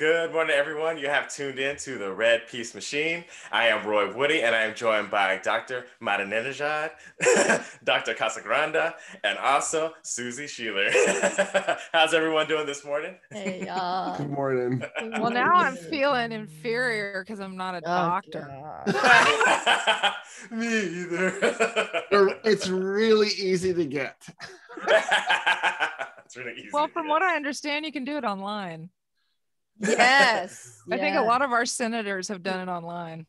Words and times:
Good 0.00 0.32
morning, 0.32 0.56
everyone. 0.56 0.96
You 0.96 1.08
have 1.08 1.28
tuned 1.28 1.58
in 1.58 1.76
to 1.76 1.98
the 1.98 2.10
Red 2.10 2.48
Peace 2.48 2.74
Machine. 2.74 3.22
I 3.52 3.66
am 3.66 3.86
Roy 3.86 4.10
Woody, 4.16 4.40
and 4.42 4.54
I 4.56 4.62
am 4.62 4.74
joined 4.74 5.10
by 5.10 5.36
Dr. 5.36 5.84
Madanenejad, 6.00 6.92
Dr. 7.84 8.14
Casagranda, 8.14 8.94
and 9.24 9.36
also 9.36 9.92
Susie 10.00 10.46
Sheeler. 10.46 10.88
How's 11.92 12.14
everyone 12.14 12.48
doing 12.48 12.64
this 12.64 12.82
morning? 12.82 13.14
Hey, 13.30 13.68
uh, 13.70 14.16
Good 14.16 14.30
morning. 14.30 14.82
Well, 15.18 15.30
now 15.30 15.52
I'm 15.52 15.76
feeling 15.76 16.32
inferior 16.32 17.22
because 17.22 17.38
I'm 17.38 17.58
not 17.58 17.74
a 17.74 17.78
Oh, 17.80 17.82
doctor. 17.82 18.48
God. 18.86 20.14
Me 20.50 20.66
either. 20.66 21.38
It's 22.42 22.68
really 22.68 23.28
easy 23.36 23.74
to 23.74 23.84
get. 23.84 24.26
it's 26.24 26.38
really 26.38 26.52
easy. 26.52 26.70
Well, 26.72 26.88
from 26.88 27.06
what 27.06 27.20
I 27.20 27.36
understand, 27.36 27.84
you 27.84 27.92
can 27.92 28.06
do 28.06 28.16
it 28.16 28.24
online. 28.24 28.88
Yes. 29.80 30.78
I 30.90 30.98
think 30.98 31.16
a 31.16 31.22
lot 31.22 31.42
of 31.42 31.52
our 31.52 31.66
senators 31.66 32.28
have 32.28 32.42
done 32.42 32.68
it 32.68 32.70
online. 32.70 33.26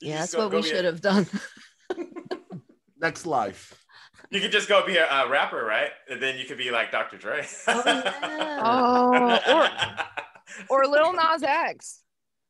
You 0.00 0.10
Yeah, 0.10 0.18
that's 0.20 0.34
go- 0.34 0.44
what 0.44 0.50
go 0.52 0.56
we 0.58 0.62
be 0.62 0.70
a- 0.70 0.74
should 0.76 0.84
have 0.84 1.00
done. 1.00 1.26
Next 3.00 3.26
life. 3.26 3.84
You 4.30 4.40
could 4.40 4.52
just 4.52 4.68
go 4.68 4.84
be 4.84 4.96
a, 4.96 5.08
a 5.08 5.28
rapper, 5.28 5.64
right? 5.64 5.90
And 6.10 6.20
then 6.22 6.38
you 6.38 6.44
could 6.44 6.58
be 6.58 6.70
like 6.70 6.92
Dr. 6.92 7.16
Dre. 7.16 7.46
Oh, 7.66 7.82
yeah. 7.86 10.04
Oh, 10.60 10.64
or 10.68 10.84
or 10.84 10.86
Lil 10.86 11.12
Nas 11.12 11.42
X. 11.42 12.02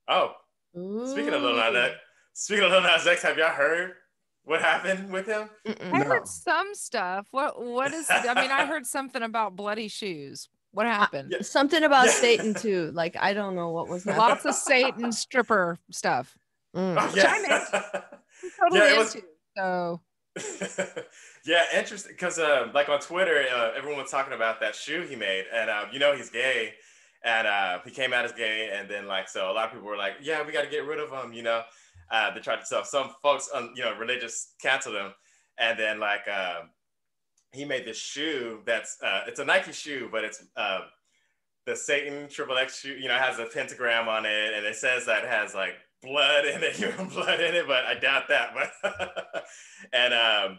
oh, 0.08 0.32
speaking 0.72 1.34
of 1.34 1.42
Lil 1.42 1.56
Nas 1.56 1.74
X, 1.76 1.94
speaking 2.32 2.64
of 2.64 2.70
Lil 2.70 2.80
Nas 2.82 3.06
X, 3.06 3.22
have 3.22 3.36
y'all 3.36 3.50
heard 3.50 3.92
what 4.44 4.62
happened 4.62 5.12
with 5.12 5.26
him? 5.26 5.50
Mm-mm. 5.66 5.92
I 5.92 5.98
No. 5.98 6.04
heard 6.06 6.26
some 6.26 6.74
stuff. 6.74 7.26
What 7.32 7.60
what 7.62 7.92
is? 7.92 8.06
I 8.10 8.34
mean, 8.40 8.50
I 8.50 8.64
heard 8.66 8.86
something 8.86 9.22
about 9.22 9.56
bloody 9.56 9.88
shoes. 9.88 10.48
What 10.72 10.86
happened? 10.86 11.30
yeah. 11.32 11.42
Something 11.42 11.82
about 11.84 12.06
Yeah. 12.06 12.12
Satan 12.12 12.54
too. 12.54 12.90
Like 12.94 13.16
I 13.18 13.32
don't 13.32 13.54
know 13.56 13.70
what 13.70 13.88
was 13.88 14.04
happening. 14.04 14.18
Lots 14.28 14.44
of 14.44 14.54
Satan 14.54 15.12
stripper 15.12 15.78
stuff. 15.90 16.36
Mm. 16.76 16.96
Oh, 17.00 17.06
Which 17.06 17.16
yeah. 17.16 17.32
I'm 18.42 18.50
totally 18.60 18.80
Yeah, 18.80 18.94
it 18.94 18.98
was- 18.98 19.14
into. 19.14 19.26
So 19.56 20.00
yeah, 21.46 21.64
interesting. 21.74 22.12
Because 22.12 22.38
uh, 22.38 22.68
like 22.74 22.88
on 22.88 23.00
Twitter, 23.00 23.44
uh, 23.52 23.72
everyone 23.76 24.00
was 24.02 24.10
talking 24.10 24.32
about 24.34 24.60
that 24.60 24.74
shoe 24.74 25.02
he 25.02 25.16
made, 25.16 25.44
and 25.52 25.68
uh, 25.68 25.86
you 25.92 25.98
know 25.98 26.14
he's 26.14 26.30
gay, 26.30 26.74
and 27.24 27.46
uh, 27.46 27.78
he 27.84 27.90
came 27.90 28.12
out 28.12 28.24
as 28.24 28.32
gay, 28.32 28.70
and 28.72 28.88
then 28.88 29.06
like 29.08 29.28
so 29.28 29.50
a 29.50 29.52
lot 29.52 29.66
of 29.66 29.72
people 29.72 29.86
were 29.88 29.96
like, 29.96 30.12
yeah, 30.20 30.46
we 30.46 30.52
got 30.52 30.62
to 30.62 30.70
get 30.70 30.86
rid 30.86 31.00
of 31.00 31.10
him, 31.10 31.32
you 31.32 31.42
know. 31.42 31.62
Uh, 32.10 32.32
they 32.32 32.40
tried 32.40 32.60
to 32.60 32.66
so 32.66 32.82
some 32.84 33.10
folks, 33.22 33.48
um, 33.52 33.72
you 33.74 33.82
know, 33.82 33.96
religious 33.96 34.52
canceled 34.62 34.94
him, 34.94 35.12
and 35.58 35.78
then 35.78 35.98
like 35.98 36.26
um 36.28 36.70
he 37.52 37.64
made 37.64 37.84
this 37.84 37.96
shoe 37.96 38.60
that's 38.66 38.98
uh, 39.02 39.22
it's 39.26 39.40
a 39.40 39.44
Nike 39.44 39.72
shoe, 39.72 40.08
but 40.10 40.24
it's 40.24 40.42
uh, 40.56 40.80
the 41.66 41.74
Satan 41.74 42.28
Triple 42.28 42.56
X 42.56 42.80
shoe. 42.80 42.94
You 42.94 43.08
know, 43.08 43.16
has 43.16 43.38
a 43.38 43.46
pentagram 43.46 44.08
on 44.08 44.26
it, 44.26 44.54
and 44.54 44.66
it 44.66 44.76
says 44.76 45.06
that 45.06 45.24
it 45.24 45.30
has 45.30 45.54
like 45.54 45.74
blood 46.02 46.44
in 46.44 46.62
it, 46.62 46.72
human 46.76 47.08
blood 47.08 47.40
in 47.40 47.54
it, 47.54 47.66
but 47.66 47.84
I 47.84 47.94
doubt 47.94 48.28
that. 48.28 48.50
But 48.54 49.44
and 49.92 50.14
um, 50.14 50.58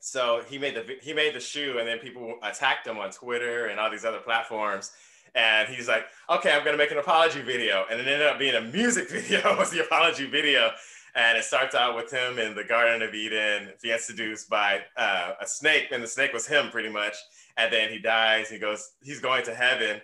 so 0.00 0.42
he 0.48 0.58
made 0.58 0.74
the 0.74 0.96
he 1.02 1.12
made 1.12 1.34
the 1.34 1.40
shoe, 1.40 1.78
and 1.78 1.88
then 1.88 1.98
people 1.98 2.38
attacked 2.42 2.86
him 2.86 2.98
on 2.98 3.10
Twitter 3.10 3.66
and 3.66 3.80
all 3.80 3.90
these 3.90 4.04
other 4.04 4.20
platforms. 4.20 4.92
And 5.34 5.68
he's 5.68 5.86
like, 5.86 6.06
okay, 6.30 6.52
I'm 6.52 6.64
gonna 6.64 6.78
make 6.78 6.92
an 6.92 6.98
apology 6.98 7.42
video, 7.42 7.84
and 7.90 8.00
it 8.00 8.06
ended 8.06 8.26
up 8.26 8.38
being 8.38 8.54
a 8.54 8.60
music 8.60 9.10
video. 9.10 9.56
was 9.56 9.70
the 9.70 9.84
apology 9.84 10.26
video, 10.26 10.70
and 11.16 11.36
it 11.36 11.44
starts 11.44 11.74
out 11.74 11.96
with 11.96 12.10
him 12.12 12.38
in 12.38 12.54
the 12.54 12.62
Garden 12.64 13.02
of 13.02 13.14
Eden, 13.14 13.70
being 13.82 13.98
seduced 13.98 14.48
by 14.48 14.80
uh, 14.96 15.32
a 15.40 15.46
snake, 15.46 15.88
and 15.90 16.02
the 16.02 16.06
snake 16.06 16.32
was 16.32 16.46
him 16.46 16.70
pretty 16.70 16.90
much. 16.90 17.14
And 17.56 17.72
then 17.72 17.90
he 17.90 17.98
dies. 17.98 18.48
He 18.50 18.58
goes, 18.58 18.92
he's 19.02 19.18
going 19.20 19.42
to 19.46 19.54
heaven, 19.54 20.00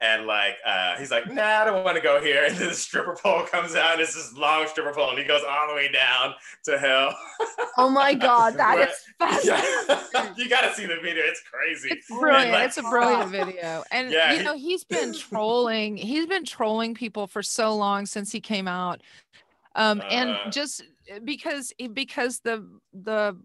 and 0.00 0.26
like 0.26 0.56
uh, 0.66 0.96
he's 0.96 1.10
like, 1.12 1.30
nah, 1.32 1.60
I 1.60 1.64
don't 1.64 1.84
want 1.84 1.96
to 1.96 2.02
go 2.02 2.20
here. 2.20 2.44
And 2.48 2.56
then 2.56 2.68
the 2.68 2.74
stripper 2.74 3.16
pole 3.22 3.44
comes 3.44 3.74
out, 3.76 3.92
and 3.92 4.00
it's 4.02 4.14
this 4.14 4.34
long 4.36 4.66
stripper 4.66 4.92
pole, 4.92 5.10
and 5.10 5.18
he 5.18 5.24
goes 5.24 5.42
all 5.48 5.68
the 5.68 5.74
way 5.74 5.90
down 5.90 6.34
to 6.64 6.76
hell. 6.78 7.16
Oh 7.78 7.88
my 7.88 8.12
god, 8.28 8.54
that 8.56 8.88
is 8.88 9.04
fascinating. 9.18 10.02
You 10.36 10.48
gotta 10.50 10.74
see 10.74 10.84
the 10.86 10.96
video. 10.96 11.22
It's 11.24 11.40
crazy. 11.50 11.88
it's 11.92 12.08
brilliant. 12.08 12.50
like- 12.52 12.66
it's 12.66 12.76
a 12.76 12.82
brilliant 12.82 13.30
video. 13.30 13.84
And 13.90 14.10
Yeah, 14.10 14.32
you 14.32 14.38
he- 14.38 14.44
know, 14.44 14.54
he's 14.56 14.84
been 14.84 15.14
trolling, 15.14 15.96
he's 15.96 16.26
been 16.26 16.44
trolling 16.44 16.94
people 16.94 17.26
for 17.26 17.42
so 17.42 17.74
long 17.74 18.04
since 18.06 18.32
he 18.32 18.40
came 18.40 18.66
out. 18.68 19.00
Um, 19.76 20.00
Uh. 20.00 20.04
and 20.10 20.36
just 20.52 20.82
because 21.24 21.72
because 21.92 22.40
the 22.40 22.66
the 22.92 23.36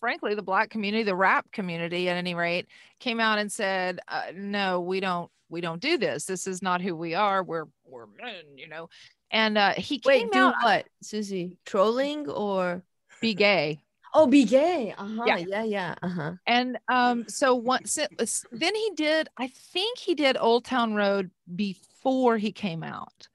frankly 0.00 0.34
the 0.34 0.42
black 0.42 0.70
community, 0.70 1.02
the 1.02 1.16
rap 1.16 1.50
community 1.50 2.08
at 2.08 2.16
any 2.16 2.34
rate, 2.34 2.66
came 3.00 3.18
out 3.20 3.38
and 3.38 3.50
said, 3.50 3.98
uh, 4.06 4.26
no, 4.34 4.80
we 4.80 5.00
don't 5.00 5.30
we 5.48 5.60
don't 5.60 5.80
do 5.80 5.96
this. 5.98 6.26
This 6.26 6.46
is 6.46 6.62
not 6.62 6.80
who 6.82 6.94
we 6.94 7.14
are. 7.14 7.42
We're 7.42 7.66
we're 7.86 8.06
men, 8.06 8.44
you 8.56 8.68
know. 8.68 8.88
And 9.30 9.58
uh 9.58 9.72
he 9.72 10.00
Wait, 10.04 10.20
came 10.20 10.30
do 10.30 10.38
out 10.38 10.54
what, 10.62 10.86
Susie? 11.02 11.58
Trolling 11.64 12.28
or 12.28 12.82
be 13.20 13.34
gay. 13.34 13.80
oh, 14.14 14.26
be 14.26 14.44
gay? 14.44 14.94
Uh 14.96 15.06
huh. 15.06 15.24
Yeah. 15.26 15.36
Yeah, 15.38 15.64
yeah. 15.64 15.94
Uh 16.02 16.08
huh. 16.08 16.32
And 16.46 16.78
um, 16.88 17.24
so 17.28 17.54
once 17.54 17.98
it 17.98 18.10
was, 18.18 18.44
then 18.52 18.74
he 18.74 18.90
did, 18.94 19.28
I 19.38 19.48
think 19.48 19.98
he 19.98 20.14
did 20.14 20.36
Old 20.38 20.64
Town 20.64 20.94
Road 20.94 21.30
before 21.56 22.38
he 22.38 22.52
came 22.52 22.82
out. 22.82 23.28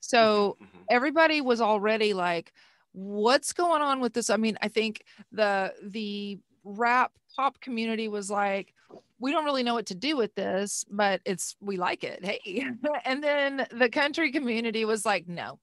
So 0.00 0.56
Mhm. 0.60 0.79
Everybody 0.90 1.40
was 1.40 1.60
already 1.60 2.12
like, 2.12 2.52
what's 2.92 3.52
going 3.52 3.80
on 3.82 4.00
with 4.00 4.12
this? 4.12 4.28
I 4.28 4.36
mean, 4.36 4.58
I 4.60 4.68
think 4.68 5.04
the 5.32 5.72
the 5.82 6.38
rap 6.64 7.12
pop 7.36 7.60
community 7.60 8.08
was 8.08 8.30
like, 8.30 8.74
we 9.20 9.30
don't 9.32 9.44
really 9.44 9.62
know 9.62 9.74
what 9.74 9.86
to 9.86 9.94
do 9.94 10.16
with 10.16 10.34
this, 10.34 10.84
but 10.90 11.20
it's 11.24 11.56
we 11.60 11.76
like 11.76 12.04
it. 12.04 12.24
Hey. 12.24 12.66
and 13.04 13.22
then 13.22 13.66
the 13.70 13.88
country 13.88 14.32
community 14.32 14.84
was 14.84 15.06
like, 15.06 15.28
no, 15.28 15.58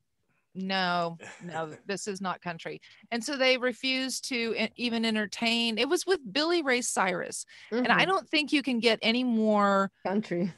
no, 0.55 1.17
no, 1.43 1.73
this 1.85 2.07
is 2.07 2.21
not 2.21 2.41
country. 2.41 2.79
And 3.11 3.23
so 3.23 3.35
they 3.37 3.57
refused 3.57 4.29
to 4.29 4.67
even 4.77 5.03
entertain. 5.05 5.77
It 5.77 5.89
was 5.89 6.05
with 6.05 6.19
Billy 6.31 6.61
Ray 6.61 6.81
Cyrus. 6.81 7.45
And 7.71 7.87
I 7.89 8.05
Mhm. 8.05 8.07
don't 8.07 8.29
think 8.29 8.53
you 8.53 8.63
can 8.63 8.79
get 8.79 8.99
any 9.01 9.23
more 9.23 9.91
country. 10.05 10.53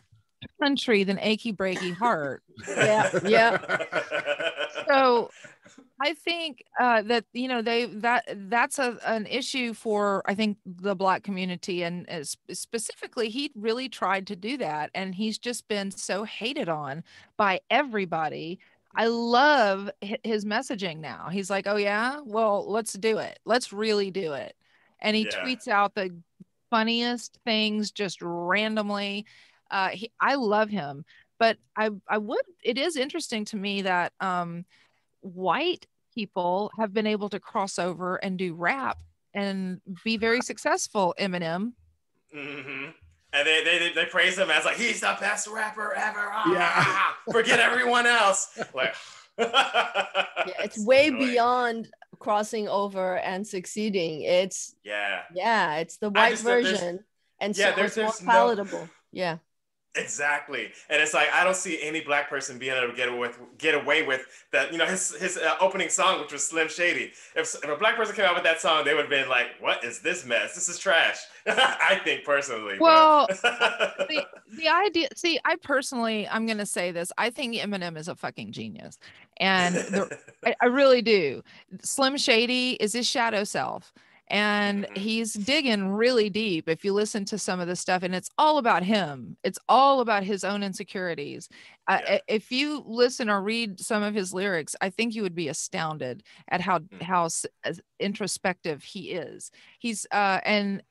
country 0.61 1.03
than 1.03 1.19
achy 1.19 1.51
breaky 1.51 1.93
heart. 1.95 2.43
Yeah, 2.67 3.09
yeah. 3.25 3.57
so 4.89 5.31
I 6.01 6.13
think 6.13 6.63
uh, 6.79 7.01
that 7.03 7.25
you 7.33 7.47
know 7.47 7.61
they 7.61 7.85
that 7.85 8.25
that's 8.49 8.79
a, 8.79 8.97
an 9.05 9.25
issue 9.27 9.73
for 9.73 10.23
I 10.25 10.35
think 10.35 10.57
the 10.65 10.95
black 10.95 11.23
community 11.23 11.83
and 11.83 12.09
uh, 12.09 12.23
specifically 12.53 13.29
he 13.29 13.51
really 13.55 13.89
tried 13.89 14.27
to 14.27 14.35
do 14.35 14.57
that 14.57 14.91
and 14.95 15.15
he's 15.15 15.37
just 15.39 15.67
been 15.67 15.91
so 15.91 16.23
hated 16.23 16.69
on 16.69 17.03
by 17.37 17.61
everybody. 17.69 18.59
I 18.95 19.07
love 19.07 19.89
his 20.23 20.45
messaging 20.45 20.99
now. 20.99 21.29
He's 21.31 21.49
like, 21.49 21.67
"Oh 21.67 21.77
yeah, 21.77 22.21
well 22.25 22.65
let's 22.69 22.93
do 22.93 23.17
it. 23.19 23.39
Let's 23.45 23.73
really 23.73 24.11
do 24.11 24.33
it." 24.33 24.55
And 25.01 25.15
he 25.15 25.25
Yeah. 25.25 25.31
tweets 25.43 25.67
out 25.67 25.95
the 25.95 26.11
funniest 26.69 27.39
things 27.45 27.91
just 27.91 28.19
randomly. 28.21 29.25
Uh, 29.71 29.89
he, 29.89 30.11
I 30.19 30.35
love 30.35 30.69
him, 30.69 31.05
but 31.39 31.57
I 31.75 31.89
I 32.07 32.17
would. 32.17 32.41
It 32.63 32.77
is 32.77 32.95
interesting 32.95 33.45
to 33.45 33.55
me 33.57 33.81
that 33.83 34.13
um, 34.19 34.65
white 35.21 35.87
people 36.13 36.71
have 36.77 36.93
been 36.93 37.07
able 37.07 37.29
to 37.29 37.39
cross 37.39 37.79
over 37.79 38.17
and 38.17 38.37
do 38.37 38.53
rap 38.53 38.97
and 39.33 39.79
be 40.03 40.17
very 40.17 40.41
successful. 40.41 41.15
Eminem. 41.19 41.73
Mm-hmm. 42.35 42.85
And 43.31 43.47
they, 43.47 43.63
they 43.63 43.91
they 43.93 44.05
praise 44.05 44.37
him 44.37 44.49
as 44.49 44.65
like 44.65 44.77
he's 44.77 45.01
the 45.01 45.15
best 45.19 45.47
rapper 45.47 45.93
ever. 45.95 46.29
Ah, 46.31 46.51
Yeah. 46.53 47.31
Forget 47.33 47.59
everyone 47.69 48.05
else. 48.05 48.59
Like 48.73 48.95
Yeah, 49.39 50.25
it's 50.63 50.83
way 50.83 51.09
beyond 51.11 51.89
crossing 52.19 52.67
over 52.67 53.17
and 53.19 53.47
succeeding. 53.47 54.23
It's 54.23 54.75
Yeah, 54.83 55.21
yeah, 55.33 55.77
it's 55.77 55.97
the 55.97 56.09
white 56.09 56.31
just 56.31 56.43
version, 56.43 57.05
and 57.39 57.55
yeah, 57.57 57.69
so 57.69 57.75
there's- 57.75 57.91
it's 57.91 57.97
more 57.97 58.05
there's 58.11 58.21
no- 58.23 58.31
palatable. 58.31 58.89
Yeah. 59.11 59.37
Exactly. 59.95 60.71
And 60.89 61.01
it's 61.01 61.13
like 61.13 61.29
I 61.33 61.43
don't 61.43 61.55
see 61.55 61.81
any 61.81 62.01
black 62.01 62.29
person 62.29 62.57
being 62.57 62.73
able 62.75 62.89
to 62.89 62.95
get 62.95 63.09
away 63.09 63.19
with 63.19 63.39
get 63.57 63.75
away 63.75 64.03
with 64.03 64.25
that. 64.51 64.71
You 64.71 64.77
know, 64.77 64.85
his 64.85 65.15
his 65.15 65.37
uh, 65.37 65.55
opening 65.59 65.89
song, 65.89 66.21
which 66.21 66.33
was 66.33 66.45
Slim 66.45 66.67
Shady. 66.67 67.11
If, 67.35 67.55
if 67.55 67.69
a 67.69 67.75
black 67.75 67.95
person 67.95 68.15
came 68.15 68.25
out 68.25 68.35
with 68.35 68.43
that 68.43 68.61
song, 68.61 68.85
they 68.85 68.93
would 68.93 69.01
have 69.01 69.09
been 69.09 69.29
like, 69.29 69.47
"What 69.59 69.83
is 69.83 70.01
this 70.01 70.25
mess? 70.25 70.55
This 70.55 70.69
is 70.69 70.79
trash." 70.79 71.17
I 71.47 71.99
think 72.03 72.23
personally. 72.23 72.77
Well, 72.79 73.27
the, 74.07 74.25
the 74.51 74.67
idea 74.67 75.07
see 75.15 75.39
i 75.45 75.55
personally 75.57 76.27
i'm 76.29 76.45
going 76.45 76.57
to 76.57 76.65
say 76.65 76.91
this 76.91 77.11
i 77.17 77.29
think 77.29 77.55
eminem 77.55 77.97
is 77.97 78.07
a 78.07 78.15
fucking 78.15 78.51
genius 78.51 78.97
and 79.37 79.75
the, 79.75 80.17
I, 80.45 80.55
I 80.61 80.65
really 80.65 81.01
do 81.01 81.43
slim 81.81 82.17
shady 82.17 82.71
is 82.73 82.93
his 82.93 83.07
shadow 83.07 83.43
self 83.43 83.93
and 84.29 84.87
Mhm. 84.89 84.95
he's 84.95 85.33
digging 85.33 85.89
really 85.89 86.29
deep 86.29 86.69
if 86.69 86.85
you 86.85 86.93
listen 86.93 87.25
to 87.25 87.37
some 87.37 87.59
of 87.59 87.67
the 87.67 87.75
stuff 87.75 88.03
and 88.03 88.13
it's 88.15 88.29
all 88.37 88.57
about 88.57 88.83
him 88.83 89.37
it's 89.43 89.59
all 89.67 90.01
about 90.01 90.23
his 90.23 90.43
own 90.43 90.63
insecurities 90.63 91.49
uh, 91.87 91.99
Yeah. 91.99 92.07
i- 92.07 92.21
if 92.27 92.51
you 92.51 92.83
listen 92.85 93.29
or 93.29 93.41
read 93.41 93.79
some 93.79 94.03
of 94.03 94.13
his 94.13 94.33
lyrics 94.33 94.75
i 94.81 94.89
think 94.89 95.15
you 95.15 95.21
would 95.23 95.35
be 95.35 95.47
astounded 95.47 96.23
at 96.49 96.61
how 96.61 96.79
Mhm. 96.91 97.01
how 97.01 97.27
introspective 97.99 98.83
he 98.83 99.11
is 99.11 99.51
he's 99.79 100.05
uh 100.11 100.39
and 100.45 100.83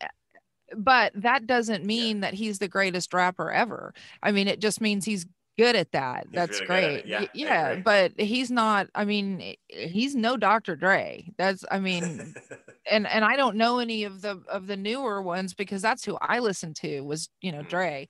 but 0.76 1.12
that 1.14 1.46
doesn't 1.46 1.84
mean 1.84 2.20
that 2.20 2.34
he's 2.34 2.58
the 2.58 2.68
greatest 2.68 3.14
rapper 3.14 3.50
ever. 3.50 3.94
I 4.22 4.32
mean, 4.32 4.48
it 4.48 4.60
just 4.60 4.80
means 4.82 5.04
he's 5.06 5.26
good 5.58 5.76
at 5.76 5.92
that. 5.92 6.24
He's 6.30 6.34
That's 6.34 6.60
really 6.60 7.02
great. 7.02 7.06
Yeah, 7.06 7.26
yeah, 7.34 7.76
but 7.76 8.12
he's 8.18 8.50
not. 8.50 8.88
I 8.94 9.04
mean, 9.04 9.56
he's 9.68 10.16
no 10.16 10.36
Dr. 10.36 10.76
Dre. 10.76 11.28
That's. 11.38 11.64
I 11.70 11.80
mean, 11.80 12.34
and 12.90 13.06
and 13.06 13.24
I 13.24 13.36
don't 13.36 13.56
know 13.56 13.78
any 13.80 14.04
of 14.04 14.22
the 14.22 14.42
of 14.48 14.66
the 14.66 14.76
newer 14.76 15.22
ones 15.22 15.54
because 15.54 15.82
that's 15.82 16.04
who 16.04 16.18
I 16.20 16.40
listened 16.40 16.76
to 16.76 17.02
was 17.02 17.28
you 17.42 17.52
know 17.52 17.62
Mhm. 17.62 17.68
Dre, 17.68 18.08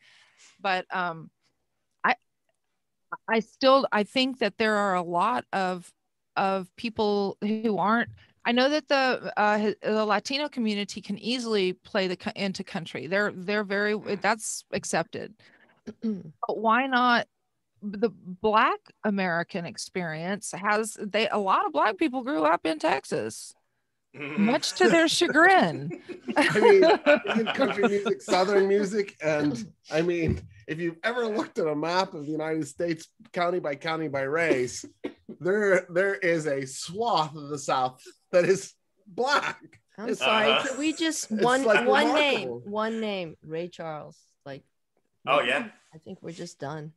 but 0.60 0.86
um, 0.94 1.30
I 2.04 2.16
I 3.28 3.40
still 3.40 3.86
I 3.92 4.02
think 4.04 4.38
that 4.38 4.58
there 4.58 4.76
are 4.76 4.94
a 4.94 5.02
lot 5.02 5.44
of 5.52 5.90
of 6.36 6.74
people 6.76 7.36
who 7.42 7.78
aren't. 7.78 8.10
I 8.44 8.52
know 8.52 8.68
that 8.70 8.88
the 8.88 9.32
uh, 9.36 9.72
the 9.82 10.04
Latino 10.04 10.48
community 10.48 11.00
can 11.00 11.18
easily 11.18 11.72
play 11.74 12.06
the 12.08 12.32
into 12.36 12.64
country. 12.64 13.06
They're 13.06 13.32
they're 13.34 13.64
very 13.64 13.94
Mhm. 13.94 14.20
that's 14.20 14.64
accepted. 14.72 15.34
But 16.46 16.58
why 16.58 16.86
not? 16.86 17.26
The 17.82 18.10
Black 18.10 18.80
American 19.04 19.64
experience 19.64 20.52
has 20.52 20.96
they 21.00 21.28
a 21.28 21.38
lot 21.38 21.66
of 21.66 21.72
Black 21.72 21.96
people 21.96 22.22
grew 22.22 22.44
up 22.44 22.66
in 22.66 22.78
Texas, 22.78 23.54
mm. 24.16 24.38
much 24.38 24.72
to 24.74 24.88
their 24.88 25.08
chagrin. 25.08 26.02
I 26.36 26.60
mean, 26.60 26.84
isn't 27.32 27.54
country 27.54 27.88
music 27.88 28.22
Southern 28.22 28.68
music? 28.68 29.16
And 29.22 29.72
I 29.90 30.02
mean, 30.02 30.42
if 30.66 30.78
you've 30.78 30.98
ever 31.04 31.26
looked 31.26 31.58
at 31.58 31.66
a 31.66 31.76
map 31.76 32.14
of 32.14 32.26
the 32.26 32.32
United 32.32 32.66
States, 32.66 33.08
county 33.32 33.60
by 33.60 33.74
county 33.74 34.08
by 34.08 34.22
race, 34.22 34.84
there 35.40 35.86
there 35.88 36.14
is 36.14 36.46
a 36.46 36.66
swath 36.66 37.34
of 37.36 37.48
the 37.48 37.58
South 37.58 38.02
that 38.32 38.44
is 38.44 38.74
black. 39.06 39.60
I'm 39.96 40.10
It's- 40.10 40.18
sorry. 40.18 40.62
Can 40.66 40.78
we 40.78 40.92
just 41.06 41.30
one 41.30 41.64
like, 41.64 41.86
one 41.86 42.14
name, 42.14 42.48
one 42.48 43.00
name, 43.00 43.36
Ray 43.42 43.68
Charles. 43.68 44.16
Like, 44.44 44.62
oh 45.26 45.42
yeah, 45.42 45.68
I 45.94 45.98
think 45.98 46.18
we're 46.22 46.32
just 46.32 46.58
done. 46.58 46.92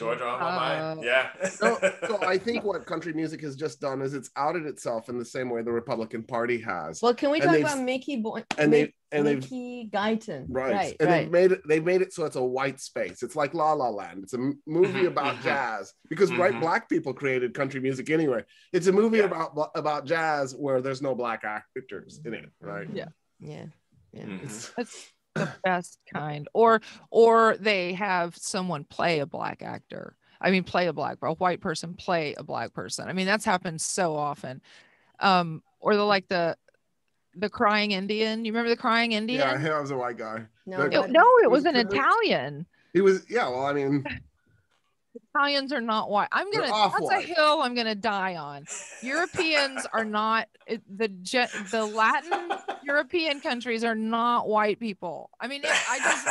Georgia 0.00 0.24
on 0.26 0.40
my 0.40 0.56
mind. 0.56 0.98
Uh, 1.00 1.02
Yeah. 1.02 1.48
So, 1.48 1.78
so 2.08 2.18
I 2.26 2.36
think 2.46 2.64
what 2.64 2.84
country 2.86 3.12
music 3.12 3.40
has 3.42 3.54
just 3.54 3.80
done 3.80 4.00
is 4.02 4.14
it's 4.14 4.30
outed 4.36 4.64
itself 4.66 5.08
in 5.08 5.18
the 5.18 5.24
same 5.24 5.48
way 5.50 5.62
the 5.62 5.72
Republican 5.72 6.22
Party 6.24 6.58
has. 6.62 7.00
Well, 7.02 7.14
can 7.14 7.30
we 7.30 7.38
And 7.40 7.44
talk 7.44 7.52
they've- 7.52 7.64
about 7.66 7.80
Mickey 7.84 8.16
Boy? 8.16 8.44
and 8.58 8.72
they 8.72 8.94
and 9.12 9.26
they've 9.26 9.40
Mickey 9.42 9.90
Guyton. 9.92 10.46
right, 10.48 10.72
right, 10.72 10.96
and 11.00 11.08
right. 11.10 11.22
they've 11.22 11.30
made 11.32 11.52
it 11.52 11.60
they've 11.68 11.84
made 11.84 12.00
it 12.00 12.12
so 12.12 12.24
it's 12.26 12.36
a 12.36 12.42
white 12.42 12.78
space 12.80 13.24
it's 13.24 13.34
like 13.34 13.54
la 13.54 13.72
la 13.72 13.88
land 13.90 14.22
it's 14.22 14.34
a 14.34 14.38
movie 14.68 15.00
Mhm, 15.02 15.08
about 15.08 15.34
mhm. 15.36 15.42
jazz 15.42 15.92
because 16.08 16.32
right 16.34 16.54
Mhm. 16.54 16.60
black 16.60 16.88
people 16.88 17.12
created 17.12 17.52
country 17.52 17.80
music 17.80 18.08
anyway 18.08 18.44
it's 18.72 18.86
a 18.86 18.92
movie 18.92 19.18
Yeah. 19.18 19.24
about 19.24 19.70
about 19.74 20.04
jazz 20.04 20.54
where 20.54 20.80
there's 20.80 21.02
no 21.02 21.16
black 21.16 21.42
actors 21.42 22.20
in 22.24 22.34
it 22.34 22.48
right 22.60 22.86
Yeah. 22.92 23.08
yeah, 23.40 23.66
yeah. 24.12 24.24
Mhm. 24.26 24.74
That's 24.76 25.12
the 25.34 25.52
best 25.64 25.98
kind. 26.12 26.48
Or 26.52 26.80
or 27.10 27.56
they 27.58 27.92
have 27.94 28.36
someone 28.36 28.84
play 28.84 29.20
a 29.20 29.26
black 29.26 29.62
actor. 29.62 30.16
I 30.40 30.50
mean, 30.50 30.64
play 30.64 30.86
a 30.86 30.92
black 30.92 31.18
a 31.22 31.32
white 31.34 31.60
person 31.60 31.94
play 31.94 32.34
a 32.38 32.42
black 32.42 32.72
person. 32.72 33.08
I 33.08 33.12
mean, 33.12 33.26
that's 33.26 33.44
happened 33.44 33.80
so 33.80 34.16
often. 34.16 34.60
Um, 35.20 35.62
or 35.80 35.96
the 35.96 36.04
like 36.04 36.28
the 36.28 36.56
the 37.34 37.48
crying 37.50 37.92
Indian. 37.92 38.44
You 38.44 38.52
remember 38.52 38.70
the 38.70 38.76
crying 38.76 39.12
Indian? 39.12 39.40
yeah 39.40 39.58
he 39.58 39.68
was 39.68 39.90
a 39.90 39.96
white 39.96 40.16
guy 40.18 40.46
No, 40.66 40.82
The- 40.82 40.88
No, 40.88 41.06
no, 41.06 41.24
it 41.42 41.50
Was 41.50 41.64
was 41.64 41.66
an 41.66 41.76
it- 41.76 41.92
Italian. 41.92 42.66
he 42.92 43.00
was 43.00 43.24
yeah 43.30 43.48
well 43.48 43.66
i 43.66 43.72
mean 43.72 44.04
Italians 45.14 45.72
are 45.72 45.80
not 45.80 46.10
white. 46.10 46.28
I'm 46.32 46.50
gonna. 46.52 46.72
off 46.72 46.92
That's 46.92 47.04
white. 47.04 47.24
a 47.24 47.34
hill 47.34 47.62
I'm 47.62 47.74
gonna 47.74 47.94
die 47.94 48.36
on. 48.36 48.64
Europeans 49.02 49.86
are 49.92 50.04
not 50.04 50.48
the 50.68 51.08
the 51.70 51.84
Latin 51.84 52.50
European 52.84 53.40
countries 53.40 53.82
are 53.84 53.94
not 53.94 54.48
white 54.48 54.78
people. 54.78 55.30
I 55.40 55.48
mean, 55.48 55.62
it, 55.64 55.70
I 55.88 55.98
just 55.98 56.28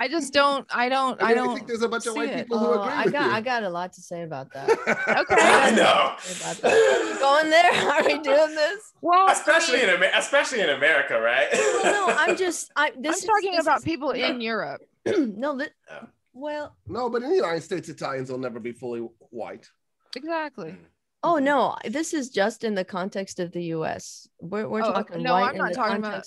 I 0.00 0.08
just 0.08 0.32
don't. 0.32 0.66
I 0.74 0.88
don't. 0.88 1.20
i, 1.22 1.26
I, 1.26 1.28
mean, 1.28 1.38
I 1.38 1.44
don't. 1.44 1.54
think 1.54 1.66
there's 1.68 1.82
a 1.82 1.88
bunch 1.88 2.06
of 2.06 2.14
see 2.14 2.18
white 2.20 2.30
it. 2.30 2.36
people 2.44 2.58
who 2.58 2.66
Oh, 2.66 2.80
agree 2.82 2.92
I 2.92 3.04
with 3.04 3.12
got 3.12 3.26
you 3.26 3.32
I 3.32 3.40
got 3.42 3.62
a 3.62 3.68
lot 3.68 3.92
to 3.94 4.00
say 4.00 4.22
about 4.22 4.50
that. 4.54 4.70
Okay. 5.22 5.36
I 5.38 5.70
know. 5.72 6.14
Say 6.20 6.50
about. 6.60 7.20
Going 7.20 7.50
there? 7.50 7.72
Are 7.92 8.02
we 8.02 8.18
doing 8.20 8.54
this? 8.54 8.92
Well, 9.02 9.28
especially 9.28 9.80
I 9.82 9.86
mean, 9.86 9.90
in 9.96 10.02
Amer- 10.04 10.12
especially 10.16 10.60
in 10.60 10.70
America, 10.70 11.20
right? 11.20 11.48
Well, 11.52 12.08
no, 12.08 12.14
I'm 12.16 12.36
just. 12.36 12.70
I. 12.74 12.92
I'm 12.96 13.02
This 13.02 13.18
is- 13.18 13.24
talking 13.24 13.52
this 13.52 13.60
about 13.60 13.78
is- 13.78 13.84
people 13.84 14.12
in 14.12 14.40
Europe. 14.40 14.80
no, 15.06 15.52
li- 15.52 15.66
Oh. 15.90 16.06
Well, 16.32 16.76
no 16.86 17.08
but 17.10 17.22
in 17.22 17.30
the 17.30 17.36
united 17.36 17.60
states 17.62 17.88
italians 17.88 18.30
will 18.30 18.38
never 18.38 18.60
be 18.60 18.72
fully 18.72 19.00
white 19.30 19.68
Exactly. 20.14 20.76
oh 21.22 21.38
no, 21.38 21.76
this 21.86 22.12
is 22.12 22.28
just 22.28 22.64
in 22.64 22.74
the 22.74 22.84
context 22.84 23.40
of 23.40 23.50
the 23.52 23.64
U.S. 23.76 24.28
We're 24.40 24.68
we're 24.68 24.82
Oh, 24.82 24.92
talking 24.92 25.22
no, 25.22 25.32
white 25.32 25.50
I'm 25.52 25.56
not 25.56 25.68
the 25.70 25.74
talking 25.74 25.96
about- 25.98 26.14
of- 26.18 26.26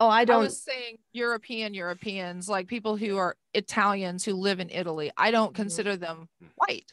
Oh, 0.00 0.08
I 0.08 0.20
I 0.20 0.24
don't. 0.24 0.40
I 0.42 0.44
was 0.44 0.62
saying 0.62 0.98
European 1.12 1.72
Europeans, 1.74 2.48
like 2.48 2.66
people 2.68 2.96
who 2.96 3.16
are 3.16 3.36
Italians 3.54 4.24
who 4.24 4.34
live 4.34 4.58
in 4.60 4.68
Italy. 4.70 5.10
I 5.16 5.30
don't 5.30 5.52
Mhm. 5.52 5.56
consider 5.56 5.96
them 5.96 6.28
white. 6.56 6.92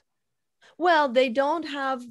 Well, 0.78 1.10
they 1.10 1.30
don't 1.30 1.68
have 1.68 2.02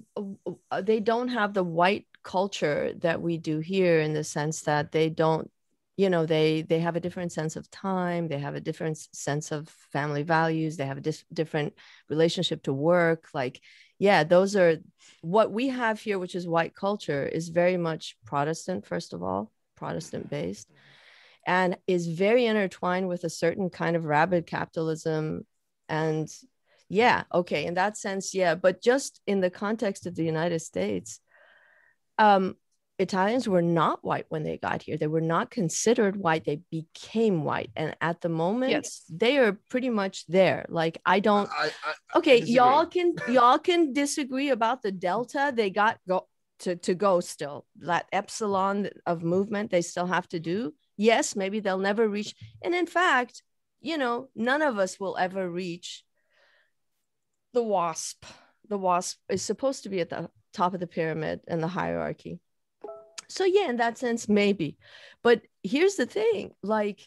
uh, 0.71 0.83
they 0.83 1.01
don't 1.01 1.29
have 1.29 1.55
the 1.55 1.65
white 1.65 2.06
culture 2.23 2.93
that 2.99 3.23
we 3.23 3.39
do 3.39 3.59
here 3.61 4.01
in 4.01 4.13
the 4.15 4.25
sense 4.25 4.63
that 4.63 4.93
they 4.93 5.09
don't 5.11 5.51
you 6.00 6.08
know 6.08 6.25
they 6.25 6.62
they 6.62 6.79
have 6.79 6.97
a 6.97 7.05
different 7.06 7.31
sense 7.31 7.56
of 7.56 7.70
time 7.70 8.26
they 8.26 8.38
have 8.38 8.55
a 8.55 8.67
different 8.69 8.97
sense 9.12 9.52
of 9.52 9.69
family 9.69 10.23
values 10.23 10.79
they 10.79 10.87
have 10.87 10.97
a 10.97 11.06
dis- 11.08 11.25
different 11.31 11.75
relationship 12.08 12.62
to 12.62 12.73
work 12.73 13.29
like 13.35 13.61
yeah 13.99 14.25
those 14.25 14.56
are 14.56 14.79
what 15.20 15.52
we 15.52 15.69
have 15.69 16.00
here 16.00 16.19
which 16.19 16.35
is 16.35 16.49
white 16.49 16.75
culture 16.75 17.26
is 17.26 17.50
very 17.50 17.76
much 17.76 18.17
protestant 18.25 18.87
first 18.87 19.12
of 19.12 19.23
all 19.23 19.52
protestant 19.76 20.31
based 20.31 20.69
and 21.47 21.76
is 21.87 22.06
very 22.06 22.46
intertwined 22.46 23.06
with 23.06 23.25
a 23.25 23.31
certain 23.44 23.69
kind 23.69 23.94
of 23.94 24.06
rabid 24.06 24.46
capitalism 24.46 25.44
and 25.91 26.31
yeah 26.88 27.25
okay 27.35 27.67
in 27.67 27.75
that 27.75 27.99
sense 27.99 28.35
yeah 28.35 28.55
but 28.55 28.81
just 28.81 29.20
in 29.26 29.41
the 29.41 29.50
context 29.50 30.06
of 30.06 30.14
the 30.14 30.25
united 30.25 30.61
states 30.61 31.20
um 32.17 32.56
italians 33.00 33.49
were 33.49 33.62
not 33.62 34.05
white 34.05 34.26
when 34.29 34.43
they 34.44 34.58
got 34.58 34.82
here. 34.82 34.97
They 34.97 35.06
were 35.06 35.20
not 35.35 35.50
considered 35.50 36.17
white. 36.17 36.44
They 36.44 36.61
became 36.70 37.44
white. 37.44 37.70
And 37.75 37.97
at 38.00 38.20
the 38.20 38.29
moment 38.29 38.73
Yes. 38.73 39.02
they 39.08 39.38
are 39.38 39.52
pretty 39.69 39.91
much 39.91 40.26
there. 40.26 40.67
Like 40.69 40.99
i 41.06 41.19
don't 41.20 41.49
I, 41.50 41.70
I, 41.88 42.19
okay 42.19 42.41
disagree. 42.41 42.55
y'all 42.56 42.87
can 42.87 43.14
y'all 43.29 43.58
can 43.58 43.93
disagree 43.93 44.50
about 44.50 44.82
the 44.82 44.93
delta. 44.93 45.52
They 45.55 45.70
got 45.70 45.99
go 46.06 46.26
to, 46.61 46.76
to 46.76 46.94
go 46.94 47.20
still. 47.20 47.67
That 47.81 48.06
epsilon 48.12 48.91
of 49.06 49.23
movement 49.23 49.70
they 49.70 49.82
still 49.82 50.06
have 50.06 50.29
to 50.29 50.38
do. 50.41 50.75
Yes 50.96 51.35
maybe 51.35 51.61
they'll 51.61 51.79
never 51.79 52.06
reach 52.08 52.35
and 52.62 52.75
in 52.75 52.87
fact 52.87 53.43
you 53.81 53.96
know 53.96 54.29
none 54.35 54.62
of 54.62 54.79
us 54.79 55.00
will 55.00 55.17
ever 55.17 55.49
reach 55.50 56.05
the 57.55 57.63
wasp 57.63 58.25
the 58.69 58.77
wasp 58.79 59.19
is 59.29 59.43
supposed 59.43 59.82
to 59.84 59.89
be 59.89 60.01
at 60.01 60.10
the 60.10 60.29
top 60.53 60.75
of 60.75 60.81
the 60.81 60.86
pyramid 60.86 61.41
and 61.48 61.63
the 61.63 61.67
hierarchy 61.69 62.39
so 63.31 63.44
yeah 63.44 63.69
in 63.69 63.77
that 63.77 63.99
sense 63.99 64.29
maybe. 64.29 64.77
But 65.22 65.43
here's 65.63 65.96
the 65.96 66.06
thing 66.06 66.53
like 66.63 67.06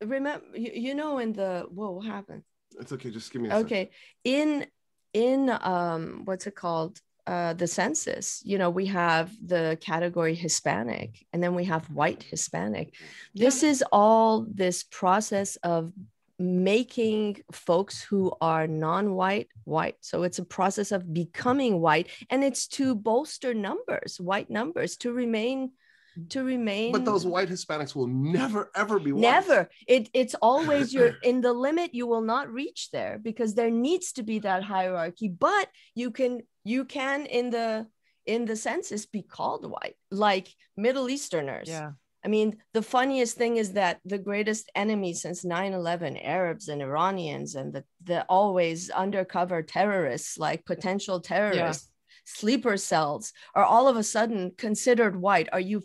remember 0.00 0.44
you, 0.54 0.70
you 0.74 0.94
know 0.94 1.18
in 1.18 1.32
the 1.32 1.66
whoa 1.70 1.90
what 1.92 2.06
happened? 2.06 2.42
It's 2.78 2.92
okay 2.92 3.10
just 3.10 3.32
give 3.32 3.42
me 3.42 3.48
a 3.48 3.52
second. 3.52 3.66
okay 3.66 3.90
in 4.24 4.66
in 5.12 5.50
um 5.60 6.22
what's 6.24 6.46
it 6.46 6.54
called? 6.54 7.00
Uh 7.26 7.54
the 7.54 7.66
census 7.66 8.40
you 8.44 8.56
know 8.56 8.70
we 8.70 8.86
have 8.86 9.32
the 9.44 9.76
category 9.80 10.34
hispanic 10.34 11.26
and 11.32 11.42
then 11.42 11.54
we 11.54 11.64
have 11.64 11.90
white 11.90 12.22
hispanic. 12.22 12.94
This 13.34 13.62
is 13.62 13.82
all 13.90 14.46
this 14.48 14.84
process 14.84 15.56
of 15.56 15.92
making 16.38 17.38
folks 17.50 18.02
who 18.02 18.32
are 18.40 18.66
non-white 18.66 19.48
white 19.64 19.96
so 20.00 20.22
it's 20.22 20.38
a 20.38 20.44
process 20.44 20.92
of 20.92 21.12
becoming 21.12 21.80
white 21.80 22.08
and 22.28 22.44
it's 22.44 22.66
to 22.66 22.94
bolster 22.94 23.54
numbers 23.54 24.20
white 24.20 24.50
numbers 24.50 24.98
to 24.98 25.12
remain 25.12 25.70
mm. 26.18 26.28
to 26.28 26.44
remain 26.44 26.92
but 26.92 27.06
those 27.06 27.24
white 27.24 27.48
hispanics 27.48 27.94
will 27.94 28.06
never 28.06 28.70
ever 28.74 28.98
be 28.98 29.12
white. 29.12 29.20
Never. 29.20 29.68
It 29.86 30.08
it's 30.12 30.34
always 30.40 30.92
you're 30.92 31.16
in 31.22 31.40
the 31.40 31.52
limit. 31.52 31.94
You 31.94 32.06
will 32.06 32.22
not 32.22 32.52
reach 32.52 32.90
there 32.90 33.18
because 33.22 33.54
there 33.54 33.70
needs 33.70 34.12
to 34.12 34.22
be 34.22 34.38
that 34.40 34.62
hierarchy. 34.62 35.28
But 35.28 35.68
you 35.94 36.10
can 36.10 36.42
you 36.64 36.84
can 36.84 37.26
in 37.26 37.50
the 37.50 37.86
in 38.26 38.44
the 38.44 38.56
census 38.56 39.06
be 39.06 39.22
called 39.22 39.68
white, 39.70 39.96
like 40.10 40.48
Middle 40.76 41.08
Easterners. 41.08 41.68
Yeah. 41.68 41.92
I 42.26 42.28
mean, 42.28 42.56
the 42.72 42.82
funniest 42.82 43.36
thing 43.36 43.56
is 43.56 43.74
that 43.74 44.00
the 44.04 44.18
greatest 44.18 44.68
enemy 44.74 45.14
since 45.14 45.44
9-11, 45.44 46.20
Arabs 46.24 46.66
and 46.66 46.82
Iranians 46.82 47.54
and 47.54 47.72
the, 47.72 47.84
the 48.02 48.24
always 48.28 48.90
undercover 48.90 49.62
terrorists, 49.62 50.36
like 50.36 50.64
potential 50.64 51.20
terrorists, 51.20 51.88
sleeper 52.24 52.76
cells, 52.78 53.32
are 53.54 53.62
all 53.64 53.86
of 53.86 53.96
a 53.96 54.02
sudden 54.02 54.50
considered 54.58 55.14
white. 55.14 55.48
Are 55.52 55.60
you 55.60 55.84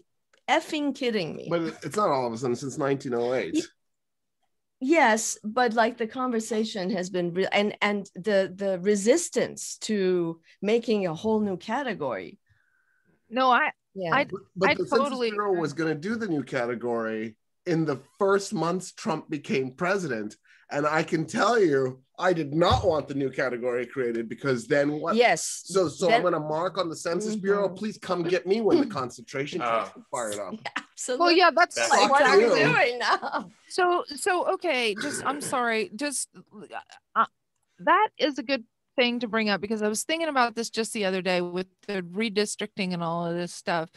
effing 0.50 0.96
kidding 0.96 1.36
me? 1.36 1.46
but 1.48 1.62
it's 1.84 1.96
not 1.96 2.10
all 2.10 2.26
of 2.26 2.34
a 2.34 2.38
sudden 2.38 2.56
since 2.56 2.76
1908 2.76 3.54
Ye- 3.54 3.64
yes 4.80 5.38
but 5.44 5.74
like 5.74 5.98
the 6.00 6.08
conversation 6.08 6.90
has 6.90 7.12
been 7.12 7.32
re- 7.34 7.48
and 7.52 7.78
and 7.82 8.10
the 8.16 8.52
the 8.54 8.80
resistance 8.80 9.78
to 9.78 10.42
making 10.62 11.06
a 11.06 11.14
whole 11.14 11.40
new 11.40 11.56
category 11.56 12.40
No, 13.30 13.52
I 13.52 13.72
yeah 13.96 14.14
I- 14.16 14.24
But, 14.26 14.42
but 14.56 14.70
I 14.70 14.74
the 14.76 14.86
totally 14.86 15.30
Census 15.30 15.32
Bureau 15.32 15.54
was 15.60 15.74
going 15.74 15.94
to 15.94 16.00
do 16.00 16.16
the 16.16 16.28
new 16.28 16.44
category 16.44 17.36
in 17.66 17.86
the 17.86 18.00
first 18.18 18.54
months 18.54 18.92
Trump 18.92 19.30
became 19.30 19.72
president. 19.72 20.36
And 20.74 20.88
I 20.88 21.04
can 21.04 21.26
tell 21.26 21.60
you, 21.60 22.02
I 22.18 22.32
did 22.32 22.54
not 22.54 22.86
want 22.88 23.10
the 23.10 23.14
new 23.14 23.30
category 23.30 23.86
created 23.86 24.30
because 24.30 24.68
then 24.68 24.94
what? 25.02 25.16
Yes. 25.18 25.64
So, 25.66 25.90
so 25.90 26.06
Then- 26.08 26.16
I'm 26.16 26.22
going 26.22 26.34
to 26.34 26.40
mark 26.40 26.78
on 26.78 26.88
the 26.88 26.96
Census 26.96 27.36
Bureau. 27.36 27.68
Mhm. 27.68 27.78
Please 27.78 27.98
come 27.98 28.24
get 28.24 28.48
me 28.48 28.62
when 28.62 28.80
the 28.80 28.86
concentration 29.02 29.60
camps 29.60 29.92
are 29.98 30.04
fired 30.10 30.40
up. 30.40 30.56
Absolutely. 30.78 31.26
Well, 31.26 31.32
yeah, 31.34 31.52
that's 31.54 31.76
That's 31.76 31.92
like 31.92 32.10
what 32.10 32.22
are 32.22 32.38
we 32.38 32.44
you. 32.46 32.56
doing 32.56 33.00
now? 33.00 33.50
so 33.68 34.04
so 34.16 34.46
okay 34.54 34.94
just 35.02 35.26
i'm 35.26 35.40
sorry 35.42 35.90
just 35.96 36.28
uh, 37.16 37.26
that 37.80 38.10
is 38.18 38.38
a 38.38 38.44
good 38.44 38.64
thing 38.96 39.20
to 39.20 39.28
bring 39.28 39.50
up 39.50 39.62
because 39.62 39.82
i 39.82 39.88
was 39.88 40.04
thinking 40.04 40.28
about 40.28 40.56
this 40.56 40.70
just 40.70 40.94
the 40.94 41.06
other 41.06 41.22
day 41.22 41.42
with 41.42 41.68
the 41.88 42.02
redistricting 42.04 42.94
and 42.94 43.04
all 43.04 43.26
of 43.26 43.36
this 43.36 43.54
stuff 43.54 43.90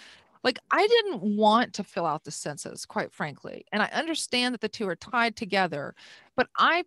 like 0.43 0.59
i 0.71 0.87
didn't 0.87 1.21
want 1.37 1.73
to 1.73 1.83
fill 1.85 2.07
out 2.07 2.23
the 2.25 2.31
census 2.31 2.85
quite 2.87 3.13
frankly 3.13 3.65
and 3.73 3.83
i 3.83 3.87
understand 3.87 4.55
that 4.55 4.61
the 4.61 4.69
two 4.69 4.89
are 4.89 4.97
tied 4.97 5.35
together 5.37 5.95
but 6.37 6.49
i 6.59 6.85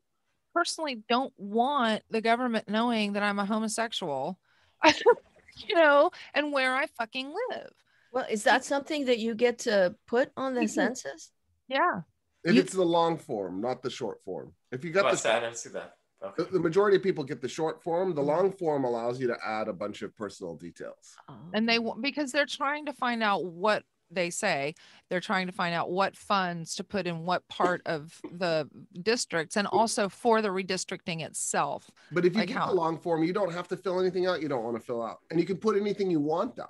personally 0.53 1.03
don't 1.09 1.33
want 1.37 2.01
the 2.09 2.21
government 2.21 2.67
knowing 2.69 3.13
that 3.13 3.23
i'm 3.23 3.39
a 3.39 3.45
homosexual 3.45 4.39
you 4.85 5.75
know 5.75 6.09
and 6.33 6.53
where 6.53 6.75
i 6.75 6.85
fucking 6.97 7.33
live 7.49 7.71
Well, 8.11 8.25
is 8.29 8.43
that 8.43 8.63
something 8.63 9.05
that 9.05 9.19
you 9.19 9.35
get 9.35 9.59
to 9.59 9.95
put 10.07 10.31
on 10.37 10.53
the 10.53 10.61
Mhm. 10.61 10.69
census? 10.69 11.31
yeah 11.67 12.01
If 12.43 12.55
You- 12.55 12.61
it's 12.61 12.73
the 12.73 12.85
long 12.85 13.17
form, 13.17 13.59
not 13.59 13.81
the 13.83 13.89
short 13.89 14.23
form. 14.23 14.53
If 14.71 14.85
you 14.85 14.91
got 14.91 15.03
What's 15.03 15.23
the, 15.23 15.29
that? 15.29 15.43
I 15.43 15.45
didn't 15.47 15.57
see 15.57 15.69
that. 15.71 15.96
Okay. 16.23 16.43
the, 16.43 16.53
the 16.53 16.59
majority 16.59 16.97
of 16.97 17.03
people 17.03 17.23
get 17.23 17.41
the 17.41 17.47
short 17.47 17.83
form, 17.83 18.15
the 18.15 18.21
mm-hmm. 18.21 18.29
long 18.29 18.51
form 18.51 18.85
allows 18.85 19.19
you 19.19 19.27
to 19.27 19.37
add 19.45 19.67
a 19.67 19.73
bunch 19.73 20.01
of 20.01 20.15
personal 20.15 20.55
details. 20.55 21.15
Oh. 21.29 21.35
and 21.53 21.67
they 21.69 21.79
want 21.79 22.01
because 22.01 22.31
they're 22.31 22.45
trying 22.45 22.85
to 22.87 22.93
find 22.93 23.21
out 23.21 23.45
what 23.45 23.83
they 24.09 24.29
say 24.29 24.73
they're 25.09 25.19
trying 25.19 25.47
to 25.47 25.51
find 25.51 25.75
out 25.75 25.91
what 25.91 26.15
funds 26.15 26.75
to 26.75 26.83
put 26.83 27.07
in 27.07 27.25
what 27.25 27.45
part 27.49 27.81
of 27.85 28.19
the 28.31 28.65
districts 29.03 29.57
and 29.57 29.67
also 29.67 30.07
for 30.07 30.41
the 30.41 30.47
redistricting 30.47 31.21
itself 31.25 31.91
But 32.11 32.25
if 32.25 32.33
you 32.33 32.39
Like 32.39 32.47
get 32.47 32.57
how? 32.57 32.67
the 32.67 32.73
long 32.73 32.97
form, 32.97 33.23
you 33.23 33.33
don't 33.33 33.51
have 33.51 33.67
to 33.67 33.77
fill 33.77 33.99
anything 33.99 34.25
out 34.25 34.41
you 34.41 34.47
don't 34.47 34.63
want 34.63 34.77
to 34.77 34.81
fill 34.81 35.03
out. 35.03 35.19
And 35.29 35.39
you 35.39 35.45
can 35.45 35.57
put 35.57 35.75
anything 35.75 36.09
you 36.09 36.21
want 36.21 36.55
down. 36.55 36.69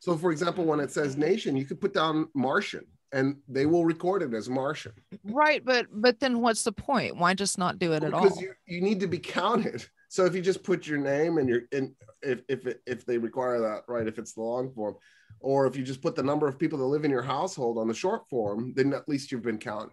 So, 0.00 0.16
for 0.16 0.30
example, 0.30 0.64
when 0.64 0.80
it 0.80 0.90
says 0.90 1.16
nation, 1.16 1.56
you 1.56 1.64
could 1.64 1.80
put 1.80 1.92
down 1.92 2.28
Martian 2.34 2.86
and 3.12 3.36
they 3.48 3.66
will 3.66 3.84
record 3.84 4.22
it 4.22 4.34
as 4.34 4.48
Martian. 4.48 4.92
right 5.24 5.64
but 5.64 5.86
but 5.92 6.20
then 6.20 6.40
what's 6.40 6.64
the 6.64 6.72
point 6.72 7.16
why 7.16 7.34
just 7.34 7.58
not 7.58 7.78
do 7.78 7.92
it 7.92 8.02
at 8.02 8.12
all? 8.12 8.22
because 8.22 8.40
you, 8.40 8.52
you 8.66 8.80
need 8.80 9.00
to 9.00 9.06
be 9.06 9.18
counted. 9.18 9.84
So 10.10 10.24
if 10.24 10.34
you 10.34 10.40
just 10.40 10.62
put 10.62 10.86
your 10.86 10.98
name 10.98 11.36
and 11.36 11.48
your 11.48 11.62
and 11.70 11.94
if 12.22 12.40
if 12.48 12.66
if 12.86 13.04
they 13.04 13.18
require 13.18 13.60
that, 13.60 13.82
right? 13.88 14.06
If 14.06 14.18
it's 14.18 14.32
the 14.32 14.40
long 14.40 14.72
form, 14.72 14.96
or 15.40 15.66
if 15.66 15.76
you 15.76 15.84
just 15.84 16.00
put 16.00 16.16
the 16.16 16.22
number 16.22 16.48
of 16.48 16.58
people 16.58 16.78
that 16.78 16.84
live 16.86 17.04
in 17.04 17.10
your 17.10 17.22
household 17.22 17.78
on 17.78 17.88
the 17.88 17.94
short 17.94 18.28
form, 18.28 18.72
then 18.74 18.94
at 18.94 19.08
least 19.08 19.30
you've 19.30 19.42
been 19.42 19.58
counted. 19.58 19.90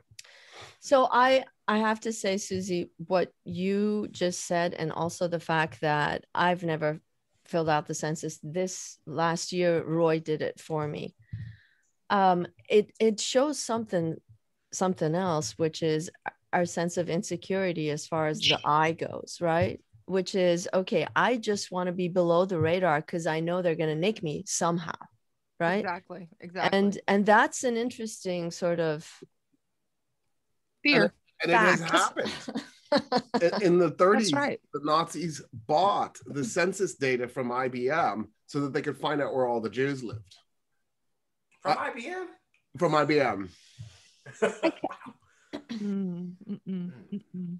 So 0.80 1.10
I 1.12 1.44
I 1.68 1.80
have 1.80 2.00
to 2.02 2.14
say, 2.14 2.38
Susie, 2.38 2.92
what 3.08 3.34
you 3.44 4.08
just 4.12 4.46
said, 4.46 4.74
and 4.74 4.92
also 4.92 5.28
the 5.28 5.40
fact 5.40 5.82
that 5.82 6.26
I've 6.34 6.64
never 6.64 7.02
filled 7.46 7.70
out 7.70 7.86
the 7.86 7.94
census. 7.94 8.40
This 8.42 8.98
last 9.06 9.52
year, 9.52 9.84
Roy 9.84 10.20
did 10.20 10.42
it 10.42 10.60
for 10.60 10.88
me. 10.88 11.16
Um, 12.10 12.48
it 12.70 12.92
it 13.00 13.20
shows 13.20 13.60
something 13.60 14.16
something 14.72 15.16
else, 15.16 15.54
which 15.58 15.82
is 15.82 16.12
our 16.54 16.66
sense 16.66 16.98
of 16.98 17.10
insecurity 17.10 17.90
as 17.90 18.08
far 18.08 18.28
as 18.28 18.40
the 18.40 18.58
eye 18.64 18.92
goes, 18.94 19.40
right? 19.42 19.82
Which 20.06 20.36
is 20.36 20.70
okay. 20.74 21.08
I 21.16 21.38
just 21.38 21.72
want 21.72 21.88
to 21.88 21.94
be 21.94 22.08
below 22.08 22.46
the 22.46 22.60
radar 22.60 23.02
because 23.02 23.28
I 23.28 23.40
know 23.40 23.62
they're 23.62 23.76
going 23.76 23.90
to 23.94 24.00
nick 24.00 24.22
me 24.22 24.44
somehow, 24.46 24.94
right? 25.60 25.80
exactly 25.80 26.30
exactly 26.40 26.78
And 26.78 27.00
and 27.08 27.26
that's 27.26 27.64
an 27.64 27.78
interesting 27.78 28.52
sort 28.52 28.80
of 28.80 29.10
fear 30.84 31.14
And 31.42 31.52
it 31.52 31.58
has 31.58 31.82
happened. 31.82 32.32
In- 33.42 33.62
In 33.62 33.80
the 33.80 33.92
30s, 33.92 34.14
that's 34.14 34.34
right 34.34 34.62
the 34.74 34.82
Nazis 34.84 35.42
bought 35.68 36.18
the 36.26 36.44
census 36.44 36.96
data 36.96 37.28
from 37.28 37.50
IBM 37.50 38.28
so 38.46 38.62
that 38.62 38.74
they 38.74 38.82
could 38.82 38.98
find 38.98 39.22
out 39.22 39.34
where 39.34 39.48
all 39.48 39.62
the 39.62 39.70
Jews 39.70 40.04
lived. 40.04 40.36
From 41.66 41.78
IBM. 41.78 42.26
From 42.78 42.92
IBM. 42.94 43.50
Mm, 45.72 46.34
mm-mm. 46.48 47.60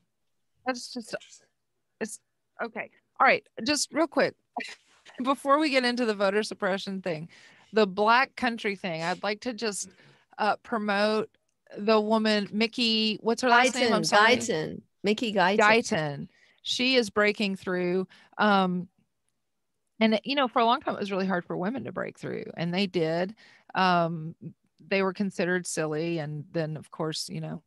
that's 0.66 0.94
just 0.94 1.16
Interesting. 2.00 2.24
okay 2.64 2.90
all 3.20 3.26
right 3.26 3.46
just 3.66 3.92
real 3.94 4.08
quick 4.08 4.36
before 5.24 5.60
we 5.60 5.70
get 5.70 5.86
into 5.86 6.06
the 6.06 6.14
voter 6.14 6.44
suppression 6.44 7.02
thing 7.02 7.30
the 7.74 7.88
black 7.88 8.36
country 8.36 8.76
thing 8.76 9.02
i'd 9.04 9.24
like 9.24 9.42
to 9.42 9.54
just 9.54 9.90
uh, 10.38 10.56
promote 10.58 11.30
the 11.78 12.00
woman 12.00 12.48
mickey 12.52 13.18
what's 13.22 13.42
her 13.42 13.50
last 13.50 13.76
name 13.76 13.94
i'm 13.94 14.02
Guyton, 14.02 14.06
sorry 14.06 14.36
Guyton, 14.38 14.82
Mickey 15.06 15.34
Guyton. 15.34 15.58
Guyton. 15.60 16.28
She 16.64 16.96
is 16.96 17.12
breaking 17.12 17.56
through. 17.58 18.08
Um, 18.40 18.90
and 20.00 20.20
you 20.26 20.36
know, 20.36 20.50
for 20.50 20.60
a 20.60 20.66
long 20.66 20.82
time, 20.82 20.96
it 20.96 21.00
was 21.00 21.12
really 21.12 21.28
hard 21.28 21.46
for 21.46 21.56
women 21.56 21.86
to 21.86 21.94
break 21.94 22.18
through, 22.18 22.46
and 22.58 22.74
they 22.74 22.88
did. 22.88 23.36
Um, 23.76 24.34
they 24.88 25.02
were 25.04 25.14
considered 25.14 25.68
silly, 25.68 26.18
and 26.20 26.46
then, 26.52 26.78
of 26.78 26.90
course, 26.90 27.30
you 27.30 27.42
know, 27.42 27.62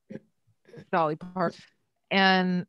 Dolly 0.90 1.16
Parton 1.16 1.60
and 2.10 2.66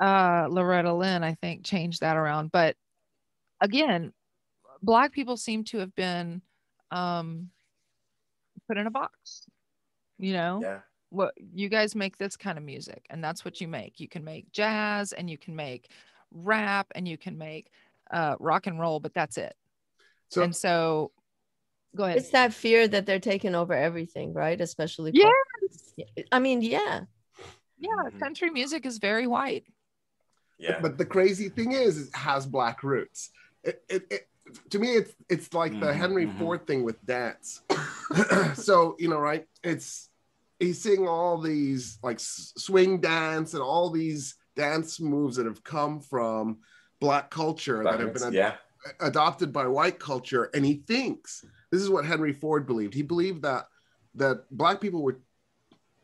uh, 0.00 0.46
Loretta 0.50 0.92
Lynn, 0.92 1.24
I 1.24 1.34
think, 1.34 1.64
changed 1.64 2.00
that 2.02 2.16
around. 2.16 2.52
But 2.52 2.76
again, 3.60 4.12
black 4.82 5.12
people 5.12 5.36
seem 5.36 5.64
to 5.64 5.78
have 5.78 5.94
been 5.94 6.42
um, 6.90 7.50
put 8.68 8.76
in 8.78 8.86
a 8.86 8.90
box. 8.90 9.46
You 10.18 10.32
know, 10.32 10.60
Yeah. 10.62 10.80
what 11.10 11.32
you 11.54 11.68
guys 11.68 11.94
make 11.94 12.18
this 12.18 12.36
kind 12.36 12.58
of 12.58 12.64
music 12.64 13.06
and 13.08 13.22
that's 13.22 13.44
what 13.44 13.60
you 13.60 13.68
make 13.68 14.00
you 14.00 14.08
can 14.08 14.24
make 14.24 14.50
jazz 14.52 15.12
and 15.12 15.30
you 15.30 15.38
can 15.38 15.54
make 15.54 15.90
rap 16.32 16.86
and 16.94 17.06
you 17.08 17.16
can 17.16 17.38
make 17.38 17.70
uh 18.10 18.34
rock 18.40 18.66
and 18.66 18.78
roll 18.80 18.98
but 19.00 19.14
that's 19.14 19.38
it 19.38 19.54
So 20.28 20.42
and 20.42 20.54
so 20.54 21.12
go 21.96 22.04
ahead 22.04 22.18
It's 22.18 22.30
that 22.30 22.52
fear 22.52 22.86
that 22.88 23.06
they're 23.06 23.18
taking 23.20 23.54
over 23.54 23.72
everything, 23.74 24.32
right? 24.32 24.60
Especially. 24.60 25.12
Yeah. 25.14 25.30
pop- 25.96 26.06
I 26.32 26.38
mean, 26.38 26.62
yeah. 26.62 27.00
yeah 27.78 27.88
Mhm. 28.06 28.20
country 28.20 28.50
music 28.50 28.86
is 28.86 28.98
very 28.98 29.26
white 29.26 29.64
Yeah. 30.58 30.80
But 30.80 30.98
the 30.98 31.06
crazy 31.06 31.48
thing 31.48 31.72
is, 31.72 32.08
it 32.08 32.14
has 32.16 32.44
black 32.46 32.82
roots. 32.82 33.30
It, 33.62 33.82
it, 33.88 34.02
it, 34.10 34.28
to 34.70 34.78
me, 34.78 34.96
it's 34.96 35.14
it's 35.28 35.52
like 35.54 35.72
the 35.78 35.86
Mhm, 35.86 35.94
Henry 35.94 36.26
mhm. 36.26 36.38
Ford 36.38 36.66
thing 36.66 36.82
with 36.84 37.04
dance. 37.06 37.62
so 38.54 38.96
you 38.98 39.08
know, 39.08 39.18
right? 39.18 39.46
It's 39.62 40.08
he's 40.58 40.82
seeing 40.82 41.06
all 41.06 41.40
these 41.40 41.98
like 42.02 42.18
swing 42.18 43.00
dance 43.00 43.54
and 43.54 43.62
all 43.62 43.90
these 43.90 44.34
dance 44.56 45.00
moves 45.00 45.36
that 45.36 45.46
have 45.46 45.62
come 45.62 46.00
from 46.00 46.58
black 47.00 47.30
culture 47.30 47.84
that 47.84 48.00
have 48.00 48.12
been 48.14 48.22
ad- 48.24 48.34
yeah. 48.34 48.54
adopted 49.00 49.52
by 49.52 49.66
white 49.66 49.98
culture, 50.00 50.50
and 50.54 50.64
he 50.64 50.82
thinks 50.86 51.44
this 51.70 51.82
is 51.82 51.90
what 51.90 52.04
Henry 52.04 52.32
Ford 52.32 52.66
believed. 52.66 52.94
He 52.94 53.02
believed 53.02 53.42
that 53.42 53.66
that 54.14 54.44
black 54.50 54.80
people 54.80 55.02
were 55.02 55.20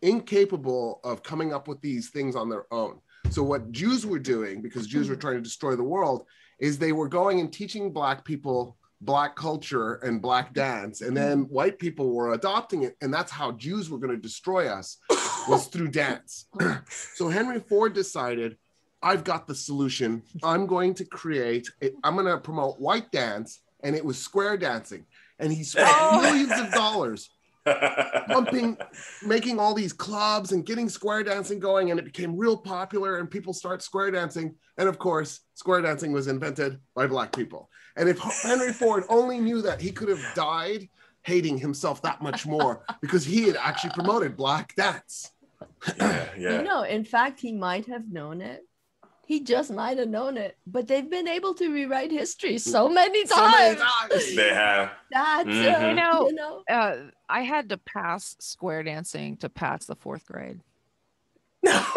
incapable 0.03 1.01
of 1.03 1.23
coming 1.23 1.53
up 1.53 1.67
with 1.67 1.81
these 1.81 2.11
things 2.11 2.37
on 2.37 2.49
their 2.49 2.67
own. 2.73 3.01
So 3.31 3.43
what 3.43 3.73
Jews 3.73 4.07
were 4.07 4.19
doing, 4.19 4.61
because 4.61 4.87
Jews 4.87 5.09
were 5.09 5.17
trying 5.17 5.37
to 5.37 5.41
destroy 5.41 5.75
the 5.75 5.83
world, 5.83 6.27
is 6.61 6.79
they 6.79 6.93
were 6.93 7.09
going 7.09 7.41
and 7.41 7.53
teaching 7.53 7.93
black 7.93 8.25
people 8.25 8.77
black 9.05 9.37
culture 9.37 9.95
and 9.97 10.21
black 10.23 10.55
dance, 10.55 11.01
and 11.01 11.17
then 11.17 11.43
white 11.43 11.79
people 11.79 12.13
were 12.13 12.33
adopting 12.33 12.85
it, 12.85 12.97
and 13.01 13.13
that's 13.13 13.31
how 13.31 13.53
Jews 13.53 13.91
were 13.91 13.99
going 13.99 14.15
to 14.15 14.21
destroy 14.21 14.67
us 14.67 14.99
was 15.49 15.67
through 15.67 15.89
dance. 15.89 16.47
so 17.15 17.29
Henry 17.29 17.61
Ford 17.61 17.93
decided, 17.93 18.57
I've 19.03 19.25
got 19.25 19.47
the 19.47 19.55
solution. 19.55 20.23
I'm 20.43 20.67
going 20.67 20.95
to 20.95 21.05
create. 21.05 21.69
i 21.83 21.91
I'm 22.03 22.15
going 22.15 22.27
to 22.27 22.39
promote 22.39 22.81
white 22.81 23.13
dance, 23.13 23.61
and 23.83 23.95
it 23.95 24.05
was 24.05 24.19
square 24.19 24.57
dancing, 24.57 25.05
and 25.39 25.53
he 25.53 25.65
spent 25.65 25.89
Oh. 25.91 26.21
millions 26.23 26.53
of 26.53 26.73
dollars 26.73 27.31
pumping, 28.29 28.77
making 29.25 29.59
all 29.59 29.75
these 29.75 29.93
clubs 29.93 30.53
and 30.53 30.67
getting 30.67 30.89
square 30.89 31.23
dancing 31.23 31.59
going, 31.59 31.91
and 31.91 31.99
it 31.99 32.05
became 32.05 32.37
real 32.37 32.57
popular. 32.57 33.19
And 33.19 33.31
people 33.31 33.53
start 33.53 33.83
square 33.83 34.11
dancing, 34.11 34.55
and 34.79 34.89
of 34.89 34.99
course, 34.99 35.41
square 35.55 35.81
dancing 35.81 36.13
was 36.13 36.27
invented 36.27 36.79
by 36.95 37.07
black 37.07 37.35
people. 37.35 37.71
And 37.97 38.09
if 38.09 38.19
Henry 38.43 38.73
Ford 38.73 39.05
only 39.09 39.39
knew 39.39 39.63
that, 39.63 39.81
he 39.81 39.93
could 39.93 40.09
have 40.09 40.23
died 40.35 40.89
hating 41.23 41.57
himself 41.57 42.03
that 42.03 42.21
much 42.21 42.45
more 42.47 42.85
because 43.01 43.25
he 43.25 43.45
had 43.45 43.57
actually 43.57 43.91
promoted 43.95 44.37
black 44.37 44.75
dance. 44.77 45.31
yeah. 45.99 46.29
Yeah. 46.37 46.57
You 46.59 46.63
know, 46.65 46.83
in 46.83 47.05
fact, 47.05 47.41
he 47.41 47.53
might 47.53 47.87
have 47.87 48.11
known 48.11 48.41
it. 48.43 48.63
He 49.27 49.41
just 49.41 49.71
might 49.71 49.99
have 49.99 50.09
known 50.09 50.37
it, 50.37 50.57
but 50.67 50.87
they've 50.87 51.09
been 51.09 51.29
able 51.29 51.55
to 51.55 51.73
rewrite 51.73 52.11
history 52.11 52.59
so 52.59 52.89
many 52.89 53.25
So 53.27 53.37
many 53.51 53.77
times. 53.77 53.81
times. 54.11 54.37
They 54.37 54.53
have. 54.55 54.91
That's, 55.11 55.49
uh, 55.49 55.53
Mhm. 55.53 55.89
You 55.89 55.95
know- 55.95 56.29
you 56.29 56.35
know, 56.35 56.63
uh 56.69 56.97
i 57.29 57.41
had 57.41 57.71
to 57.71 57.79
pass 57.79 58.37
square 58.39 58.83
dancing 58.83 59.37
to 59.39 59.49
pass 59.49 59.87
the 59.87 59.97
fourth 59.97 60.27
grade 60.27 60.61
No. 61.63 61.73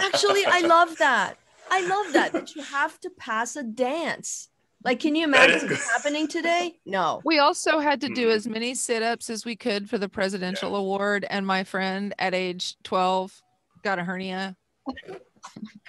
actually, 0.00 0.44
I 0.46 0.60
love 0.60 0.96
that. 0.98 1.36
I 1.70 1.80
love 1.86 2.12
that 2.14 2.32
that 2.32 2.54
you 2.56 2.62
have 2.62 2.98
to 3.00 3.10
pass 3.10 3.54
a 3.56 3.62
dance. 3.62 4.48
Like, 4.82 5.00
can 5.00 5.14
you 5.16 5.24
imagine 5.24 5.60
good. 5.60 5.70
this 5.70 5.90
happening 5.90 6.26
today? 6.28 6.78
No. 6.86 7.20
We 7.24 7.38
also 7.38 7.80
had 7.80 8.00
to 8.02 8.08
do 8.08 8.28
Mm. 8.28 8.34
as 8.36 8.46
many 8.46 8.74
sit-ups 8.74 9.28
as 9.28 9.44
we 9.44 9.56
could 9.56 9.90
for 9.90 9.98
the 9.98 10.08
presidential 10.08 10.74
award, 10.76 11.26
and 11.28 11.46
my 11.46 11.64
friend 11.64 12.14
at 12.18 12.32
age 12.34 12.76
12 12.84 13.42
got 13.82 13.98
a 13.98 14.04
hernia. 14.04 14.56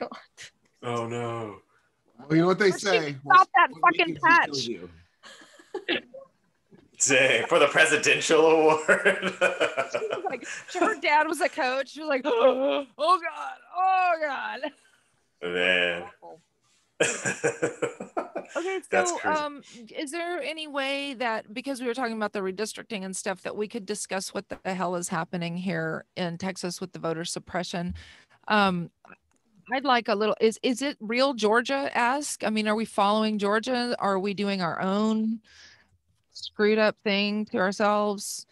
Oh 0.02 0.10
no. 0.84 1.58
Well, 2.20 2.36
you 2.36 2.42
know 2.42 2.48
what 2.48 2.60
they 2.60 2.72
First 2.72 2.84
say. 2.84 3.10
you 3.10 3.16
stop 3.32 3.48
that 3.56 3.70
fucking 3.82 4.18
weakens 4.18 4.68
you 4.68 4.78
kills 4.80 4.90
patch. 5.88 5.92
you. 5.92 6.00
Dang, 7.06 7.46
for 7.46 7.60
the 7.60 7.68
presidential 7.68 8.44
award. 8.48 8.82
She 8.90 10.08
was 10.10 10.24
like, 10.26 10.48
her 10.80 11.00
dad 11.00 11.28
was 11.28 11.40
a 11.42 11.50
coach. 11.50 11.90
She 11.92 12.00
was 12.00 12.10
like, 12.10 12.22
oh 12.26 12.86
god, 12.98 13.58
oh 13.78 14.14
god. 14.22 14.72
Man. 15.44 16.04
Okay, 18.56 18.80
That's 18.90 19.12
so 19.12 19.18
crazy. 19.18 19.40
um, 19.40 19.62
is 19.96 20.10
there 20.10 20.42
any 20.42 20.68
way 20.68 21.14
that 21.16 21.54
because 21.54 21.80
we 21.82 21.86
were 21.86 21.94
talking 21.94 22.16
about 22.16 22.32
the 22.34 22.40
redistricting 22.40 23.04
and 23.04 23.16
stuff 23.16 23.42
that 23.44 23.56
we 23.56 23.68
could 23.68 23.86
discuss 23.86 24.34
what 24.34 24.46
the 24.50 24.58
hell 24.74 24.96
is 24.96 25.10
happening 25.10 25.58
here 25.58 26.06
in 26.16 26.38
Texas 26.40 26.82
with 26.82 26.94
the 26.94 26.98
voter 26.98 27.26
suppression? 27.26 27.94
Um, 28.48 28.90
I'd 29.72 29.84
like 29.84 30.08
a 30.08 30.16
little. 30.16 30.36
Is 30.40 30.60
is 30.64 30.82
it 30.82 30.98
real 31.00 31.34
Georgia? 31.34 31.92
Ask. 31.94 32.44
I 32.44 32.50
mean, 32.50 32.68
are 32.68 32.76
we 32.76 32.86
following 32.86 33.38
Georgia? 33.38 33.96
Are 34.00 34.18
we 34.18 34.34
doing 34.34 34.62
our 34.62 34.82
own 34.82 35.40
screwed 36.32 36.78
up 36.78 36.96
thing 37.04 37.46
to 37.46 37.58
ourselves? 37.58 38.46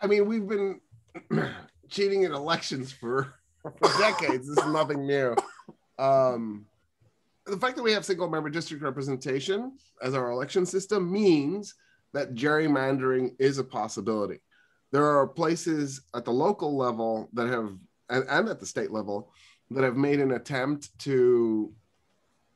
I 0.00 0.06
mean, 0.06 0.26
we've 0.26 0.46
been 0.46 0.80
cheating 1.88 2.22
in 2.22 2.32
elections 2.32 2.92
for, 2.92 3.34
for 3.62 3.98
decades. 3.98 4.48
This 4.48 4.64
is 4.64 4.72
nothing 4.72 5.06
new. 5.06 5.34
Um, 5.98 6.66
the 7.46 7.56
fact 7.56 7.76
that 7.76 7.82
we 7.82 7.92
have 7.92 8.04
single 8.04 8.28
member 8.28 8.50
district 8.50 8.82
representation 8.82 9.72
as 10.02 10.14
our 10.14 10.30
election 10.30 10.66
system 10.66 11.10
means 11.10 11.74
that 12.12 12.34
gerrymandering 12.34 13.34
is 13.38 13.58
a 13.58 13.64
possibility. 13.64 14.40
There 14.92 15.04
are 15.04 15.26
places 15.26 16.02
at 16.14 16.24
the 16.24 16.32
local 16.32 16.76
level 16.76 17.28
that 17.34 17.48
have, 17.48 17.76
and, 18.10 18.24
and 18.28 18.48
at 18.48 18.60
the 18.60 18.66
state 18.66 18.90
level, 18.90 19.32
that 19.70 19.84
have 19.84 19.96
made 19.96 20.20
an 20.20 20.32
attempt 20.32 20.96
to 21.00 21.72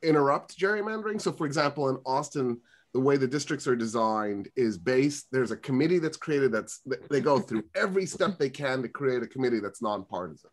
interrupt 0.01 0.57
gerrymandering. 0.57 1.21
So, 1.21 1.31
for 1.31 1.45
example, 1.45 1.89
in 1.89 1.97
Austin, 2.05 2.59
the 2.93 2.99
way 2.99 3.17
the 3.17 3.27
districts 3.27 3.67
are 3.67 3.75
designed 3.75 4.49
is 4.55 4.77
based 4.77 5.27
there's 5.31 5.51
a 5.51 5.57
committee 5.57 5.97
that's 5.97 6.17
created 6.17 6.51
that's 6.51 6.81
they 7.09 7.21
go 7.21 7.39
through 7.39 7.63
every 7.75 8.05
step 8.05 8.37
they 8.37 8.49
can 8.49 8.83
to 8.83 8.87
create 8.87 9.23
a 9.23 9.27
committee 9.27 9.59
that's 9.59 9.81
nonpartisan. 9.81 10.51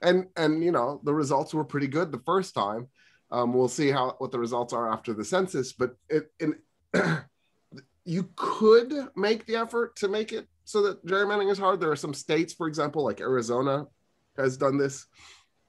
And 0.00 0.26
and 0.36 0.62
you 0.62 0.72
know 0.72 1.00
the 1.04 1.14
results 1.14 1.52
were 1.52 1.64
pretty 1.64 1.88
good 1.88 2.12
the 2.12 2.22
first 2.24 2.54
time. 2.54 2.88
Um, 3.30 3.52
we'll 3.52 3.68
see 3.68 3.90
how 3.90 4.14
what 4.18 4.30
the 4.30 4.38
results 4.38 4.72
are 4.72 4.92
after 4.92 5.12
the 5.12 5.24
census 5.24 5.72
but 5.72 5.96
it 6.08 6.30
in 6.38 6.54
you 8.04 8.28
could 8.36 8.92
make 9.16 9.46
the 9.46 9.56
effort 9.56 9.96
to 9.96 10.08
make 10.08 10.32
it 10.32 10.46
so 10.64 10.82
that 10.82 11.04
gerrymandering 11.04 11.50
is 11.50 11.58
hard. 11.58 11.80
There 11.80 11.90
are 11.90 11.96
some 11.96 12.14
states 12.14 12.52
for 12.52 12.68
example 12.68 13.04
like 13.04 13.20
arizona 13.20 13.86
has 14.36 14.56
done 14.56 14.78
this 14.78 15.06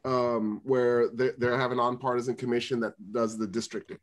um, 0.06 0.62
where 0.64 1.10
they, 1.10 1.32
they 1.38 1.48
have 1.48 1.72
a 1.72 1.76
nonpartisan 1.76 2.36
commission 2.36 2.80
that 2.82 2.94
does 3.12 3.38
the 3.38 3.48
districting 3.48 3.98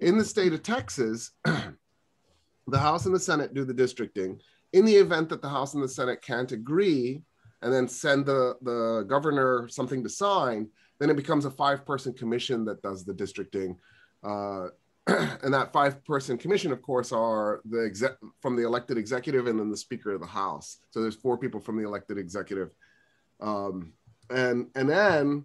in 0.00 0.16
the 0.16 0.24
state 0.24 0.52
of 0.52 0.62
Texas, 0.62 1.32
the 1.44 2.78
House 2.78 3.06
and 3.06 3.14
the 3.14 3.20
Senate 3.20 3.54
do 3.54 3.64
the 3.64 3.74
districting. 3.74 4.40
In 4.72 4.84
the 4.84 4.94
event 4.94 5.28
that 5.28 5.42
the 5.42 5.48
House 5.48 5.74
and 5.74 5.82
the 5.82 5.88
Senate 5.88 6.22
can't 6.22 6.50
agree 6.52 7.22
and 7.62 7.72
then 7.72 7.86
send 7.86 8.24
the, 8.24 8.56
the 8.62 9.04
governor 9.06 9.68
something 9.68 10.02
to 10.02 10.08
sign, 10.08 10.68
then 10.98 11.10
it 11.10 11.16
becomes 11.16 11.44
a 11.44 11.50
five 11.50 11.84
person 11.84 12.12
commission 12.12 12.64
that 12.64 12.82
does 12.82 13.04
the 13.04 13.12
districting. 13.12 13.76
Uh, 14.22 14.68
and 15.06 15.52
that 15.52 15.72
five 15.72 16.02
person 16.04 16.38
commission, 16.38 16.72
of 16.72 16.80
course, 16.82 17.12
are 17.12 17.60
the 17.68 17.84
exec 17.84 18.12
from 18.40 18.56
the 18.56 18.64
elected 18.64 18.96
executive 18.96 19.46
and 19.46 19.58
then 19.58 19.70
the 19.70 19.76
Speaker 19.76 20.12
of 20.12 20.20
the 20.20 20.26
House. 20.26 20.78
So 20.90 21.02
there's 21.02 21.16
four 21.16 21.36
people 21.36 21.60
from 21.60 21.76
the 21.76 21.86
elected 21.86 22.16
executive. 22.16 22.70
Um, 23.40 23.92
and, 24.28 24.68
and 24.74 24.88
then 24.88 25.44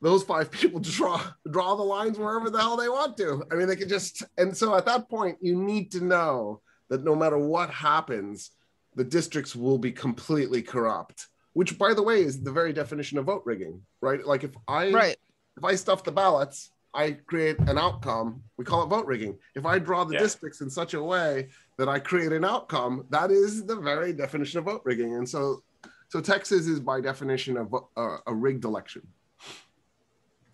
those 0.00 0.22
five 0.22 0.50
people 0.58 0.80
draw 0.80 1.22
draw 1.50 1.74
the 1.74 1.82
lines 1.82 2.18
wherever 2.18 2.50
the 2.50 2.60
hell 2.60 2.76
they 2.76 2.88
want 2.88 3.16
to. 3.18 3.44
I 3.50 3.54
mean, 3.54 3.68
they 3.68 3.76
could 3.76 3.88
just 3.88 4.22
and 4.38 4.56
so 4.56 4.74
at 4.74 4.86
that 4.86 5.08
point, 5.08 5.38
you 5.40 5.56
need 5.56 5.92
to 5.92 6.04
know 6.04 6.60
that 6.88 7.04
no 7.04 7.14
matter 7.14 7.38
what 7.38 7.70
happens, 7.70 8.50
the 8.96 9.04
districts 9.04 9.54
will 9.54 9.78
be 9.78 9.92
completely 9.92 10.62
corrupt. 10.62 11.26
Which, 11.52 11.78
by 11.78 11.94
the 11.94 12.02
way, 12.02 12.22
is 12.22 12.42
the 12.42 12.52
very 12.52 12.72
definition 12.72 13.18
of 13.18 13.26
vote 13.26 13.42
rigging, 13.44 13.82
right? 14.00 14.24
Like 14.24 14.44
if 14.44 14.52
I 14.68 14.90
Right. 14.90 15.16
if 15.56 15.64
I 15.64 15.74
stuff 15.74 16.04
the 16.04 16.12
ballots, 16.12 16.70
I 16.94 17.12
create 17.12 17.58
an 17.60 17.76
outcome. 17.78 18.42
We 18.56 18.64
call 18.64 18.82
it 18.82 18.86
vote 18.86 19.06
rigging. 19.06 19.38
If 19.54 19.66
I 19.66 19.78
draw 19.78 20.04
the 20.04 20.14
Yeah. 20.14 20.20
districts 20.20 20.60
in 20.60 20.70
such 20.70 20.94
a 20.94 21.02
way 21.02 21.50
that 21.76 21.88
I 21.88 21.98
create 22.00 22.32
an 22.32 22.44
outcome, 22.44 23.06
that 23.10 23.30
is 23.30 23.64
the 23.66 23.76
very 23.76 24.12
definition 24.12 24.58
of 24.58 24.64
vote 24.64 24.82
rigging. 24.84 25.14
And 25.14 25.28
so, 25.28 25.62
so 26.10 26.20
Texas 26.20 26.66
is 26.66 26.80
by 26.80 27.00
definition 27.00 27.56
a, 27.56 27.64
vo- 27.64 27.88
uh, 27.96 28.16
a 28.26 28.34
rigged 28.34 28.64
election. 28.64 29.06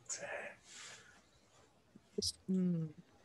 So, 0.06 0.24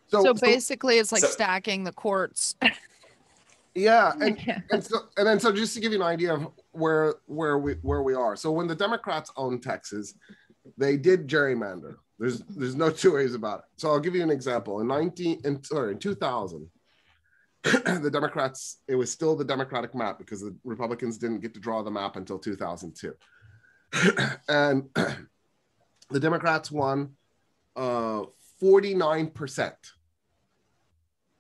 So, 0.08 0.24
so- 0.24 0.34
basically, 0.34 0.98
it's 0.98 1.12
like 1.12 1.22
So- 1.22 1.28
stacking 1.28 1.84
the 1.84 1.92
courts. 1.92 2.56
yeah, 3.76 4.14
and, 4.22 4.64
and 4.72 4.84
so 4.84 5.00
and 5.18 5.28
then 5.28 5.40
so 5.42 5.52
just 5.52 5.74
to 5.76 5.82
give 5.82 5.92
you 5.92 5.98
an 6.02 6.08
idea 6.08 6.34
of 6.34 6.48
where 6.72 7.16
where 7.28 7.58
we 7.60 7.74
where 7.82 8.02
we 8.02 8.14
are. 8.14 8.36
So 8.38 8.50
when 8.52 8.68
the 8.68 8.76
Democrats 8.76 9.30
owned 9.36 9.62
Texas, 9.62 10.14
they 10.78 10.96
did 10.98 11.28
gerrymander. 11.28 11.96
There's 12.18 12.40
there's 12.50 12.76
no 12.76 12.90
two 12.90 13.14
ways 13.16 13.34
about 13.36 13.60
it. 13.60 13.66
So 13.76 13.90
I'll 13.90 14.00
give 14.00 14.16
you 14.16 14.24
an 14.24 14.30
example. 14.32 14.80
In 14.80 14.88
19 14.88 15.42
in 15.44 15.62
sorry 15.64 15.92
in 15.94 16.00
2000, 16.00 16.70
the 17.64 18.10
Democrats 18.12 18.80
it 18.88 18.96
was 18.96 19.12
still 19.12 19.36
the 19.36 19.46
Democratic 19.46 19.94
map 19.94 20.18
because 20.18 20.42
the 20.42 20.56
Republicans 20.64 21.18
didn't 21.18 21.42
get 21.42 21.54
to 21.54 21.60
draw 21.60 21.84
the 21.84 21.92
map 21.92 22.16
until 22.16 22.40
2002, 22.40 23.14
and 24.48 24.84
the 26.10 26.20
Democrats 26.20 26.72
won 26.72 27.12
uh, 27.76 28.24
49%. 28.62 29.74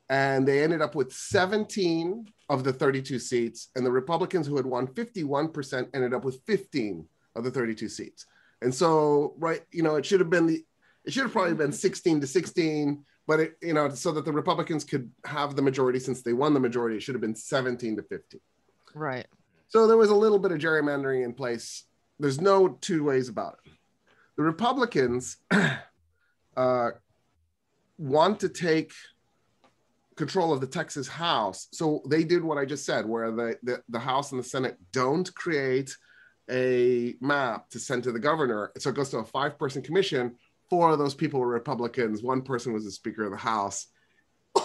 And 0.09 0.45
they 0.45 0.61
ended 0.61 0.81
up 0.81 0.93
with 0.93 1.13
17 1.13 2.27
of 2.49 2.65
the 2.65 2.73
32 2.73 3.17
seats, 3.17 3.69
and 3.75 3.85
the 3.85 3.91
Republicans, 3.91 4.45
who 4.45 4.57
had 4.57 4.65
won 4.65 4.87
51%, 4.87 5.87
ended 5.93 6.13
up 6.13 6.25
with 6.25 6.41
15 6.45 7.05
of 7.35 7.45
the 7.45 7.51
32 7.51 7.87
seats. 7.87 8.25
And 8.61 8.75
so, 8.75 9.35
right, 9.37 9.61
you 9.71 9.83
know, 9.83 9.95
it 9.95 10.05
should 10.05 10.19
have 10.19 10.29
been 10.29 10.47
the, 10.47 10.65
it 11.05 11.13
should 11.13 11.23
have 11.23 11.31
probably 11.31 11.53
been 11.53 11.71
16 11.71 12.19
to 12.19 12.27
16, 12.27 13.05
but 13.31 13.39
it, 13.39 13.57
you 13.61 13.73
know, 13.73 13.87
so 13.87 14.11
that 14.11 14.25
the 14.25 14.33
Republicans 14.33 14.83
could 14.83 15.09
have 15.23 15.55
the 15.55 15.61
majority 15.61 15.99
since 15.99 16.21
they 16.21 16.33
won 16.33 16.53
the 16.53 16.59
majority, 16.59 16.97
it 16.97 17.01
should 17.01 17.15
have 17.15 17.21
been 17.21 17.33
17 17.33 17.95
to 17.95 18.03
15. 18.03 18.41
Right. 18.93 19.25
So 19.69 19.87
there 19.87 19.95
was 19.95 20.09
a 20.09 20.15
little 20.15 20.37
bit 20.37 20.51
of 20.51 20.57
gerrymandering 20.57 21.23
in 21.23 21.31
place. 21.33 21.85
There's 22.19 22.41
no 22.41 22.77
two 22.81 23.05
ways 23.05 23.29
about 23.29 23.59
it. 23.63 23.71
The 24.35 24.43
Republicans 24.43 25.37
uh, 26.57 26.89
want 27.97 28.41
to 28.41 28.49
take 28.49 28.91
control 30.17 30.51
of 30.51 30.59
the 30.59 30.67
Texas 30.67 31.07
House. 31.07 31.69
So 31.71 32.01
they 32.09 32.25
did 32.25 32.43
what 32.43 32.57
I 32.57 32.65
just 32.65 32.85
said, 32.85 33.05
where 33.05 33.31
the, 33.31 33.57
the, 33.63 33.81
the 33.87 33.99
House 33.99 34.33
and 34.33 34.43
the 34.43 34.49
Senate 34.49 34.77
don't 34.91 35.33
create 35.35 35.95
a 36.49 37.15
map 37.21 37.69
to 37.69 37.79
send 37.79 38.03
to 38.03 38.11
the 38.11 38.19
governor. 38.19 38.73
So 38.77 38.89
it 38.89 38.97
goes 38.97 39.09
to 39.11 39.19
a 39.19 39.23
five 39.23 39.57
person 39.57 39.81
commission. 39.81 40.35
Four 40.71 40.91
of 40.91 40.99
those 40.99 41.13
people 41.13 41.41
were 41.41 41.47
Republicans. 41.47 42.23
One 42.23 42.43
person 42.43 42.71
was 42.71 42.85
the 42.85 42.91
Speaker 42.91 43.25
of 43.25 43.31
the 43.31 43.37
House. 43.37 43.87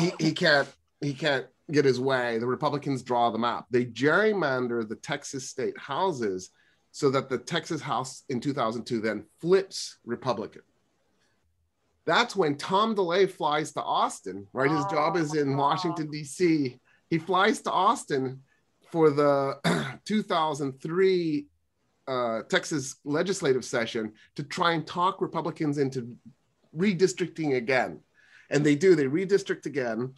he, 0.00 0.12
he 0.18 0.32
can't 0.32 0.66
he 1.00 1.14
can't 1.14 1.46
get 1.70 1.84
his 1.84 2.00
way. 2.00 2.38
The 2.38 2.46
Republicans 2.46 3.04
draw 3.04 3.30
the 3.30 3.38
map. 3.38 3.66
They 3.70 3.84
gerrymander 3.84 4.88
the 4.88 4.96
Texas 4.96 5.48
state 5.48 5.78
houses 5.78 6.50
so 6.90 7.08
that 7.10 7.28
the 7.28 7.38
Texas 7.38 7.80
House 7.80 8.24
in 8.28 8.40
2002 8.40 9.00
then 9.00 9.26
flips 9.40 9.98
Republican. 10.04 10.62
That's 12.04 12.34
when 12.34 12.56
Tom 12.56 12.96
DeLay 12.96 13.30
flies 13.30 13.70
to 13.74 13.82
Austin, 13.82 14.48
right? 14.52 14.68
His 14.68 14.86
job 14.86 15.12
oh 15.14 15.20
is 15.20 15.34
in 15.36 15.56
Washington, 15.56 16.10
D.C. 16.10 16.80
He 17.10 17.18
flies 17.18 17.60
to 17.60 17.70
Austin 17.70 18.40
for 18.90 19.10
the 19.10 20.00
2003 20.04 21.46
uh, 22.08 22.42
Texas 22.48 22.96
legislative 23.04 23.64
session 23.64 24.12
to 24.36 24.42
try 24.42 24.72
and 24.72 24.86
talk 24.86 25.20
Republicans 25.20 25.78
into 25.78 26.16
redistricting 26.76 27.56
again. 27.56 28.00
And 28.50 28.64
they 28.64 28.74
do, 28.74 28.94
they 28.94 29.04
redistrict 29.04 29.66
again. 29.66 30.14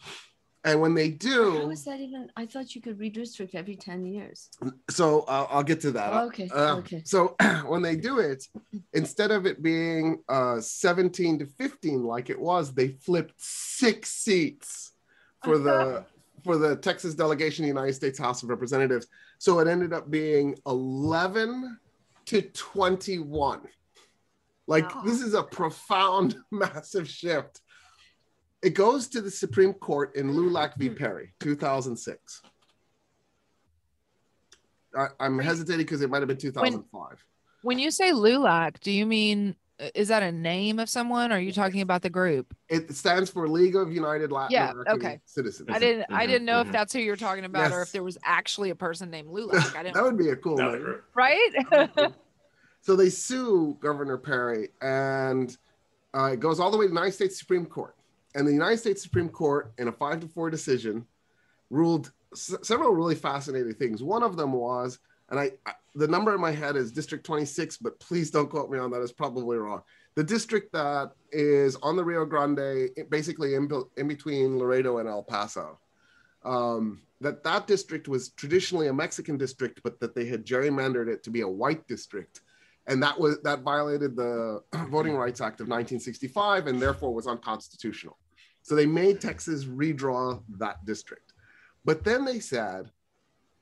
And 0.63 0.79
when 0.79 0.93
they 0.93 1.09
How 1.09 1.17
do, 1.17 1.69
is 1.71 1.83
that 1.85 1.99
even? 1.99 2.29
I 2.37 2.45
thought 2.45 2.75
you 2.75 2.81
could 2.81 2.99
redistrict 2.99 3.55
every 3.55 3.75
10 3.75 4.05
years. 4.05 4.49
so 4.89 5.21
uh, 5.21 5.47
I'll 5.49 5.63
get 5.63 5.81
to 5.81 5.91
that. 5.91 6.13
Okay, 6.25 6.49
Uh, 6.55 6.75
okay. 6.77 7.01
So 7.03 7.35
when 7.65 7.81
they 7.81 7.95
do 7.95 8.19
it, 8.19 8.47
instead 8.93 9.31
of 9.31 9.45
it 9.47 9.63
being 9.63 10.19
uh, 10.29 10.61
17 10.61 11.39
to 11.39 11.45
15 11.47 12.03
like 12.03 12.29
it 12.29 12.39
was, 12.39 12.73
they 12.73 12.89
flipped 12.89 13.33
six 13.37 14.11
seats 14.11 14.91
for 15.43 15.57
the 15.57 16.05
for 16.43 16.57
the 16.57 16.75
Texas 16.75 17.13
delegation, 17.15 17.63
the 17.63 17.67
United 17.69 17.93
States 17.93 18.17
House 18.19 18.43
of 18.43 18.49
Representatives. 18.49 19.07
So 19.41 19.57
it 19.57 19.67
ended 19.67 19.91
up 19.91 20.11
being 20.11 20.55
11 20.67 21.79
to 22.27 22.41
21. 22.43 23.61
Like 24.67 24.93
Wow. 24.93 25.01
this 25.03 25.19
is 25.19 25.33
a 25.33 25.41
profound, 25.41 26.35
massive 26.51 27.09
shift. 27.09 27.59
It 28.61 28.75
goes 28.75 29.07
to 29.07 29.19
the 29.19 29.31
Supreme 29.31 29.73
Court 29.73 30.15
in 30.15 30.33
LULAC 30.33 30.77
v. 30.77 30.89
Hmm. 30.89 30.93
Perry, 30.93 31.33
2006. 31.39 32.43
I, 34.95 35.07
I'm 35.19 35.39
hesitating 35.39 35.87
because 35.87 36.03
it 36.03 36.11
might 36.11 36.21
have 36.21 36.27
been 36.27 36.37
2005. 36.37 37.25
When 37.63 37.79
you 37.79 37.89
say 37.89 38.11
LULAC, 38.11 38.79
do 38.81 38.91
you 38.91 39.07
mean 39.07 39.55
is 39.95 40.09
that 40.09 40.23
a 40.23 40.31
name 40.31 40.79
of 40.79 40.89
someone? 40.89 41.31
Or 41.31 41.35
are 41.35 41.39
you 41.39 41.51
talking 41.51 41.81
about 41.81 42.01
the 42.01 42.09
group? 42.09 42.55
It 42.69 42.95
stands 42.95 43.29
for 43.29 43.47
League 43.47 43.75
of 43.75 43.91
United 43.91 44.31
Latin 44.31 44.53
Yeah, 44.53 44.71
American 44.71 44.93
okay. 44.95 45.19
Citizens. 45.25 45.69
I 45.71 45.79
didn't 45.79 46.05
I 46.09 46.25
Mhm, 46.25 46.27
didn't 46.27 46.45
know 46.45 46.63
mhm. 46.63 46.67
if 46.67 46.71
that's 46.71 46.93
who 46.93 46.99
you're 46.99 47.15
talking 47.15 47.45
about 47.45 47.71
or 47.71 47.81
if 47.81 47.91
there 47.91 48.03
was 48.03 48.17
actually 48.23 48.69
a 48.69 48.75
person 48.75 49.09
named 49.09 49.29
LULAC. 49.29 49.75
I 49.75 49.83
that 49.83 49.93
didn't 49.93 50.03
would 50.03 50.17
be 50.17 50.29
a 50.29 50.35
cool 50.35 50.57
name. 50.57 50.95
right? 51.15 51.51
So 52.81 52.95
they 52.95 53.09
sue 53.09 53.77
Governor 53.79 54.17
Perry, 54.17 54.69
and 54.81 55.55
uh, 56.15 56.31
it 56.33 56.39
goes 56.39 56.59
all 56.59 56.71
the 56.71 56.77
way 56.77 56.85
to 56.85 56.89
the 56.89 56.95
United 56.95 57.13
States 57.13 57.37
Supreme 57.37 57.65
Court. 57.65 57.95
And 58.33 58.47
the 58.47 58.51
United 58.51 58.77
States 58.77 59.03
Supreme 59.03 59.29
Court, 59.29 59.71
in 59.77 59.87
a 59.87 59.91
five 59.91 60.19
to 60.21 60.27
four 60.27 60.49
decision, 60.49 61.05
ruled 61.69 62.11
s- 62.33 62.55
several 62.63 62.93
really 62.93 63.13
fascinating 63.13 63.73
things. 63.75 64.01
One 64.01 64.23
of 64.23 64.35
them 64.35 64.51
was, 64.53 64.97
and 65.31 65.39
I, 65.39 65.51
I 65.65 65.73
the 65.95 66.07
number 66.07 66.33
in 66.33 66.39
my 66.39 66.51
head 66.51 66.77
is 66.77 66.89
District 66.89 67.25
26, 67.25 67.77
but 67.77 67.99
please 67.99 68.31
don't 68.31 68.49
quote 68.49 68.69
me 68.69 68.79
on 68.79 68.91
that. 68.91 69.01
It's 69.01 69.11
probably 69.11 69.57
wrong. 69.57 69.81
The 70.15 70.23
district 70.23 70.71
that 70.71 71.11
is 71.33 71.75
on 71.77 71.97
the 71.97 72.03
Rio 72.03 72.23
Grande, 72.23 72.89
basically 73.09 73.55
in, 73.55 73.69
in 73.97 74.07
between 74.07 74.57
Laredo 74.57 74.99
and 74.99 75.09
El 75.09 75.23
Paso. 75.23 75.79
Um, 76.45 77.01
that 77.19 77.43
that 77.43 77.67
district 77.67 78.07
was 78.07 78.29
traditionally 78.29 78.87
a 78.87 78.93
Mexican 78.93 79.37
district, 79.37 79.81
but 79.83 79.99
that 79.99 80.15
they 80.15 80.25
had 80.25 80.45
gerrymandered 80.45 81.09
it 81.09 81.23
to 81.23 81.29
be 81.29 81.41
a 81.41 81.47
white 81.47 81.85
district 81.87 82.39
and 82.87 83.01
that 83.01 83.19
was 83.19 83.39
that 83.41 83.61
violated 83.61 84.15
the 84.15 84.61
Voting 84.89 85.15
Rights 85.15 85.41
Act 85.41 85.61
of 85.61 85.67
1965 85.67 86.67
and 86.67 86.81
therefore 86.81 87.13
was 87.13 87.27
unconstitutional. 87.27 88.17
So 88.63 88.75
they 88.75 88.85
made 88.85 89.21
Texas 89.21 89.65
redraw 89.65 90.41
that 90.57 90.83
district. 90.85 91.33
But 91.83 92.03
then 92.03 92.25
they 92.25 92.39
said, 92.39 92.91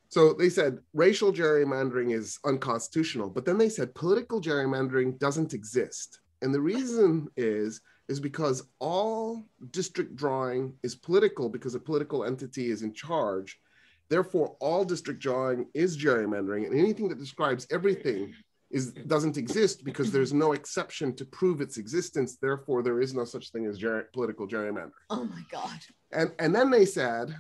so 0.10 0.34
they 0.34 0.50
said 0.50 0.80
racial 0.94 1.32
gerrymandering 1.32 2.14
is 2.14 2.40
unconstitutional, 2.44 3.30
but 3.30 3.46
then 3.46 3.58
they 3.58 3.70
said 3.70 3.94
political 3.94 4.42
gerrymandering 4.42 5.20
doesn't 5.20 5.54
exist. 5.54 6.20
And 6.42 6.54
the 6.54 6.62
reason 6.62 7.28
is 7.38 7.82
is 8.08 8.20
because 8.20 8.64
all 8.80 9.46
district 9.70 10.16
drawing 10.16 10.74
is 10.82 10.96
political 10.96 11.48
because 11.48 11.76
a 11.76 11.80
political 11.80 12.24
entity 12.24 12.72
is 12.72 12.82
in 12.82 12.92
charge. 12.92 13.60
Therefore, 14.10 14.56
all 14.60 14.84
district 14.84 15.20
drawing 15.22 15.68
is 15.76 15.96
gerrymandering, 15.96 16.66
and 16.66 16.78
anything 16.78 17.08
that 17.10 17.20
describes 17.20 17.68
everything 17.70 18.34
is 18.72 18.94
doesn't 18.94 19.38
exist 19.38 19.84
because 19.84 20.12
there's 20.12 20.34
no 20.34 20.54
exception 20.54 21.16
to 21.18 21.26
prove 21.26 21.62
its 21.62 21.78
existence. 21.78 22.38
Therefore, 22.38 22.82
there 22.82 23.00
is 23.00 23.14
no 23.14 23.26
such 23.26 23.52
thing 23.52 23.68
as 23.68 23.78
ger- 23.78 24.10
political 24.14 24.48
gerrymandering. 24.48 25.06
Oh 25.12 25.26
my 25.26 25.44
God. 25.52 25.80
And 26.12 26.32
and 26.40 26.54
then 26.56 26.72
they 26.72 26.86
said, 26.86 27.36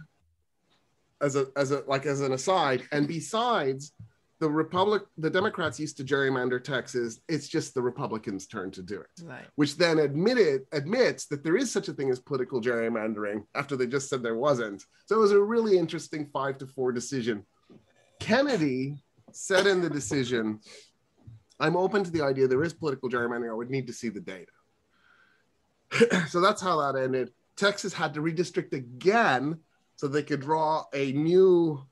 as 1.21 1.35
a 1.35 1.47
as 1.55 1.71
a 1.71 1.83
like 1.87 2.05
as 2.05 2.21
an 2.21 2.33
aside, 2.33 2.83
and 2.91 3.07
besides, 3.07 3.93
the 4.39 4.49
Republic, 4.49 5.03
the 5.17 5.29
Democrats 5.29 5.79
used 5.79 5.97
to 5.97 6.03
gerrymander 6.03 6.63
Texas. 6.63 7.19
It's 7.27 7.47
just 7.49 7.73
the 7.73 7.81
Republicans' 7.81 8.47
turn 8.47 8.71
to 8.71 8.81
do 8.81 9.01
it 9.01 9.23
Right. 9.25 9.45
which 9.55 9.75
then 9.75 9.99
admitted 9.99 10.61
admits 10.71 11.25
that 11.27 11.43
there 11.43 11.57
is 11.57 11.69
such 11.71 11.89
a 11.89 11.93
thing 11.93 12.09
as 12.09 12.19
political 12.19 12.61
gerrymandering 12.61 13.43
after 13.53 13.75
they 13.75 13.85
just 13.87 14.09
said 14.09 14.23
there 14.23 14.37
wasn't. 14.37 14.85
So 15.07 15.15
it 15.17 15.19
was 15.19 15.33
a 15.33 15.41
really 15.41 15.77
interesting 15.77 16.29
five 16.31 16.57
to 16.59 16.67
four 16.67 16.91
decision. 16.93 17.45
Kennedy 18.19 19.03
said 19.33 19.67
in 19.67 19.81
the 19.81 19.89
decision, 19.89 20.59
I'm 21.59 21.75
open 21.75 22.03
to 22.05 22.11
the 22.11 22.21
idea 22.21 22.47
there 22.47 22.63
is 22.63 22.73
political 22.73 23.09
gerrymandering. 23.09 23.49
I 23.51 23.53
would 23.53 23.69
need 23.69 23.87
to 23.87 23.93
see 23.93 24.07
the 24.09 24.21
data. 24.21 24.51
so 26.29 26.39
that's 26.39 26.61
how 26.61 26.79
that 26.81 26.97
ended. 27.01 27.31
Texas 27.57 27.93
had 27.93 28.13
to 28.13 28.21
redistrict 28.21 28.71
again 28.73 29.59
so 29.99 30.07
they 30.07 30.23
could 30.23 30.39
draw 30.39 30.85
a 30.93 31.11
new 31.11 31.85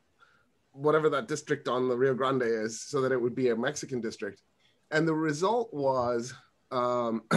whatever 0.72 1.10
that 1.10 1.28
district 1.28 1.67
on 1.67 1.89
the 1.89 1.98
Rio 1.98 2.13
Grande 2.13 2.43
is 2.43 2.80
so 2.80 3.02
that 3.02 3.12
it 3.12 3.22
would 3.22 3.36
be 3.36 3.50
a 3.50 3.56
Mexican 3.56 4.00
district. 4.00 4.41
And 4.91 5.06
the 5.06 5.13
result 5.13 5.74
was 5.74 6.34
um, 6.72 7.24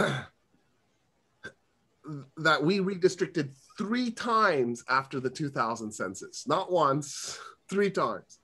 that 2.37 2.63
we 2.63 2.79
redistricted 2.79 3.51
three 3.77 4.11
times 4.11 4.81
after 4.87 5.19
the 5.19 5.29
2000 5.29 5.91
census, 5.91 6.47
not 6.47 6.71
once, 6.71 7.37
three 7.69 7.91
times. 7.91 8.39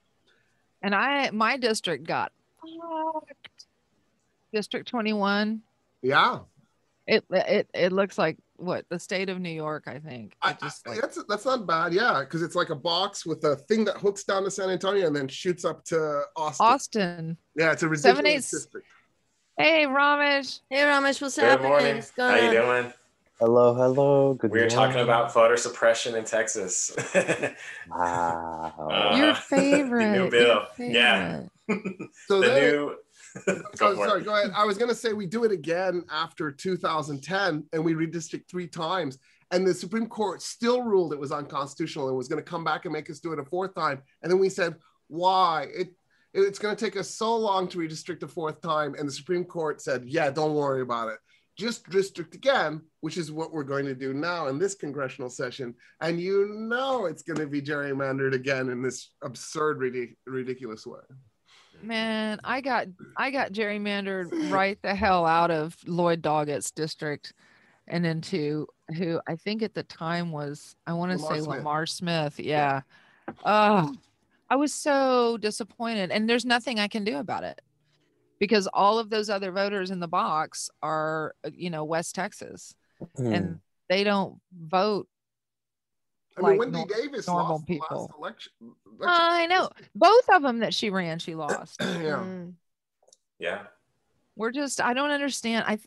and 0.82 0.94
I 0.94 1.30
my 1.32 1.56
district 1.56 2.06
got 2.06 2.34
fucked. 2.60 3.68
District 4.52 4.86
21. 4.86 5.62
Yeah, 6.02 6.40
It 7.06 7.24
it 7.30 7.70
it 7.74 7.94
looks 7.94 8.18
like 8.18 8.38
what 8.58 8.86
the 8.90 9.00
state 9.00 9.30
of 9.30 9.40
New 9.40 9.50
York, 9.52 9.86
I 9.88 10.00
think. 10.00 10.36
I, 10.42 10.54
just 10.54 10.88
I- 10.88 10.92
like, 10.92 11.02
that's 11.02 11.24
that's 11.30 11.46
not 11.46 11.66
bad. 11.66 11.94
Yeah, 11.94 12.20
because 12.22 12.42
it's 12.42 12.56
like 12.56 12.70
a 12.70 12.76
box 12.76 13.26
with 13.26 13.44
a 13.46 13.56
thing 13.56 13.86
that 13.86 13.98
hooks 13.98 14.24
down 14.24 14.44
to 14.44 14.52
San 14.52 14.70
Antonio 14.70 15.08
and 15.08 15.16
then 15.16 15.28
shoots 15.28 15.64
up 15.66 15.84
to 15.86 16.24
Austin. 16.36 16.66
Austin. 16.66 17.38
Yeah, 17.56 17.72
it's 17.72 17.84
a 17.84 17.96
Seven, 17.96 18.26
eight- 18.26 18.38
district. 18.38 18.86
Hey, 19.58 19.86
Ramesh. 19.86 20.60
Hey 20.70 20.82
Ramesh, 20.84 21.20
what's 21.22 21.38
up? 21.40 21.44
Good 21.44 21.50
happening? 21.50 21.70
morning. 21.72 21.96
What's 21.96 22.12
How 22.16 22.30
going 22.38 22.54
you 22.54 22.60
on? 22.62 22.82
doing? 22.84 22.94
Hello, 23.40 23.74
hello. 23.76 24.34
Good 24.36 24.50
morning. 24.52 24.52
We 24.52 24.64
were 24.66 24.70
talking 24.70 25.02
about 25.02 25.34
voter 25.34 25.58
suppression 25.58 26.16
in 26.16 26.24
Texas. 26.26 26.96
Wow. 27.90 28.74
Uh, 28.80 29.16
Your 29.18 29.28
the 29.34 29.36
favorite. 29.36 30.12
new 30.12 30.22
your 30.24 30.30
bill. 30.32 30.62
Yeah. 30.78 31.42
So 32.28 32.40
the 32.42 32.48
then, 32.48 32.62
new. 32.72 32.96
Oh, 33.48 33.62
Go 33.78 33.96
for 33.96 34.08
sorry, 34.08 34.22
it. 34.22 34.26
go 34.26 34.36
ahead. 34.36 34.52
I 34.56 34.66
was 34.66 34.78
going 34.78 34.90
to 34.90 34.96
say 34.96 35.14
we 35.14 35.26
do 35.26 35.44
it 35.44 35.52
again 35.52 36.04
after 36.12 36.52
2010 36.52 37.66
and 37.74 37.86
we 37.86 37.94
redistrict 37.94 38.50
three 38.50 38.68
times. 38.68 39.18
And 39.52 39.66
the 39.66 39.74
Supreme 39.74 40.08
Court 40.08 40.42
still 40.42 40.82
ruled 40.82 41.14
it 41.14 41.20
was 41.20 41.32
unconstitutional 41.32 42.10
and 42.10 42.18
was 42.18 42.28
going 42.28 42.44
to 42.44 42.50
come 42.50 42.64
back 42.64 42.86
and 42.86 42.94
make 42.94 43.10
us 43.10 43.20
do 43.20 43.32
it 43.32 43.40
a 43.40 43.46
fourth 43.46 43.74
time. 43.76 44.02
And 44.22 44.32
then 44.32 44.40
we 44.40 44.50
said, 44.50 44.76
why? 45.08 45.68
It 45.74 45.94
it's 46.34 46.60
going 46.60 46.76
to 46.76 46.86
take 46.86 46.98
us 46.98 47.10
so 47.10 47.36
long 47.36 47.68
to 47.70 47.80
redistrict 47.80 48.22
a 48.22 48.28
fourth 48.28 48.62
time. 48.62 48.94
And 49.00 49.08
the 49.08 49.14
Supreme 49.14 49.46
Court 49.46 49.82
said, 49.82 50.04
yeah, 50.06 50.30
don't 50.30 50.54
worry 50.54 50.82
about 50.82 51.10
it. 51.10 51.18
Just 51.58 51.90
district 51.90 52.36
again, 52.36 52.82
which 53.02 53.18
is 53.18 53.32
what 53.32 53.52
we're 53.52 53.64
going 53.64 53.86
to 53.86 53.96
do 53.96 54.14
now 54.14 54.48
in 54.48 54.60
this 54.60 54.76
congressional 54.76 55.30
session. 55.30 55.74
And 56.02 56.22
you 56.22 56.48
know 56.54 57.06
it's 57.06 57.24
going 57.24 57.40
to 57.40 57.48
be 57.48 57.62
gerrymandered 57.62 58.34
again 58.34 58.70
in 58.70 58.84
this 58.84 59.12
absurd, 59.24 59.80
ridic- 59.80 60.18
ridiculous 60.28 60.86
way. 60.86 61.00
Man, 61.82 62.40
I 62.44 62.62
got 62.62 62.88
I 63.16 63.32
got 63.32 63.52
gerrymandered 63.52 64.52
right 64.52 64.82
the 64.82 64.96
hell 64.96 65.26
out 65.26 65.52
of 65.52 65.76
Lloyd 65.86 66.22
Doggett's 66.22 66.72
district 66.72 67.34
and 67.88 68.06
into 68.06 68.68
who 68.98 69.20
I 69.28 69.36
think 69.36 69.62
at 69.64 69.74
the 69.74 69.84
time 69.84 70.32
was 70.32 70.76
I 70.86 70.94
want 70.94 71.12
to 71.12 71.20
say 71.20 71.36
Smith. 71.40 71.48
Lamar 71.48 71.86
Smith. 71.86 72.40
Yeah. 72.40 72.82
Oh, 73.46 73.94
I 74.50 74.56
was 74.56 74.74
so 74.74 75.38
disappointed. 75.38 76.12
And 76.12 76.30
there's 76.30 76.46
nothing 76.46 76.80
I 76.80 76.88
can 76.88 77.04
do 77.04 77.18
about 77.18 77.44
it 77.44 77.62
because 78.40 78.68
all 78.74 79.00
of 79.00 79.10
those 79.10 79.30
other 79.30 79.52
voters 79.52 79.92
in 79.92 80.00
the 80.00 80.08
box 80.08 80.70
are, 80.82 81.34
uh, 81.46 81.50
you 81.54 81.70
know, 81.70 81.84
West 81.84 82.16
Texas 82.16 82.74
Hmm. 83.16 83.34
and 83.34 83.60
they 83.90 84.04
don't 84.04 84.40
vote. 84.52 85.08
I 86.38 86.42
mean, 86.42 86.50
Like 86.52 86.60
Wendy 86.60 86.78
nor- 86.78 86.88
Davis 86.88 87.28
normal 87.28 87.50
lost 87.56 87.66
the 87.68 87.74
people. 87.74 88.02
last 88.02 88.18
election. 88.18 88.52
I 89.02 89.46
know 89.48 89.70
both 89.96 90.30
of 90.30 90.42
them 90.44 90.60
that 90.60 90.74
she 90.74 90.90
ran, 90.90 91.20
she 91.20 91.36
lost. 91.36 91.78
yeah. 91.82 91.88
Mm. 91.88 92.54
Yeah. 93.40 93.64
we're 94.36 94.52
just 94.52 94.82
i 94.82 94.94
don't 94.94 95.12
understand 95.12 95.64
i 95.68 95.78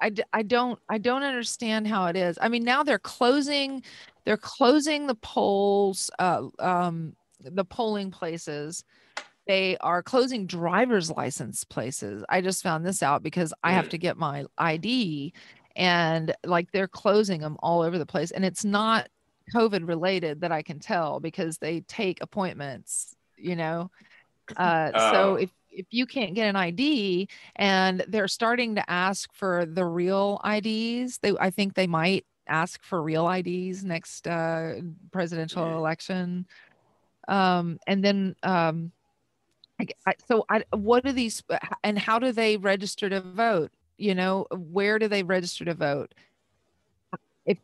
I, 0.00 0.10
d- 0.10 0.22
I 0.32 0.42
don't 0.42 0.78
i 0.88 0.98
don't 0.98 1.22
understand 1.24 1.86
how 1.88 2.06
it 2.06 2.16
is 2.16 2.38
i 2.40 2.48
mean 2.48 2.62
now 2.64 2.82
they're 2.84 2.98
closing 3.00 3.82
they're 4.24 4.36
closing 4.36 5.06
the 5.08 5.14
polls 5.16 6.10
uh 6.20 6.46
um 6.60 7.14
the 7.40 7.64
polling 7.64 8.10
places 8.12 8.84
they 9.46 9.76
are 9.78 10.02
closing 10.02 10.46
driver's 10.46 11.10
license 11.10 11.64
places 11.64 12.24
i 12.28 12.40
just 12.40 12.62
found 12.62 12.84
this 12.86 13.02
out 13.02 13.22
because 13.24 13.52
i 13.64 13.72
have 13.72 13.86
Mm. 13.86 13.90
to 13.90 13.98
get 13.98 14.16
my 14.16 14.44
id 14.58 15.32
and 15.74 16.32
like 16.44 16.70
they're 16.72 16.88
closing 16.88 17.40
them 17.40 17.56
all 17.60 17.82
over 17.82 17.98
the 17.98 18.06
place 18.06 18.30
and 18.30 18.44
it's 18.44 18.64
not 18.64 19.08
covid 19.54 19.86
related 19.86 20.40
that 20.40 20.52
i 20.52 20.62
can 20.62 20.78
tell 20.78 21.20
because 21.20 21.58
they 21.58 21.80
take 21.80 22.18
appointments 22.22 23.14
you 23.36 23.56
know 23.56 23.90
uh 24.56 24.90
so 24.98 25.32
Oh. 25.32 25.34
if 25.34 25.50
if 25.70 25.86
you 25.90 26.06
can't 26.06 26.34
get 26.34 26.48
an 26.48 26.56
id 26.56 27.28
and 27.56 28.04
they're 28.08 28.28
starting 28.28 28.74
to 28.76 28.90
ask 28.90 29.32
for 29.34 29.66
the 29.66 29.84
real 29.84 30.40
ids 30.44 31.18
they 31.20 31.32
i 31.40 31.50
think 31.50 31.74
they 31.74 31.86
might 31.86 32.24
ask 32.48 32.82
for 32.82 33.02
real 33.02 33.26
ids 33.26 33.84
next 33.84 34.26
uh 34.26 34.74
presidential 35.12 35.62
Yeah. 35.64 35.76
election 35.76 36.46
um 37.28 37.78
and 37.86 38.04
then 38.04 38.34
um 38.42 38.92
I, 39.80 39.86
I- 40.06 40.14
so 40.26 40.44
I, 40.48 40.64
what 40.74 41.04
do 41.04 41.12
these 41.12 41.42
and 41.84 41.98
how 41.98 42.18
do 42.18 42.32
they 42.32 42.56
register 42.56 43.08
to 43.10 43.20
vote 43.20 43.70
you 43.98 44.14
know 44.14 44.46
where 44.50 44.98
do 44.98 45.08
they 45.08 45.22
register 45.22 45.64
to 45.66 45.74
vote 45.74 46.14
if 47.44 47.58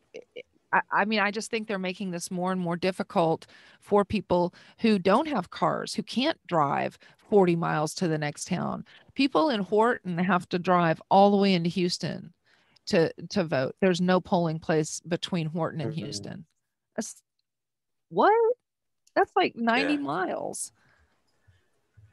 I, 0.73 0.81
I 0.91 1.05
mean 1.05 1.19
i 1.19 1.31
just 1.31 1.49
think 1.51 1.67
they're 1.67 1.79
making 1.79 2.11
this 2.11 2.29
more 2.31 2.51
and 2.51 2.59
more 2.59 2.75
difficult 2.75 3.45
for 3.79 4.03
people 4.03 4.53
who 4.79 4.99
don't 4.99 5.27
have 5.27 5.49
cars 5.51 5.93
who 5.93 6.03
can't 6.03 6.37
drive 6.47 6.97
40 7.29 7.55
miles 7.55 7.95
to 7.95 8.07
the 8.07 8.17
next 8.17 8.47
town. 8.47 8.85
People 9.15 9.49
in 9.49 9.61
Horton 9.61 10.19
have 10.19 10.47
to 10.49 10.59
drive 10.59 11.01
all 11.09 11.31
the 11.31 11.37
way 11.37 11.53
into 11.53 11.69
Houston 11.69 12.31
to 12.87 13.11
to 13.29 13.43
vote. 13.43 13.75
There's 13.81 14.01
no 14.01 14.21
polling 14.21 14.59
place 14.59 14.99
between 14.99 15.47
Horton 15.47 15.81
and 15.81 15.91
Mhm. 15.93 15.97
Houston. 15.97 16.45
That's 16.95 17.23
what? 18.09 18.33
That's 19.15 19.31
like 19.35 19.55
90 19.55 19.93
Yeah. 19.93 19.99
miles. 19.99 20.71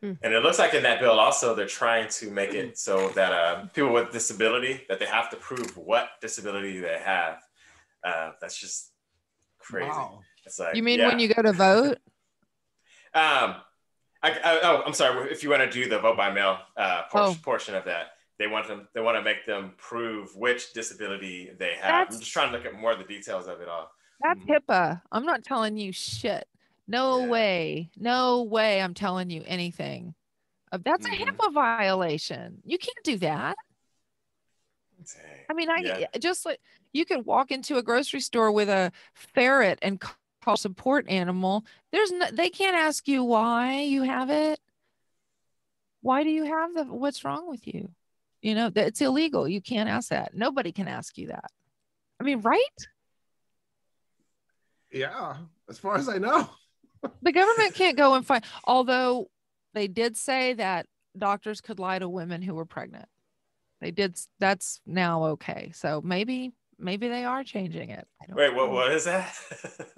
And 0.03 0.33
it 0.33 0.43
looks 0.43 0.59
like 0.59 0.73
in 0.73 0.83
that 0.85 1.01
bill 1.01 1.21
also 1.21 1.55
they're 1.55 1.67
trying 1.67 2.09
to 2.09 2.31
make 2.31 2.55
it 2.55 2.79
so 2.79 3.11
that 3.11 3.33
uh, 3.33 3.67
people 3.75 3.93
with 3.93 4.13
disability 4.13 4.87
that 4.89 4.99
they 4.99 5.05
have 5.07 5.29
to 5.31 5.37
prove 5.37 5.77
what 5.77 6.13
disability 6.23 6.81
they 6.81 6.99
have. 6.99 7.43
Uh, 8.05 8.33
that's 8.41 8.59
just 8.59 8.91
crazy. 9.59 9.89
Wow. 9.89 10.21
It's 10.45 10.59
like 10.59 10.75
You 10.75 10.83
mean 10.83 11.01
yeah. 11.01 11.09
when 11.09 11.19
you 11.19 11.33
go 11.33 11.43
to 11.43 11.53
vote? 11.53 11.99
Um, 13.13 13.57
I, 14.23 14.31
I, 14.31 14.61
oh, 14.63 14.83
I'm 14.87 14.93
sorry. 14.95 15.33
If 15.33 15.43
you 15.43 15.51
want 15.51 15.63
to 15.63 15.69
do 15.71 15.89
the 15.89 15.99
vote 15.99 16.17
by 16.17 16.31
mail 16.31 16.59
uh, 16.77 17.03
portion, 17.11 17.37
Oh. 17.41 17.43
portion 17.43 17.75
of 17.75 17.85
that, 17.87 18.13
they 18.39 18.47
want 18.47 18.69
them. 18.69 18.87
They 18.95 19.01
want 19.01 19.17
to 19.17 19.23
make 19.23 19.45
them 19.47 19.73
prove 19.79 20.37
which 20.37 20.73
disability 20.75 21.51
they 21.59 21.71
have. 21.73 21.83
That's- 21.83 22.15
I'm 22.15 22.21
just 22.21 22.33
trying 22.33 22.53
to 22.53 22.57
look 22.57 22.67
at 22.67 22.75
more 22.81 22.93
of 22.93 22.99
the 22.99 23.05
details 23.05 23.49
of 23.49 23.61
it 23.61 23.69
all. 23.69 23.91
That's 24.23 24.39
Mhm. 24.39 24.61
HIPAA. 24.61 25.03
I'm 25.11 25.27
not 25.27 25.43
telling 25.43 25.77
you 25.77 25.91
shit. 25.93 26.47
No 26.87 27.19
Yeah. 27.19 27.27
way. 27.31 27.91
No 27.97 28.43
way 28.45 28.81
I'm 28.81 28.95
telling 28.95 29.29
you 29.29 29.43
anything. 29.45 30.15
Uh, 30.71 30.79
That's 30.85 31.05
a 31.07 31.09
Mhm. 31.11 31.31
HIPAA 31.37 31.53
violation. 31.53 32.63
You 32.65 32.79
can't 32.79 33.03
do 33.03 33.17
that. 33.19 33.57
Dang. 34.99 35.47
I 35.49 35.53
mean, 35.55 35.69
I 35.69 35.79
Yeah. 35.79 36.07
just 36.21 36.47
like 36.47 36.61
you 36.93 37.05
could 37.05 37.27
walk 37.27 37.51
into 37.51 37.77
a 37.77 37.83
grocery 37.83 38.21
store 38.21 38.53
with 38.53 38.69
a 38.69 38.93
ferret 39.15 39.79
and 39.83 40.01
call 40.43 40.57
support 40.57 41.09
animal. 41.09 41.65
There's 41.93 42.11
no, 42.13 42.27
they 42.31 42.51
can't 42.51 42.77
ask 42.77 43.07
you 43.07 43.25
why 43.25 43.81
you 43.81 44.03
have 44.03 44.31
it. 44.31 44.59
Why 46.03 46.25
do 46.25 46.31
you 46.31 46.45
have 46.45 46.75
the 46.75 46.85
what's 46.85 47.25
wrong 47.25 47.49
with 47.49 47.67
you? 47.67 47.91
You 48.41 48.55
know, 48.55 48.71
that 48.71 48.87
it's 48.87 49.03
illegal. 49.03 49.47
You 49.47 49.61
can't 49.61 49.89
ask 49.89 50.09
that. 50.09 50.35
Nobody 50.35 50.73
can 50.73 50.89
ask 50.89 51.19
you 51.19 51.29
that. 51.29 51.51
I 52.19 52.25
mean, 52.25 52.41
right? 52.41 52.61
Yeah, 54.91 55.37
as 55.69 55.79
far 55.79 55.97
as 55.97 56.09
I 56.09 56.19
know. 56.19 56.49
The 57.23 57.33
government 57.33 57.75
can't 57.75 57.97
go 57.97 58.13
and 58.13 58.27
find, 58.27 58.45
although 58.65 59.31
they 59.73 59.89
did 59.89 60.19
say 60.19 60.53
that 60.53 60.85
doctors 61.17 61.63
could 61.63 61.79
lie 61.79 61.99
to 61.99 62.07
women 62.07 62.43
who 62.43 62.55
were 62.55 62.67
pregnant. 62.67 63.07
They 63.81 63.91
did, 63.91 64.19
that's 64.39 64.83
now 64.85 65.25
okay. 65.25 65.73
So 65.75 66.03
maybe, 66.05 66.53
maybe 66.81 67.09
they 67.09 67.25
are 67.25 67.45
changing 67.45 67.91
it. 67.91 68.07
Wait, 68.33 68.55
what? 68.55 68.71
What 68.71 68.93
is 68.93 69.05
that? 69.05 69.35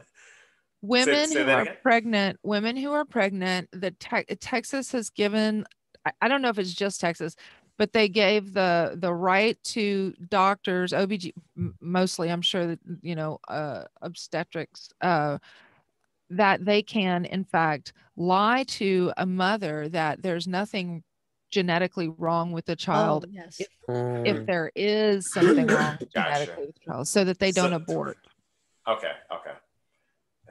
women 0.83 1.29
say 1.29 1.41
who 1.41 1.45
that 1.47 1.59
are 1.59 1.63
again? 1.63 1.77
pregnant 1.83 2.39
women 2.43 2.77
who 2.77 2.93
are 2.93 3.05
pregnant 3.05 3.69
the 3.73 3.93
te- 3.93 4.25
texas 4.41 4.91
has 4.91 5.11
given 5.11 5.65
I, 6.05 6.11
I 6.21 6.29
don't 6.29 6.43
know 6.43 6.49
if 6.49 6.59
it's 6.59 6.75
just 6.75 7.01
texas 7.01 7.37
but 7.79 7.93
they 7.93 8.09
gave 8.09 8.53
the 8.53 8.97
the 9.01 9.15
right 9.15 9.57
to 9.63 10.13
doctors 10.29 10.93
obg 10.93 11.33
mostly 11.81 12.31
i'm 12.31 12.43
sure 12.43 12.67
that 12.67 12.81
you 13.01 13.15
know 13.15 13.39
uh 13.47 13.85
obstetrics 14.03 14.89
uh 15.01 15.39
that 16.31 16.65
they 16.65 16.83
can 16.83 17.27
in 17.27 17.45
fact 17.45 17.93
lie 18.17 18.65
to 18.65 19.13
a 19.17 19.25
mother 19.27 19.89
that 19.89 20.23
there's 20.23 20.49
nothing 20.49 21.05
genetically 21.53 22.09
wrong 22.09 22.51
with 22.51 22.65
the 22.65 22.75
child 22.75 23.27
Oh, 23.29 23.31
yes. 23.33 23.61
if 23.61 23.69
Mm, 24.39 24.47
there 24.47 24.73
is 24.75 25.31
something 25.31 25.67
wrong 25.69 25.99
Gotcha. 26.01 26.09
genetically 26.15 26.67
with 26.67 26.75
the 26.75 26.81
child 26.91 27.07
so 27.09 27.23
that 27.25 27.39
they 27.39 27.53
don't 27.53 27.71
So- 27.71 27.77
abort 27.77 28.17
okay, 28.89 29.13
okay. 29.33 29.53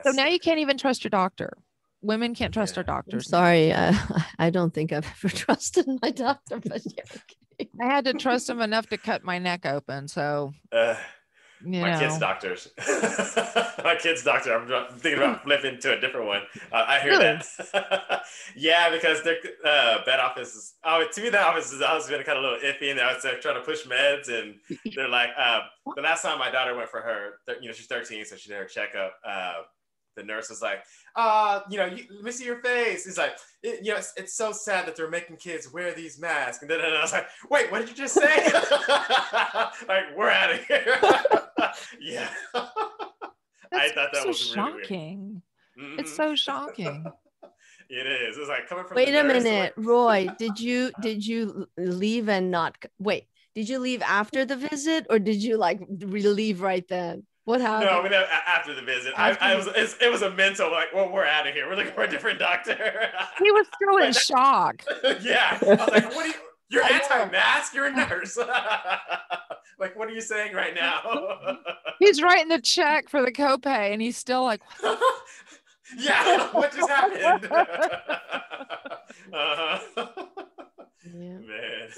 so 0.03 0.11
now 0.11 0.27
you 0.27 0.39
can't 0.39 0.59
even 0.59 0.77
trust 0.77 1.03
your 1.03 1.09
doctor 1.09 1.57
women 2.03 2.33
can't 2.33 2.53
trust 2.53 2.77
our 2.77 2.83
Yeah. 2.87 2.93
I'm 2.93 2.97
doctors 2.97 3.27
sorry. 3.29 3.71
Uh, 3.73 3.93
I 4.39 4.49
don't 4.49 4.73
think 4.73 4.91
I've 4.91 5.05
ever 5.05 5.29
trusted 5.35 5.85
my 6.01 6.09
doctor, 6.09 6.59
but 6.59 6.81
yeah, 6.97 7.03
okay. 7.59 7.69
I 7.79 7.85
had 7.85 8.05
to 8.05 8.13
trust 8.13 8.49
him 8.49 8.59
enough 8.59 8.87
to 8.87 8.97
cut 8.97 9.23
my 9.23 9.37
neck 9.37 9.67
open. 9.67 10.07
So, 10.07 10.51
Uh, 10.71 10.95
you 11.63 11.82
my 11.82 11.93
know, 11.93 12.00
kid's 12.00 12.17
doctors. 12.17 12.67
my 13.84 13.95
kid's 14.00 14.24
doctor. 14.24 14.56
I'm 14.56 15.00
thinking 15.00 15.21
about 15.21 15.43
flipping 15.43 15.80
to 15.80 15.97
a 15.97 16.00
different 16.00 16.28
one. 16.28 16.41
Uh, 16.71 16.86
I 16.88 17.00
hear 17.00 17.17
that. 17.17 18.24
yeah, 18.56 18.89
because 18.89 19.24
their 19.24 19.38
uh, 19.65 20.00
that 20.06 20.19
office 20.19 20.56
is. 20.56 20.74
Oh, 20.84 21.06
to 21.12 21.21
me, 21.21 21.30
that 21.30 21.45
office 21.47 21.71
has 21.71 21.82
always 21.82 22.08
been 22.08 22.24
kind 22.24 22.38
of 22.38 22.43
a 22.43 22.47
little 22.47 22.60
iffy, 22.60 22.91
and 22.91 23.00
I 23.00 23.13
was 23.13 23.24
uh, 23.26 23.34
trying 23.41 23.56
to 23.56 23.62
push 23.62 23.86
meds, 23.86 24.30
and 24.30 24.56
they're 24.95 25.10
like, 25.10 25.30
uh, 25.38 25.62
the 25.95 26.02
last 26.02 26.21
time 26.24 26.39
my 26.39 26.52
daughter 26.52 26.76
went 26.76 26.89
for 26.89 27.02
her, 27.02 27.39
you 27.62 27.67
know, 27.67 27.74
she's 27.74 27.88
13, 27.88 28.26
so 28.26 28.36
she 28.36 28.50
did 28.50 28.58
her 28.58 28.65
checkup. 28.65 29.13
Uh, 29.26 29.62
the 30.15 30.24
nurse 30.24 30.50
was 30.50 30.62
like, 30.62 30.84
uh, 31.15 31.62
you 31.69 31.78
know, 31.78 31.86
you, 31.86 32.04
let 32.15 32.24
me 32.24 32.32
see 32.32 32.45
your 32.45 32.62
face. 32.62 33.06
He's 33.06 33.17
like, 33.17 33.38
it, 33.63 33.80
you 33.84 33.91
know, 33.91 33.97
it's, 33.97 34.13
it's 34.17 34.34
so 34.34 34.52
sad 34.52 34.88
that 34.88 34.95
they're 34.95 35.10
making 35.10 35.38
kids 35.38 35.71
wear 35.71 35.93
these 35.93 36.19
masks. 36.19 36.62
And 36.62 36.69
then 36.69 36.82
and 36.82 36.95
I 36.95 37.02
was 37.02 37.13
like, 37.13 37.28
wait, 37.50 37.71
what 37.71 37.80
did 37.80 37.89
you 37.89 37.95
just 37.95 38.15
say? 38.15 38.52
like, 39.88 40.17
we're 40.17 40.30
out 40.30 40.52
of 40.52 40.65
here. 40.65 41.00
yeah. 42.02 42.30
I 42.54 42.67
that's 43.71 43.91
thought 43.93 44.10
that 44.13 44.21
so 44.24 44.28
was 44.28 44.56
really 44.56 44.74
weird. 44.74 44.86
shocking. 44.86 45.41
Mhm. 45.80 46.00
It's 46.00 46.15
so 46.15 46.36
shocking. 46.36 47.06
it 47.89 48.08
is. 48.08 48.38
It's 48.38 48.50
like 48.50 48.67
coming 48.67 48.86
from. 48.86 48.95
Wait 48.97 49.12
the 49.12 49.19
a 49.21 49.24
minute, 49.24 49.74
like- 49.78 49.86
Roy. 49.86 50.28
Did 50.38 50.60
you 50.60 50.91
did 51.02 51.26
you 51.26 51.67
leave 51.78 52.28
and 52.30 52.52
not 52.52 52.76
wait? 53.00 53.26
Did 53.56 53.67
you 53.69 53.80
leave 53.80 54.02
after 54.02 54.45
the 54.45 54.56
visit 54.56 55.08
or 55.10 55.19
did 55.19 55.43
you 55.43 55.58
like 55.58 55.80
leave 55.89 56.62
right 56.62 56.88
then? 56.88 57.26
What 57.43 57.60
happened? 57.60 57.89
No, 57.89 58.00
I 58.00 58.04
mean, 58.04 58.13
after 58.13 58.74
the 58.76 58.84
visit, 58.84 59.13
After 59.17 59.43
I, 59.43 59.54
I 59.54 59.56
was. 59.56 59.67
It's, 59.76 59.95
it 60.00 60.12
was 60.12 60.21
a 60.21 60.30
mental 60.30 60.69
like, 60.71 60.93
well, 60.93 61.12
we're 61.12 61.26
out 61.26 61.47
of 61.47 61.54
here. 61.56 61.67
We're 61.67 61.76
looking 61.76 61.91
for 61.93 62.04
a 62.04 62.08
different 62.08 62.38
doctor. 62.39 62.78
He 63.39 63.52
was 63.52 63.65
still 63.76 63.97
in 63.97 64.04
Like 64.06 64.13
shock. 64.13 64.84
yeah. 65.21 65.58
I 65.62 65.65
was 65.65 65.80
like, 65.89 66.15
what 66.15 66.26
are 66.26 66.28
you? 66.30 66.34
You're 66.71 66.84
anti-mask. 66.84 67.73
You're 67.73 67.88
a 67.88 67.91
nurse. 67.91 68.38
like, 69.79 69.97
what 69.97 70.07
are 70.07 70.13
you 70.13 70.21
saying 70.21 70.55
right 70.55 70.73
now? 70.73 71.57
He's 71.99 72.21
writing 72.21 72.47
the 72.47 72.62
check 72.62 73.10
for 73.10 73.21
the 73.23 73.31
copay, 73.31 73.91
and 73.91 74.01
he's 74.01 74.17
still 74.17 74.43
like, 74.43 74.62
yeah. 75.97 76.47
What 76.51 76.73
just 76.73 76.89
happened? 76.89 77.51
uh-huh. 79.34 80.07
Yeah. 81.03 81.38
Man. 81.38 81.89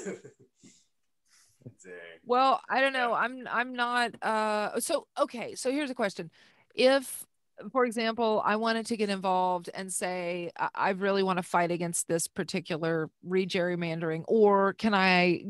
Dang. 1.83 1.93
"Well, 2.25 2.61
I 2.69 2.81
don't 2.81 2.93
know. 2.93 3.13
I'm 3.13 3.47
I'm 3.49 3.73
not." 3.73 4.11
Uh, 4.21 4.79
so 4.79 5.07
okay. 5.19 5.55
So 5.55 5.71
here's 5.71 5.89
a 5.89 5.95
question: 5.95 6.31
If, 6.75 7.25
for 7.71 7.85
example, 7.85 8.41
I 8.43 8.55
wanted 8.55 8.85
to 8.87 8.97
get 8.97 9.09
involved 9.09 9.69
and 9.73 9.91
say 9.93 10.51
I, 10.57 10.69
I 10.73 10.89
really 10.91 11.23
want 11.23 11.37
to 11.37 11.43
fight 11.43 11.71
against 11.71 12.07
this 12.07 12.27
particular 12.27 13.09
re-gerrymandering, 13.23 14.23
or 14.27 14.73
can 14.73 14.93
I 14.93 15.45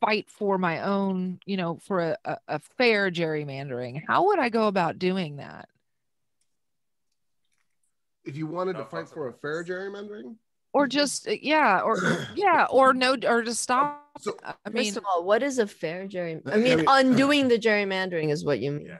fight 0.00 0.28
for 0.30 0.58
my 0.58 0.82
own, 0.82 1.40
you 1.46 1.56
know, 1.56 1.78
for 1.82 2.00
a, 2.00 2.16
a, 2.24 2.36
a 2.48 2.58
fair 2.76 3.10
gerrymandering? 3.10 4.02
How 4.06 4.26
would 4.26 4.38
I 4.38 4.48
go 4.50 4.66
about 4.68 4.98
doing 4.98 5.36
that? 5.36 5.68
If 8.24 8.36
you 8.36 8.46
wanted 8.46 8.76
to 8.76 8.84
fight 8.84 9.08
for 9.08 9.28
a 9.28 9.32
fair 9.32 9.64
gerrymandering, 9.64 10.36
or 10.74 10.86
just 10.86 11.26
uh, 11.26 11.32
yeah 11.40 11.80
or 11.80 11.96
yeah 12.34 12.66
or 12.70 12.92
no 12.92 13.16
or 13.26 13.42
to 13.42 13.54
stop 13.54 14.04
So- 14.20 14.36
i 14.44 14.54
mean 14.70 14.84
First 14.84 14.96
of 14.98 15.04
all, 15.08 15.24
what 15.24 15.42
is 15.42 15.58
a 15.58 15.66
fair 15.66 16.06
gerrymandering? 16.06 16.42
I 16.46 16.52
I 16.52 16.56
mean, 16.58 16.76
mean- 16.78 16.86
undoing 16.88 17.48
the 17.48 17.58
gerrymandering 17.58 18.28
is 18.30 18.44
what 18.44 18.58
you 18.60 18.72
mean. 18.72 18.86
Yeah. 18.86 18.98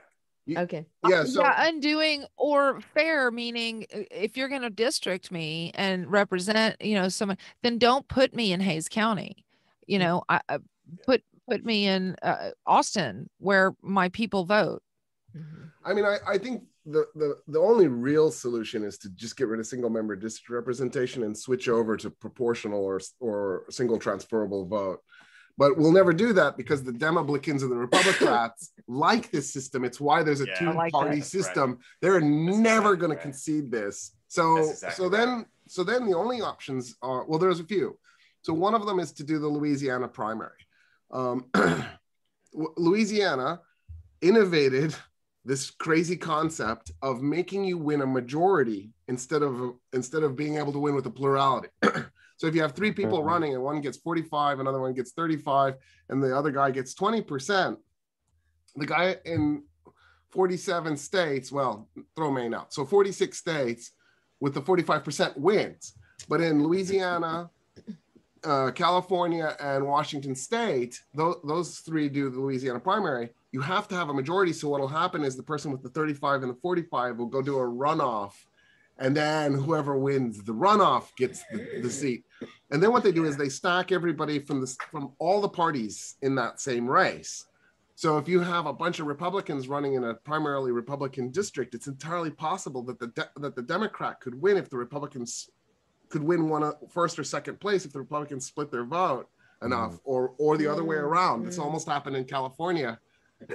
You- 0.49 0.57
Okay. 0.57 0.85
yeah. 1.07 1.23
So 1.25 1.41
yeah 1.43 1.67
undoing 1.67 2.25
or 2.35 2.81
fair 2.81 3.29
meaning 3.29 3.85
uh, 3.93 3.99
if 4.09 4.35
you're 4.35 4.49
going 4.49 4.63
to 4.63 4.71
district 4.71 5.31
me 5.31 5.71
and 5.75 6.09
represent 6.11 6.75
you 6.81 6.95
know 6.95 7.07
someone 7.07 7.37
then 7.61 7.77
don't 7.77 8.07
put 8.07 8.33
me 8.33 8.51
in 8.51 8.59
hays 8.59 8.89
county 8.89 9.45
you 9.85 9.99
know 9.99 10.23
i, 10.27 10.41
I 10.49 10.57
put 11.05 11.21
put 11.47 11.63
me 11.63 11.85
in 11.85 12.15
uh, 12.23 12.49
austin 12.65 13.29
where 13.37 13.73
my 13.83 14.09
people 14.09 14.45
vote 14.45 14.81
Mhm. 15.37 15.69
I 15.85 15.93
mean, 15.93 16.05
I, 16.05 16.17
I 16.27 16.37
think 16.39 16.63
the, 16.87 17.05
the 17.13 17.35
the 17.47 17.59
only 17.59 17.87
real 17.87 18.31
solution 18.31 18.83
is 18.83 18.97
to 18.97 19.09
just 19.11 19.37
get 19.37 19.47
rid 19.47 19.59
of 19.59 19.67
single 19.67 19.91
member 19.91 20.15
district 20.15 20.49
representation 20.49 21.21
and 21.23 21.37
switch 21.37 21.69
over 21.69 21.95
to 21.97 22.09
proportional 22.09 22.83
or 22.83 22.99
or 23.19 23.65
single 23.69 23.99
transferable 23.99 24.65
vote. 24.65 25.01
But 25.59 25.77
we'll 25.77 25.91
never 25.91 26.13
do 26.13 26.31
that 26.33 26.55
because 26.55 26.83
the 26.83 26.93
Demoblicans 26.93 27.63
and 27.63 27.71
the 27.71 27.75
Republicans 27.75 28.71
like 28.87 29.29
this 29.29 29.51
system. 29.51 29.83
It's 29.83 29.99
why 29.99 30.23
there's 30.23 30.39
a 30.39 30.47
Yeah, 30.47 30.57
two 30.57 30.71
like 30.71 30.93
party 30.93 31.19
that. 31.19 31.25
system. 31.25 31.79
They're 32.01 32.21
never 32.21 32.93
exactly 32.93 32.97
going 32.97 33.17
to 33.17 33.21
concede 33.21 33.69
this. 33.69 34.15
So 34.29 34.69
exactly 34.69 34.95
so 34.95 35.09
right. 35.09 35.17
then 35.17 35.45
so 35.67 35.83
then 35.83 36.05
the 36.05 36.15
only 36.15 36.39
options 36.39 36.95
are 37.01 37.25
well, 37.25 37.39
there's 37.39 37.59
a 37.59 37.65
few. 37.65 37.99
So 38.41 38.53
one 38.53 38.73
of 38.73 38.85
them 38.85 39.01
is 39.01 39.11
to 39.13 39.23
do 39.25 39.37
the 39.37 39.49
Louisiana 39.49 40.07
primary. 40.07 40.65
Um, 41.11 41.51
Louisiana 42.53 43.59
innovated 44.21 44.95
this 45.43 45.71
crazy 45.71 46.15
concept 46.15 46.91
of 47.01 47.21
making 47.21 47.65
you 47.65 47.77
win 47.77 47.99
a 47.99 48.07
majority 48.07 48.91
instead 49.09 49.41
of 49.41 49.73
instead 49.91 50.23
of 50.23 50.37
being 50.37 50.55
able 50.55 50.71
to 50.71 50.79
win 50.79 50.95
with 50.95 51.05
a 51.05 51.11
plurality. 51.11 51.67
so 52.39 52.47
if 52.47 52.55
you 52.55 52.61
have 52.61 52.71
three 52.71 52.93
people 52.93 53.19
Mhm. 53.19 53.25
running 53.25 53.53
and 53.53 53.61
one 53.61 53.81
gets 53.81 53.97
45, 53.97 54.61
another 54.61 54.79
one 54.79 54.93
gets 54.93 55.11
35, 55.11 55.75
and 56.07 56.23
the 56.23 56.35
other 56.35 56.51
guy 56.51 56.71
gets 56.71 56.93
20%, 56.93 57.77
the 58.77 58.85
guy 58.85 59.17
in 59.25 59.65
47 60.29 60.95
states, 60.95 61.51
well, 61.51 61.89
throw 62.15 62.31
Maine 62.31 62.53
out. 62.53 62.73
So 62.73 62.85
46 62.85 63.37
states 63.37 63.91
with 64.39 64.53
the 64.53 64.61
45% 64.61 65.37
wins. 65.37 65.95
But 66.29 66.39
in 66.39 66.63
Louisiana, 66.63 67.49
uh, 68.45 68.71
California 68.71 69.57
and 69.59 69.85
Washington 69.85 70.33
State, 70.33 71.01
those, 71.13 71.41
those 71.43 71.79
three 71.79 72.07
do 72.07 72.29
the 72.29 72.39
Louisiana 72.39 72.79
primary. 72.79 73.31
You 73.51 73.59
have 73.59 73.89
to 73.89 73.95
have 73.95 74.07
a 74.07 74.13
majority. 74.13 74.53
So 74.53 74.69
what'll 74.69 74.87
happen 74.87 75.25
is 75.25 75.35
the 75.35 75.43
person 75.43 75.73
with 75.73 75.83
the 75.83 75.89
35 75.89 76.43
and 76.43 76.51
the 76.51 76.59
45 76.61 77.17
will 77.17 77.25
go 77.25 77.41
do 77.41 77.57
a 77.57 77.63
runoff, 77.67 78.31
and 78.99 79.15
then 79.15 79.53
whoever 79.53 79.97
wins 79.97 80.43
the 80.43 80.53
runoff 80.53 81.15
gets 81.17 81.43
the, 81.51 81.79
the 81.81 81.89
seat. 81.89 82.25
And 82.71 82.81
then 82.83 82.91
what 82.91 83.03
they 83.03 83.11
do 83.11 83.25
is 83.25 83.35
they 83.37 83.49
stack 83.49 83.91
everybody 83.91 84.39
from 84.39 84.61
the 84.61 84.75
from 84.91 85.13
all 85.19 85.41
the 85.41 85.49
parties 85.49 86.15
in 86.21 86.35
that 86.35 86.59
same 86.59 86.87
race. 86.87 87.45
So 87.95 88.17
if 88.17 88.29
you 88.29 88.39
have 88.39 88.65
a 88.65 88.73
bunch 88.73 88.99
of 88.99 89.07
Republicans 89.07 89.67
running 89.67 89.95
in 89.95 90.03
a 90.05 90.13
primarily 90.13 90.71
Republican 90.71 91.31
district, 91.31 91.73
it's 91.75 91.87
entirely 91.87 92.31
possible 92.31 92.83
that 92.83 92.99
the 92.99 93.07
de- 93.07 93.31
that 93.37 93.55
the 93.55 93.61
Democrat 93.61 94.19
could 94.21 94.39
win 94.39 94.57
if 94.57 94.69
the 94.69 94.77
Republicans 94.77 95.49
could 96.09 96.23
win 96.23 96.47
one 96.49 96.63
uh, 96.63 96.71
first 96.89 97.19
or 97.19 97.23
second 97.23 97.59
place 97.59 97.85
if 97.85 97.91
the 97.91 97.99
Republicans 97.99 98.45
split 98.45 98.71
their 98.71 98.85
vote 98.85 99.27
enough, 99.63 99.97
or 100.03 100.33
or 100.37 100.57
the 100.57 100.67
other 100.67 100.83
way 100.83 100.95
around. 100.95 101.45
This 101.45 101.57
Mm. 101.57 101.63
almost 101.65 101.87
happened 101.87 102.15
in 102.15 102.23
California 102.25 102.99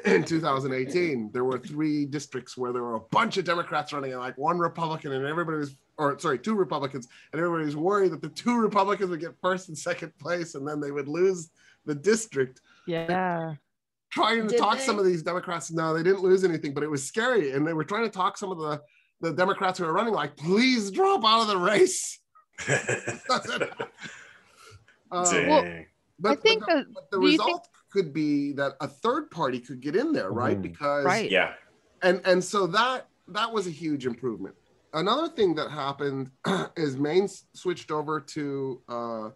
in 0.04 0.24
2018. 0.24 1.30
There 1.32 1.44
were 1.44 1.58
three 1.58 2.06
districts 2.06 2.56
where 2.56 2.72
there 2.72 2.82
were 2.82 2.94
a 2.96 3.00
bunch 3.10 3.36
of 3.36 3.44
Democrats 3.44 3.92
running 3.92 4.12
and 4.12 4.20
like 4.20 4.36
one 4.38 4.58
Republican, 4.58 5.12
and 5.12 5.26
everybody 5.26 5.58
was 5.58 5.76
or 5.96 6.18
sorry, 6.18 6.38
two 6.40 6.54
Republicans, 6.56 7.06
and 7.32 7.40
everybody 7.40 7.64
was 7.66 7.76
worried 7.76 8.10
that 8.10 8.20
the 8.20 8.28
two 8.30 8.56
Republicans 8.58 9.10
would 9.10 9.20
get 9.20 9.32
first 9.40 9.68
and 9.68 9.78
second 9.78 10.12
place, 10.18 10.56
and 10.56 10.66
then 10.66 10.80
they 10.80 10.90
would 10.90 11.06
lose 11.06 11.50
the 11.86 11.94
district 11.94 12.60
Yeah. 12.86 13.54
trying 14.10 14.42
to 14.42 14.48
Did 14.48 14.58
talk 14.58 14.78
they? 14.78 14.84
some 14.84 14.98
of 14.98 15.04
these 15.04 15.22
Democrats. 15.22 15.70
No, 15.70 15.94
they 15.94 16.02
didn't 16.02 16.22
lose 16.22 16.42
anything, 16.42 16.74
but 16.74 16.82
it 16.82 16.90
was 16.90 17.04
scary. 17.06 17.52
And 17.52 17.64
they 17.64 17.74
were 17.74 17.84
trying 17.84 18.02
to 18.02 18.10
talk 18.10 18.36
some 18.36 18.50
of 18.50 18.58
the, 18.58 18.80
the 19.20 19.32
Democrats 19.32 19.78
who 19.78 19.84
are 19.84 19.92
running, 19.92 20.14
like, 20.14 20.36
please 20.36 20.90
drop 20.90 21.24
out 21.24 21.42
of 21.42 21.46
the 21.48 21.58
race. 21.58 22.18
Um, 25.10 25.24
Dang. 25.30 25.86
but, 26.18 26.32
I 26.32 26.40
think 26.40 26.60
but 26.60 26.68
the, 26.68 26.74
that 26.74 26.86
but 26.94 27.10
the 27.12 27.20
do 27.20 27.28
think- 27.28 27.40
result 27.40 27.68
could 27.94 28.12
be 28.12 28.52
that 28.52 28.72
a 28.80 28.88
third 28.88 29.30
party 29.30 29.60
could 29.60 29.80
get 29.80 29.94
in 29.94 30.12
there, 30.12 30.32
right? 30.32 30.58
Mhm. 30.58 30.62
Because 30.62 31.04
Right. 31.04 31.30
yeah. 31.30 31.54
and 32.02 32.20
and 32.26 32.42
so 32.42 32.66
that 32.66 33.06
that 33.28 33.50
was 33.52 33.66
a 33.68 33.70
huge 33.70 34.04
improvement. 34.04 34.54
Another 34.92 35.28
thing 35.28 35.54
that 35.54 35.70
happened 35.70 36.30
is 36.76 36.96
Maine 36.98 37.28
switched 37.54 37.90
over 37.92 38.20
to 38.20 38.82
uh, 38.88 39.30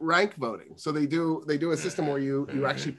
rank 0.00 0.34
voting. 0.34 0.72
So 0.76 0.90
they 0.92 1.06
do 1.06 1.44
they 1.46 1.56
do 1.58 1.70
a 1.70 1.76
system 1.76 2.08
where 2.08 2.18
you 2.18 2.46
you 2.52 2.66
actually 2.66 2.96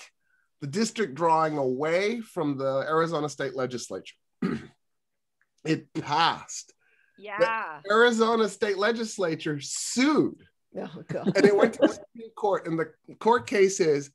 the 0.59 0.67
district 0.67 1.15
drawing 1.15 1.57
away 1.57 2.21
from 2.21 2.57
the 2.57 2.85
Arizona 2.87 3.29
state 3.29 3.55
legislature. 3.55 4.15
it 5.65 5.93
passed. 5.93 6.73
Yeah. 7.17 7.79
Arizona 7.89 8.49
state 8.49 8.77
legislature 8.77 9.59
sued 9.61 10.43
Oh 10.77 11.03
god. 11.07 11.33
and 11.35 11.45
it 11.45 11.55
went 11.55 11.73
to 11.73 11.81
the 11.81 11.87
Supreme 11.89 12.29
Court. 12.35 12.65
And 12.67 12.79
the 12.79 12.91
court 13.19 13.45
case 13.47 13.79
is 13.79 14.11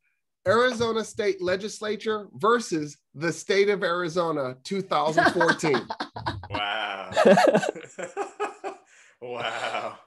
Arizona 0.46 1.04
state 1.04 1.42
legislature 1.42 2.28
versus 2.34 2.96
the 3.14 3.32
state 3.32 3.68
of 3.68 3.82
Arizona 3.82 4.56
2014. 4.64 5.86
wow. 6.50 7.10
wow. 9.20 9.98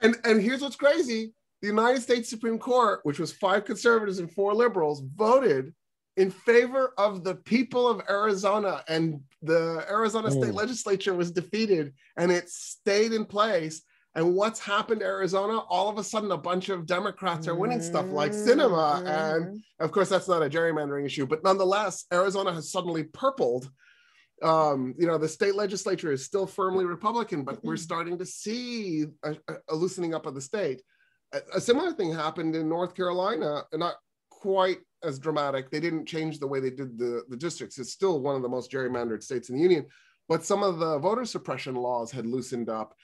and 0.00 0.16
and 0.24 0.40
here's 0.40 0.62
what's 0.62 0.76
crazy: 0.76 1.32
the 1.60 1.68
United 1.68 2.02
States 2.02 2.28
Supreme 2.30 2.58
Court, 2.58 3.00
which 3.02 3.18
was 3.18 3.32
five 3.32 3.64
conservatives 3.64 4.18
and 4.18 4.30
four 4.32 4.54
liberals, 4.54 5.02
voted 5.16 5.74
in 6.16 6.30
favor 6.30 6.92
of 6.98 7.24
the 7.24 7.34
people 7.36 7.88
of 7.88 8.02
Arizona, 8.08 8.82
and 8.88 9.20
the 9.42 9.84
Arizona 9.88 10.30
state 10.30 10.52
Mm. 10.52 10.54
legislature 10.54 11.14
was 11.14 11.30
defeated, 11.30 11.94
and 12.16 12.30
it 12.30 12.48
stayed 12.48 13.12
in 13.12 13.24
place. 13.24 13.82
And 14.16 14.34
what's 14.34 14.58
happened 14.58 15.00
to 15.00 15.06
Arizona? 15.06 15.58
All 15.58 15.88
of 15.88 15.96
a 15.96 16.02
sudden, 16.02 16.32
a 16.32 16.36
bunch 16.36 16.68
of 16.68 16.84
Democrats 16.84 17.46
are 17.46 17.54
winning 17.54 17.80
stuff 17.80 18.06
like 18.06 18.32
Sinema, 18.32 19.06
and 19.06 19.62
of 19.78 19.92
course, 19.92 20.08
that's 20.08 20.26
not 20.26 20.42
a 20.42 20.50
gerrymandering 20.50 21.06
issue, 21.06 21.26
but 21.26 21.44
nonetheless, 21.44 22.06
Arizona 22.12 22.52
has 22.52 22.72
suddenly 22.72 23.04
purpled. 23.04 23.70
Um, 24.42 24.94
you 24.98 25.06
know, 25.06 25.18
the 25.18 25.28
state 25.28 25.54
legislature 25.54 26.10
is 26.10 26.24
still 26.24 26.46
firmly 26.46 26.86
Republican, 26.86 27.44
but 27.44 27.62
we're 27.62 27.76
starting 27.76 28.18
to 28.18 28.26
see 28.26 29.04
a, 29.22 29.36
a- 29.68 29.74
loosening 29.74 30.14
up 30.14 30.26
of 30.26 30.34
the 30.34 30.40
state. 30.40 30.82
A, 31.32 31.40
a 31.56 31.60
similar 31.60 31.92
thing 31.92 32.12
happened 32.12 32.56
in 32.56 32.68
North 32.68 32.94
Carolina, 32.96 33.62
not 33.74 33.94
quite 34.30 34.78
as 35.04 35.18
dramatic. 35.18 35.70
They 35.70 35.78
didn't 35.78 36.06
change 36.06 36.38
the 36.38 36.46
way 36.46 36.58
they 36.58 36.70
did 36.70 36.98
the, 36.98 37.22
the 37.28 37.36
districts. 37.36 37.78
It's 37.78 37.92
still 37.92 38.20
one 38.20 38.34
of 38.34 38.42
the 38.42 38.48
most 38.48 38.72
gerrymandered 38.72 39.22
states 39.22 39.50
in 39.50 39.56
the 39.56 39.62
union, 39.62 39.86
but 40.28 40.44
some 40.44 40.62
of 40.62 40.78
the 40.78 40.98
voter 40.98 41.26
suppression 41.26 41.74
laws 41.76 42.10
had 42.10 42.26
loosened 42.26 42.70
up 42.70 42.94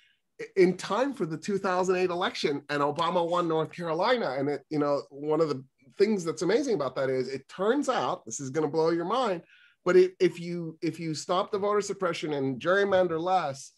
in 0.57 0.77
time 0.77 1.15
for 1.15 1.27
the 1.27 1.37
2008 1.37 2.11
election, 2.11 2.63
and 2.69 2.83
Obama 2.83 3.29
won 3.29 3.49
North 3.49 3.73
Carolina. 3.73 4.37
And 4.39 4.49
it, 4.49 4.63
you 4.71 4.79
know, 4.79 5.03
one 5.11 5.41
of 5.41 5.49
the 5.49 5.65
things 5.99 6.25
that's 6.25 6.43
amazing 6.43 6.75
about 6.75 6.95
that 6.97 7.11
is 7.11 7.29
it 7.29 7.49
turns 7.49 7.89
out 7.89 8.25
this 8.25 8.41
is 8.41 8.51
going 8.51 8.67
to 8.67 8.71
blow 8.71 8.91
your 8.91 9.05
mind 9.05 9.43
but 9.85 9.97
it, 9.97 10.15
if 10.21 10.39
you 10.39 10.77
if 10.83 11.01
you 11.01 11.15
stop 11.15 11.51
the 11.51 11.59
voter 11.59 11.81
suppression 11.81 12.35
and 12.35 12.61
gerrymander 12.61 13.19
less 13.21 13.73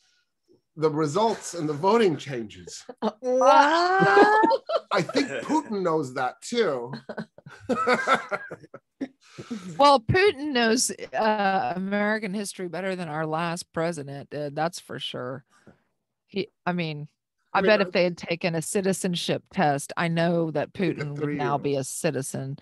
the 0.76 0.90
results 0.90 1.54
and 1.54 1.68
the 1.68 1.72
voting 1.72 2.16
changes 2.16 2.84
Wow. 3.20 4.40
i 4.92 5.02
think 5.02 5.28
putin 5.44 5.82
knows 5.82 6.14
that 6.14 6.40
too 6.42 6.92
Well, 9.78 10.00
Putin 10.00 10.52
knows 10.52 10.90
uh, 11.14 11.72
American 11.76 12.34
history 12.34 12.66
better 12.68 12.96
than 12.96 13.08
our 13.08 13.24
last 13.24 13.72
president 13.72 14.30
did. 14.30 14.56
That's 14.56 14.80
for 14.80 14.98
sure. 14.98 15.44
He, 16.28 16.48
I 16.64 16.72
mean, 16.72 17.08
I, 17.52 17.58
I 17.58 17.62
mean, 17.62 17.68
bet 17.68 17.80
if 17.80 17.92
they 17.92 18.04
had 18.04 18.16
taken 18.16 18.54
a 18.54 18.62
citizenship 18.62 19.42
test, 19.52 19.92
I 19.96 20.08
know 20.08 20.50
that 20.52 20.72
Putin 20.72 21.18
would 21.18 21.30
now 21.36 21.58
be 21.58 21.76
a 21.76 21.84
citizen. 21.84 22.58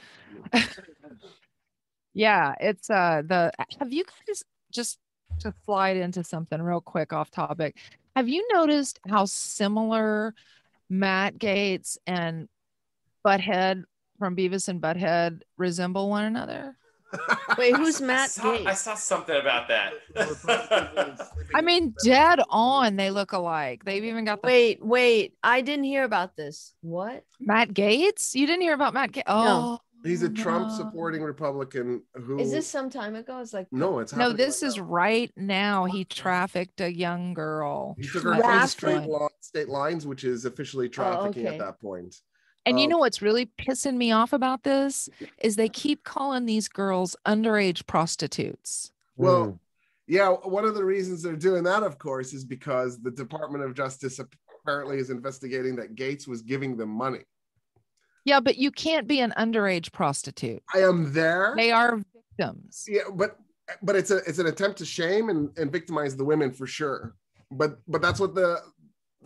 yeah, 2.15 2.55
it's 2.61 2.89
uh 2.89 3.23
the. 3.27 3.53
Have 3.79 3.93
you 3.93 4.05
guys 4.05 4.45
just 4.73 4.99
to 5.41 5.53
slide 5.65 5.97
into 5.97 6.25
something 6.25 6.63
real 6.63 6.81
quick 6.81 7.13
off 7.13 7.31
topic? 7.31 7.77
Have 8.15 8.29
you 8.29 8.47
noticed 8.53 9.01
how 9.09 9.25
similar 9.27 10.35
Matt 10.89 11.39
Gaetz 11.39 11.99
and 12.07 12.49
Butthead 13.25 13.83
from 14.19 14.37
Beavis 14.37 14.69
and 14.69 14.81
Butthead 14.81 15.43
resemble 15.59 16.09
one 16.09 16.25
another? 16.25 16.77
Wait, 17.59 17.77
who's 17.77 18.01
I 18.03 18.05
Matt 18.05 18.31
saw, 18.31 18.53
I 18.53 18.75
saw 18.75 18.95
something 18.95 19.37
about 19.37 19.69
that. 19.69 19.93
I 21.55 21.61
mean, 21.63 21.95
dead 22.05 22.41
on, 22.51 22.97
they 22.97 23.11
look 23.11 23.33
alike. 23.33 23.85
They've 23.85 24.05
even 24.05 24.25
got 24.25 24.43
the 24.43 24.47
Wait, 24.47 24.85
wait. 24.85 25.35
I 25.43 25.61
didn't 25.61 25.85
hear 25.85 26.05
about 26.05 26.37
this. 26.37 26.75
What? 26.81 27.25
Matt 27.41 27.71
Gaetz. 27.71 28.35
You 28.35 28.47
didn't 28.47 28.63
hear 28.63 28.75
about 28.75 28.95
Matt 28.95 29.13
Gaetz? 29.13 29.23
Oh, 29.27 29.79
he's 30.05 30.23
a 30.23 30.29
trump 30.29 30.71
supporting 30.71 31.23
republican 31.23 32.03
who 32.15 32.39
Is 32.39 32.51
this 32.51 32.67
some 32.67 32.91
time 32.91 33.15
ago? 33.15 33.41
It's 33.41 33.53
like 33.53 33.67
no 33.73 33.99
it's 33.99 34.15
No, 34.15 34.33
this 34.33 34.63
right 34.63 34.69
is 34.69 34.77
now. 34.77 34.83
right 34.85 35.33
now. 35.37 35.85
He 35.85 36.05
trafficked 36.05 36.81
a 36.81 36.93
young 36.93 37.35
girl. 37.35 37.97
he 37.99 38.07
took 38.07 38.23
her 38.23 38.33
across 38.33 38.73
state, 38.73 39.03
law, 39.03 39.29
state 39.41 39.69
lines 39.69 40.07
which 40.07 40.25
is 40.25 40.45
officially 40.45 40.87
oh, 40.87 40.91
trafficking 40.91 41.47
okay. 41.47 41.57
at 41.57 41.61
that 41.61 41.81
point 41.81 42.15
And 42.67 42.81
you 42.81 42.87
Um, 42.87 42.91
know 42.91 42.99
what's 42.99 43.23
really 43.23 43.47
pissing 43.47 43.97
me 43.97 44.11
off 44.11 44.33
about 44.33 44.65
this 44.65 45.09
is 45.39 45.55
they 45.55 45.69
keep 45.69 46.03
calling 46.03 46.45
these 46.47 46.69
girls 46.69 47.15
underage 47.25 47.87
prostitutes. 47.87 48.91
Well, 49.17 49.47
Mm. 49.47 49.59
yeah, 50.09 50.29
one 50.31 50.65
of 50.65 50.75
the 50.75 50.85
reasons 50.85 51.23
they're 51.23 51.37
doing 51.37 51.63
that, 51.63 51.85
of 51.85 51.99
course, 51.99 52.33
is 52.35 52.45
because 52.45 53.01
the 53.01 53.13
Department 53.13 53.63
of 53.65 53.75
Justice 53.75 54.19
apparently 54.19 54.99
is 54.99 55.11
investigating 55.11 55.77
that 55.77 55.95
Gaetz 55.95 56.27
was 56.27 56.43
giving 56.43 56.77
them 56.77 56.89
money. 56.89 57.25
Yeah, 58.25 58.41
but 58.41 58.59
you 58.59 58.73
can't 58.73 59.07
be 59.07 59.21
an 59.21 59.33
underage 59.39 59.93
prostitute. 59.93 60.61
I 60.75 60.81
am 60.81 61.13
there. 61.13 61.55
They 61.57 61.71
are 61.71 62.03
victims. 62.13 62.85
Yeah, 62.89 63.03
but 63.15 63.39
but 63.83 63.95
it's 63.95 64.11
a 64.11 64.17
it's 64.29 64.41
an 64.41 64.47
attempt 64.47 64.79
to 64.79 64.85
shame 64.85 65.29
and, 65.29 65.57
and 65.57 65.71
victimize 65.71 66.17
the 66.17 66.25
women 66.25 66.53
for 66.53 66.67
sure. 66.67 67.15
But 67.53 67.79
but 67.87 68.03
that's 68.03 68.19
what 68.19 68.35
the 68.35 68.61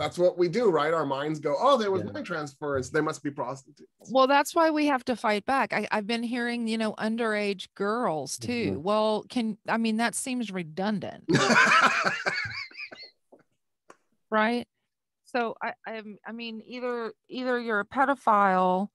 that's 0.01 0.19
what 0.19 0.39
we 0.39 0.49
do, 0.49 0.71
right? 0.71 0.95
Our 0.95 1.05
minds 1.05 1.39
go, 1.41 1.55
oh, 1.61 1.77
there 1.77 1.91
was 1.91 2.01
Yeah. 2.01 2.07
money 2.13 2.25
transfers. 2.25 2.91
They 2.91 3.03
must 3.03 3.23
be 3.23 3.31
prostitutes. 3.31 3.91
Well, 4.11 4.27
that's 4.27 4.55
why 4.55 4.71
we 4.71 4.87
have 4.87 5.05
to 5.05 5.15
fight 5.15 5.45
back. 5.45 5.75
I, 5.75 5.87
I've 5.93 6.07
been 6.07 6.23
hearing, 6.23 6.67
you 6.67 6.79
know, 6.79 6.95
underage 6.95 7.69
girls 7.75 8.39
too. 8.39 8.73
Mhm. 8.73 8.77
Well, 8.79 9.27
can 9.29 9.59
I 9.69 9.77
mean 9.77 9.99
that 9.99 10.15
seems 10.15 10.51
redundant, 10.51 11.25
right? 14.31 14.67
So 15.27 15.55
I, 15.63 15.75
I, 15.87 16.03
I 16.27 16.33
mean, 16.33 16.63
either 16.67 17.13
either 17.29 17.61
you're 17.61 17.81
a 17.81 17.85
pedophile 17.87 18.89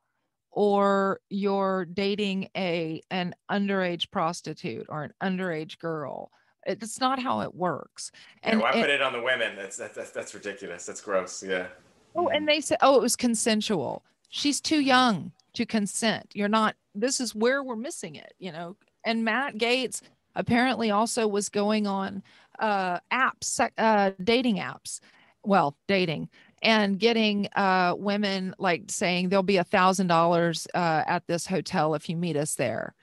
or 0.50 1.20
you're 1.30 1.86
dating 1.86 2.50
a 2.58 3.04
an 3.12 3.36
underage 3.52 4.10
prostitute 4.10 4.88
or 4.90 5.04
an 5.04 5.14
underage 5.22 5.78
girl. 5.78 6.32
It's 6.66 7.00
not 7.00 7.20
how 7.20 7.42
it 7.42 7.54
works. 7.56 8.12
Yeah, 8.44 8.58
why 8.58 8.72
and- 8.72 8.82
put 8.82 8.90
it 8.90 9.02
on 9.02 9.14
the 9.14 9.22
women? 9.22 9.56
That's 9.56 9.78
that's 9.78 9.96
that's, 9.96 10.12
that's 10.12 10.34
ridiculous. 10.34 10.86
That's 10.86 11.02
gross. 11.02 11.44
Yeah. 11.44 11.68
Oh, 12.16 12.30
and 12.30 12.48
they 12.48 12.62
said, 12.62 12.78
oh, 12.82 12.96
it 12.96 13.02
was 13.02 13.16
consensual. 13.16 14.04
She's 14.30 14.62
too 14.62 14.80
young 14.80 15.32
to 15.54 15.66
consent. 15.66 16.32
You're 16.34 16.48
not, 16.48 16.76
this 16.94 17.20
is 17.20 17.36
where 17.36 17.62
we're 17.62 17.76
missing 17.76 18.16
it, 18.16 18.34
you 18.40 18.52
know? 18.52 18.78
And 19.04 19.26
Matt 19.26 19.58
Gaetz 19.58 20.02
apparently 20.36 20.92
also 20.92 21.28
was 21.28 21.50
going 21.50 21.88
on 21.88 22.24
uh, 22.60 23.00
apps, 23.12 23.60
uh, 23.78 24.12
dating 24.24 24.58
apps, 24.58 25.02
well, 25.44 25.76
dating 25.88 26.30
and 26.62 27.00
getting 27.00 27.48
uh, 27.56 27.96
women 27.98 28.56
like 28.58 28.84
saying 28.88 29.30
there'll 29.30 29.44
be 29.44 29.58
a 29.58 29.64
thousand 29.64 30.08
dollars 30.08 30.68
uh, 30.74 31.04
at 31.06 31.28
this 31.28 31.46
hotel 31.46 31.96
if 31.96 32.10
you 32.10 32.16
meet 32.16 32.38
us 32.38 32.56
there. 32.56 32.96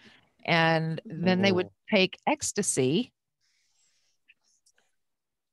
And 0.45 1.01
then 1.05 1.43
they 1.43 1.53
would 1.53 1.69
take 1.91 2.19
ecstasy 2.27 3.13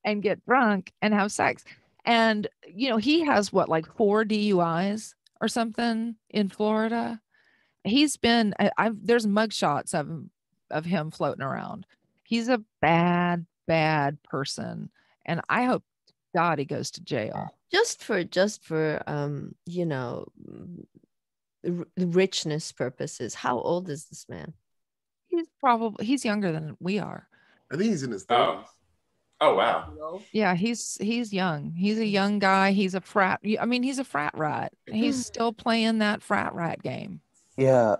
and 0.04 0.22
get 0.24 0.45
drunk 0.45 0.91
and 1.02 1.14
have 1.14 1.32
sex. 1.32 1.64
And 2.06 2.47
you 2.68 2.89
know, 2.89 2.97
he 2.97 3.22
has 3.26 3.52
what 3.54 3.70
like 3.70 3.86
four 3.95 4.24
DUIs 4.26 5.14
or 5.41 5.47
something 5.47 6.16
in 6.30 6.50
Florida. 6.50 7.22
He's 7.84 8.18
been 8.18 8.54
I, 8.60 8.72
I've 8.78 9.06
there's 9.06 9.26
mugshots 9.28 9.93
of 9.93 10.08
him 10.08 10.30
of 10.72 10.86
him 10.86 11.12
floating 11.12 11.43
around. 11.43 11.86
He's 12.24 12.47
a 12.50 12.62
bad, 12.82 13.45
bad 13.68 14.22
person. 14.24 14.89
And 15.26 15.41
I 15.50 15.64
hope 15.66 15.84
God 16.36 16.60
he 16.60 16.66
goes 16.66 16.91
to 16.91 17.02
jail. 17.02 17.56
just 17.72 18.04
for 18.04 18.24
just 18.24 18.64
for 18.64 19.02
um 19.08 19.56
you 19.66 19.86
know 19.86 20.26
r- 21.68 21.86
richness 21.97 22.72
purposes 22.72 23.34
how 23.36 23.60
old 23.60 23.89
is 23.89 24.06
this 24.06 24.28
man 24.30 24.54
He's 25.28 25.47
probably 25.60 26.06
he's 26.06 26.26
younger 26.26 26.52
than 26.52 26.76
we 26.80 26.97
are. 27.00 27.28
I 27.72 27.76
think 27.78 27.89
he's 27.91 28.04
in 28.04 28.12
his 28.12 28.26
Oh. 28.30 28.64
30s. 28.64 28.66
Oh 29.42 29.56
wow. 29.56 30.22
Yeah, 30.34 30.54
he's 30.56 30.98
he's 31.00 31.32
young. 31.32 31.72
He's 31.72 31.98
a 31.98 32.06
young 32.06 32.40
guy. 32.40 32.72
He's 32.72 32.94
a 32.94 33.02
frat. 33.02 33.40
I 33.60 33.66
mean, 33.66 33.84
he's 33.84 34.00
a 34.00 34.04
frat 34.04 34.34
rat. 34.36 34.74
He's 34.86 35.26
still 35.26 35.54
playing 35.54 36.00
that 36.00 36.22
frat 36.22 36.54
rat 36.54 36.82
game. 36.84 37.22
Yeah. 37.58 37.98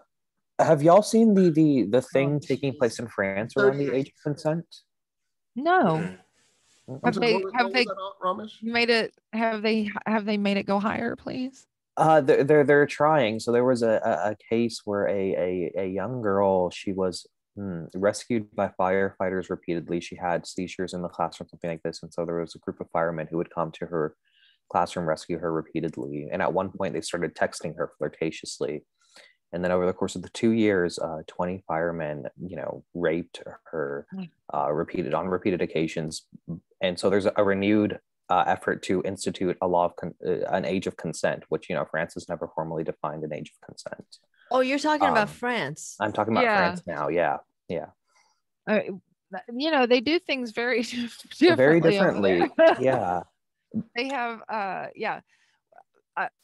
Have 0.58 0.84
y'all 0.84 1.02
seen 1.02 1.34
the 1.36 1.50
the 1.50 1.84
the 1.84 2.02
thing 2.02 2.40
taking 2.42 2.74
place 2.76 3.00
in 3.00 3.08
France 3.08 3.56
around 3.56 3.78
the 3.78 3.96
age 3.96 4.10
of 4.10 4.22
consent? 4.22 4.66
No. 5.56 6.16
Have 7.04 7.16
sorry, 7.16 7.28
they- 7.28 7.34
what 7.36 7.54
have 7.56 7.66
what 7.66 7.74
they- 7.74 7.86
was 7.86 8.60
that, 8.62 8.68
made 8.72 8.90
it. 8.90 9.14
Have 9.32 9.62
they 9.62 9.90
have 10.06 10.26
they 10.26 10.38
made 10.38 10.58
it 10.58 10.64
go 10.64 10.80
higher, 10.80 11.16
please? 11.16 11.68
Uh, 11.96 12.20
they're 12.22 12.44
they're, 12.44 12.64
they're 12.66 12.86
trying. 12.86 13.40
So 13.40 13.52
there 13.52 13.64
was 13.66 13.82
a, 13.84 14.02
a, 14.04 14.32
a 14.32 14.36
case 14.50 14.82
where 14.86 15.08
a, 15.08 15.36
a 15.36 15.72
a 15.84 15.86
young 15.88 16.22
girl 16.22 16.70
she 16.70 16.92
was 16.92 17.26
hmm, 17.56 17.86
rescued 17.96 18.54
by 18.56 18.72
firefighters 18.80 19.50
repeatedly. 19.50 20.00
She 20.00 20.16
had 20.16 20.46
seizures 20.46 20.94
in 20.94 21.02
the 21.02 21.10
classroom, 21.10 21.50
something 21.50 21.70
like 21.70 21.84
this, 21.84 22.04
and 22.04 22.14
so 22.14 22.26
there 22.26 22.40
was 22.40 22.56
a 22.56 22.60
group 22.60 22.80
of 22.80 22.90
firemen 22.92 23.28
who 23.30 23.38
would 23.38 23.54
come 23.54 23.72
to 23.74 23.86
her 23.86 24.16
classroom, 24.72 25.08
rescue 25.08 25.40
her 25.40 25.52
repeatedly. 25.52 26.28
And 26.32 26.42
at 26.42 26.54
one 26.54 26.72
point, 26.72 26.94
they 26.94 27.02
started 27.02 27.36
texting 27.36 27.76
her 27.78 27.92
flirtatiously. 28.00 28.82
And 29.52 29.64
then 29.64 29.72
over 29.72 29.88
the 29.88 29.94
course 29.94 30.16
of 30.16 30.22
the 30.22 30.30
two 30.30 30.52
years, 30.52 31.00
uh, 31.00 31.24
20 31.28 31.64
firemen, 31.68 32.26
you 32.40 32.56
know, 32.56 32.84
raped 32.94 33.42
her 33.72 34.06
Mm. 34.14 34.30
uh, 34.54 34.72
repeated 34.72 35.14
on 35.16 35.28
repeated 35.28 35.62
occasions. 35.62 36.28
And 36.82 37.00
so 37.00 37.10
there's 37.10 37.26
a 37.36 37.44
renewed 37.44 38.00
uh, 38.30 38.44
effort 38.46 38.84
to 38.84 39.02
institute 39.06 39.58
a 39.62 39.68
law 39.68 39.86
of 39.86 39.96
con- 39.96 40.14
uh, 40.26 40.46
an 40.52 40.66
age 40.66 40.86
of 40.86 40.96
consent, 40.98 41.44
which 41.50 41.68
you 41.68 41.76
know 41.76 41.86
France 41.90 42.14
has 42.14 42.30
never 42.30 42.48
formally 42.54 42.84
defined 42.84 43.24
an 43.24 43.34
age 43.34 43.52
of 43.52 43.68
consent. 43.68 44.18
Oh 44.52 44.60
you're 44.62 44.80
talking 44.80 45.08
about 45.08 45.28
Um, 45.30 45.34
france 45.36 45.96
I'm 46.00 46.12
talking 46.14 46.34
about 46.34 46.44
Yeah. 46.44 46.58
France 46.58 46.84
now. 46.88 47.08
Yeah, 47.10 47.38
yeah, 47.68 47.88
Uh, 48.68 48.82
you 49.56 49.70
know, 49.72 49.86
they 49.86 50.02
do 50.02 50.18
things 50.20 50.52
very 50.52 50.82
differently. 51.40 51.56
very 51.56 51.80
differently. 51.82 52.50
yeah, 52.80 53.22
they 53.96 54.08
have. 54.10 54.42
Uh, 54.50 54.88
yeah. 54.96 55.22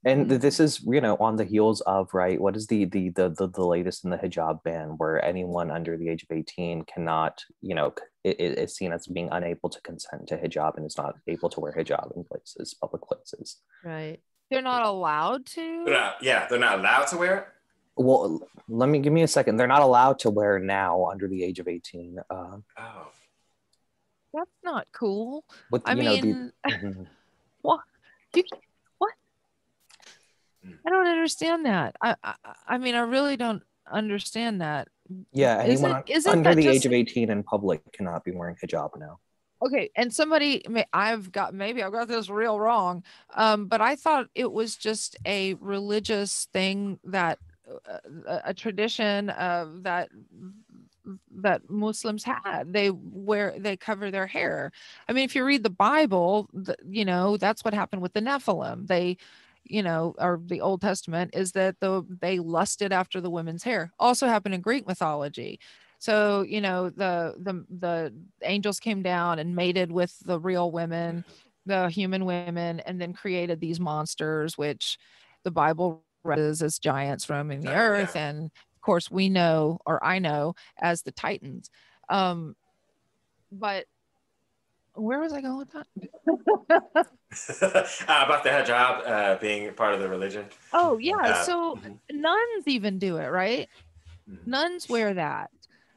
and 0.05 0.29
Mm. 0.29 0.39
this 0.39 0.59
is 0.59 0.79
you 0.85 1.01
know 1.01 1.17
on 1.19 1.35
the 1.35 1.43
heels 1.43 1.81
of 1.81 2.13
right. 2.13 2.39
What 2.39 2.55
is 2.55 2.67
the 2.67 2.85
the 2.85 3.09
the 3.09 3.29
the, 3.29 3.47
the 3.49 3.65
latest 3.65 4.05
in 4.05 4.09
the 4.11 4.17
hijab 4.17 4.63
ban, 4.63 4.89
where 4.97 5.23
anyone 5.23 5.69
under 5.71 5.97
the 5.97 6.07
age 6.09 6.23
of 6.23 6.31
18 6.31 6.83
cannot 6.85 7.43
you 7.61 7.75
know 7.75 7.91
c- 7.97 8.05
it, 8.23 8.39
it- 8.39 8.57
it's 8.59 8.75
seen 8.75 8.93
as 8.93 9.07
being 9.07 9.29
unable 9.31 9.69
to 9.69 9.81
consent 9.81 10.27
to 10.29 10.37
hijab 10.37 10.77
and 10.77 10.85
is 10.85 10.97
not 10.97 11.15
able 11.27 11.49
to 11.49 11.59
wear 11.59 11.73
hijab 11.73 12.15
in 12.15 12.23
places, 12.23 12.73
public 12.79 13.01
places. 13.01 13.47
right 13.83 14.19
They're 14.49 14.61
not 14.73 14.83
allowed 14.85 15.47
They're 15.47 15.85
to. 15.85 15.91
not, 15.91 16.13
yeah, 16.21 16.47
they're 16.47 16.59
not 16.67 16.79
allowed 16.79 17.07
to 17.11 17.17
wear 17.17 17.33
it. 17.39 17.45
Well, 17.97 18.41
let 18.67 18.89
me 18.89 18.99
give 18.99 19.13
me 19.13 19.21
a 19.23 19.27
second. 19.27 19.57
They're 19.57 19.67
not 19.67 19.81
allowed 19.81 20.19
to 20.19 20.29
wear 20.29 20.59
now 20.59 21.05
under 21.09 21.27
the 21.27 21.43
age 21.43 21.59
of 21.59 21.67
18. 21.67 22.19
Uh, 22.29 22.57
Oh. 22.77 23.07
That's 24.33 24.51
not 24.65 24.85
cool. 24.91 25.45
with 25.71 25.81
I 25.85 25.93
you 25.93 26.03
know 26.03 26.11
mean, 26.11 26.51
the 26.65 26.69
Mhm. 26.71 27.07
you, 28.35 28.43
what? 28.99 29.11
I 30.85 30.89
don't 30.89 31.07
understand 31.07 31.65
that. 31.65 31.95
I, 32.01 32.15
I, 32.21 32.35
I 32.67 32.77
mean, 32.77 32.95
I 32.95 32.99
really 33.01 33.37
don't 33.37 33.63
understand 33.89 34.59
that. 34.61 34.89
yeah, 35.31 35.63
Isn't- 35.63 35.85
anyone 35.85 36.03
isn't 36.07 36.31
under 36.31 36.53
the 36.55 36.63
just- 36.63 36.75
age 36.77 36.85
of 36.85 36.91
18 36.91 37.29
in 37.29 37.43
public 37.43 37.81
cannot 37.93 38.23
be 38.25 38.31
wearing 38.31 38.55
hijab 38.55 38.97
now. 38.99 39.19
Okay, 39.65 39.89
and 39.95 40.13
somebody 40.13 40.61
may 40.67 40.85
I've 40.91 41.31
got 41.31 41.53
maybe 41.53 41.81
I've 41.81 41.93
got 41.93 42.09
this 42.09 42.29
real 42.29 42.59
wrong, 42.59 43.03
um, 43.35 43.67
but 43.67 43.79
I 43.79 43.95
thought 43.95 44.27
it 44.35 44.51
was 44.51 44.75
just 44.75 45.15
a 45.25 45.53
religious 45.55 46.49
thing 46.51 46.99
that 47.05 47.39
a, 47.85 48.41
a 48.45 48.53
tradition 48.53 49.29
of 49.31 49.83
that 49.83 50.09
that 51.31 51.69
Muslims 51.69 52.23
had. 52.23 52.73
They 52.73 52.91
wear 52.91 53.55
they 53.57 53.77
cover 53.77 54.11
their 54.11 54.27
hair. 54.27 54.71
I 55.07 55.13
mean, 55.13 55.25
if 55.25 55.35
you 55.35 55.45
read 55.45 55.63
the 55.63 55.69
Bible, 55.69 56.49
the, 56.53 56.75
you 56.87 57.05
know 57.05 57.37
that's 57.37 57.63
what 57.63 57.73
happened 57.73 58.01
with 58.01 58.13
the 58.13 58.21
Nephilim. 58.21 58.87
They, 58.87 59.17
you 59.63 59.83
know, 59.83 60.15
or 60.17 60.41
the 60.43 60.61
Old 60.61 60.81
Testament 60.81 61.31
is 61.33 61.51
that 61.53 61.79
the 61.79 62.05
they 62.21 62.39
lusted 62.39 62.91
after 62.91 63.21
the 63.21 63.29
women's 63.29 63.63
hair. 63.63 63.91
Also 63.99 64.27
happened 64.27 64.55
in 64.55 64.61
Greek 64.61 64.87
mythology. 64.87 65.59
So 65.99 66.41
you 66.41 66.61
know 66.61 66.89
the 66.89 67.35
the 67.39 67.65
the 67.69 68.13
angels 68.43 68.79
came 68.79 69.01
down 69.01 69.39
and 69.39 69.55
mated 69.55 69.91
with 69.91 70.17
the 70.25 70.39
real 70.39 70.71
women, 70.71 71.23
the 71.65 71.89
human 71.89 72.25
women, 72.25 72.79
and 72.81 72.99
then 73.01 73.13
created 73.13 73.59
these 73.59 73.79
monsters, 73.79 74.57
which 74.57 74.97
the 75.43 75.51
Bible 75.51 76.03
references 76.25 76.61
as 76.61 76.79
giants 76.79 77.29
roaming 77.29 77.61
the 77.61 77.69
Oh, 77.69 77.71
yeah. 77.71 77.77
earth, 77.77 78.15
and 78.15 78.45
of 78.45 78.81
course 78.81 79.09
we 79.09 79.29
know, 79.29 79.79
or 79.85 80.03
I 80.03 80.19
know, 80.19 80.55
as 80.81 81.03
the 81.03 81.11
Titans. 81.11 81.69
Um, 82.09 82.55
but 83.51 83.85
where 84.95 85.19
was 85.19 85.31
I 85.33 85.41
going 85.41 85.57
with 85.57 85.71
that? 85.71 85.87
uh, 86.27 88.25
about 88.25 88.43
the 88.43 88.49
hijab 88.49 89.07
uh, 89.07 89.35
being 89.39 89.71
part 89.73 89.93
of 89.93 89.99
the 89.99 90.09
religion. 90.09 90.45
Oh 90.73 90.97
yeah, 90.97 91.15
Uh, 91.23 91.33
so 91.45 91.75
mhm. 91.75 91.99
nuns 92.11 92.67
even 92.67 92.97
do 92.99 93.17
it, 93.17 93.27
right? 93.27 93.69
Mhm. 94.29 94.47
Nuns 94.47 94.89
wear 94.89 95.13
that. 95.13 95.51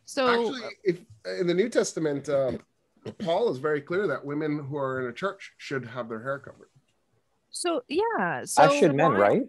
So 0.04 0.26
Actually, 0.28 0.62
if 0.84 1.00
in 1.40 1.46
the 1.46 1.54
New 1.54 1.68
Testament, 1.68 2.28
uh, 2.28 2.52
Paul 3.18 3.50
is 3.50 3.58
very 3.58 3.80
clear 3.80 4.06
that 4.06 4.24
women 4.24 4.58
who 4.58 4.76
are 4.76 5.00
in 5.00 5.06
a 5.08 5.12
church 5.12 5.52
should 5.58 5.84
have 5.86 6.08
their 6.08 6.22
hair 6.22 6.38
covered. 6.38 6.70
so 7.50 7.82
yeah, 7.88 8.44
so 8.44 8.64
As 8.64 8.72
should 8.78 8.94
men, 8.94 9.12
why- 9.12 9.18
right? 9.18 9.42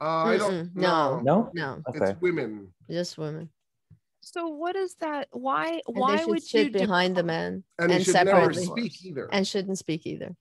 Uh, 0.00 0.04
I 0.04 0.36
don't 0.36 0.74
no. 0.74 1.20
know. 1.20 1.22
No. 1.22 1.50
no 1.54 1.82
Okay. 1.88 2.12
It's 2.12 2.20
women. 2.20 2.68
just 2.90 3.16
women 3.16 3.48
So 4.20 4.48
what 4.48 4.76
is 4.76 4.94
that? 4.96 5.28
Why 5.32 5.80
and 5.86 5.96
why 5.96 6.16
they 6.18 6.24
would 6.26 6.42
sit 6.42 6.66
you 6.66 6.70
behind 6.72 7.16
the 7.16 7.22
decri- 7.22 7.26
men 7.26 7.64
And, 7.78 7.90
And 7.90 7.92
they 7.92 8.02
should 8.04 8.14
never 8.14 8.30
separately. 8.52 8.64
speak 8.66 9.04
either. 9.06 9.28
and 9.32 9.46
shouldn't 9.46 9.78
speak 9.78 10.06
either 10.06 10.34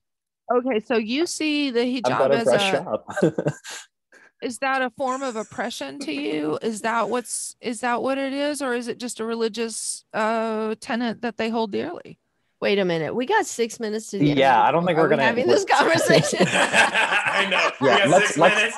Okay, 0.54 0.80
so 0.82 0.98
you 0.98 1.26
see 1.26 1.72
the 1.72 1.80
hijab 1.80 2.20
better 2.20 2.34
as 2.36 2.48
a 2.48 2.82
up. 2.90 3.08
is 4.44 4.60
that 4.60 4.82
a 4.84 4.92
form 4.92 5.24
of 5.24 5.36
oppression 5.36 5.98
to 6.00 6.12
you? 6.14 6.60
Is 6.62 6.82
that 6.82 7.10
what's 7.10 7.56
is 7.62 7.80
that 7.80 8.04
what 8.04 8.18
it 8.20 8.32
is, 8.34 8.62
or 8.62 8.76
is 8.76 8.88
it 8.88 9.00
just 9.00 9.20
a 9.20 9.26
religious 9.26 10.04
uh 10.14 10.76
tenet 10.82 11.22
that 11.22 11.38
they 11.38 11.50
hold 11.50 11.72
dearly? 11.72 12.20
wait 12.62 12.80
a 12.80 12.86
minute 12.86 13.14
we 13.14 13.26
got 13.26 13.46
six 13.46 13.80
minutes 13.82 14.10
to 14.10 14.18
the 14.18 14.26
Yeah, 14.28 14.60
of 14.62 14.66
I 14.68 14.72
don't 14.72 14.86
think 14.86 14.98
Are 14.98 15.02
we're 15.04 15.08
we 15.10 15.16
gonna- 15.18 15.24
having 15.24 15.46
this 15.46 15.66
conversation 15.70 16.40
I 16.52 17.48
know. 17.52 17.70
Yeah, 17.86 17.96
we 17.96 18.00
got 18.02 18.10
let's- 18.10 18.28
six 18.28 18.38
let's- 18.38 18.56
minutes. 18.56 18.78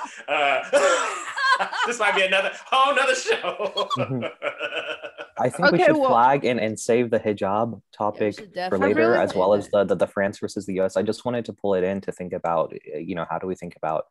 Uh, 1.60 1.68
this 1.88 2.00
might 2.00 2.16
be 2.16 2.24
another 2.24 2.52
whole 2.66 2.94
another 2.94 3.16
show. 3.16 3.88
Mhm. 3.98 4.30
I 5.40 5.50
think 5.50 5.72
we 5.72 5.84
should 5.84 5.96
well- 5.96 6.10
flag 6.10 6.46
and, 6.46 6.60
and 6.60 6.80
save 6.80 7.10
the 7.12 7.20
hijab 7.20 7.80
topic 7.96 8.36
should 8.40 8.54
for 8.70 8.78
later, 8.80 9.12
really 9.12 9.20
as 9.20 9.36
well 9.36 9.54
as 9.54 9.70
the, 9.70 9.84
the 9.84 9.96
the 9.96 10.08
France 10.08 10.40
versus 10.40 10.66
the 10.66 10.80
US. 10.82 10.98
I 10.98 11.04
just 11.04 11.26
wanted 11.26 11.46
to 11.46 11.54
pull 11.54 11.76
it 11.76 11.84
in 11.84 12.02
to 12.02 12.12
think 12.12 12.34
about, 12.34 12.74
uh, 12.74 12.98
you 12.98 13.14
know, 13.16 13.26
how 13.30 13.38
do 13.38 13.46
we 13.48 13.54
think 13.56 13.76
about 13.76 14.06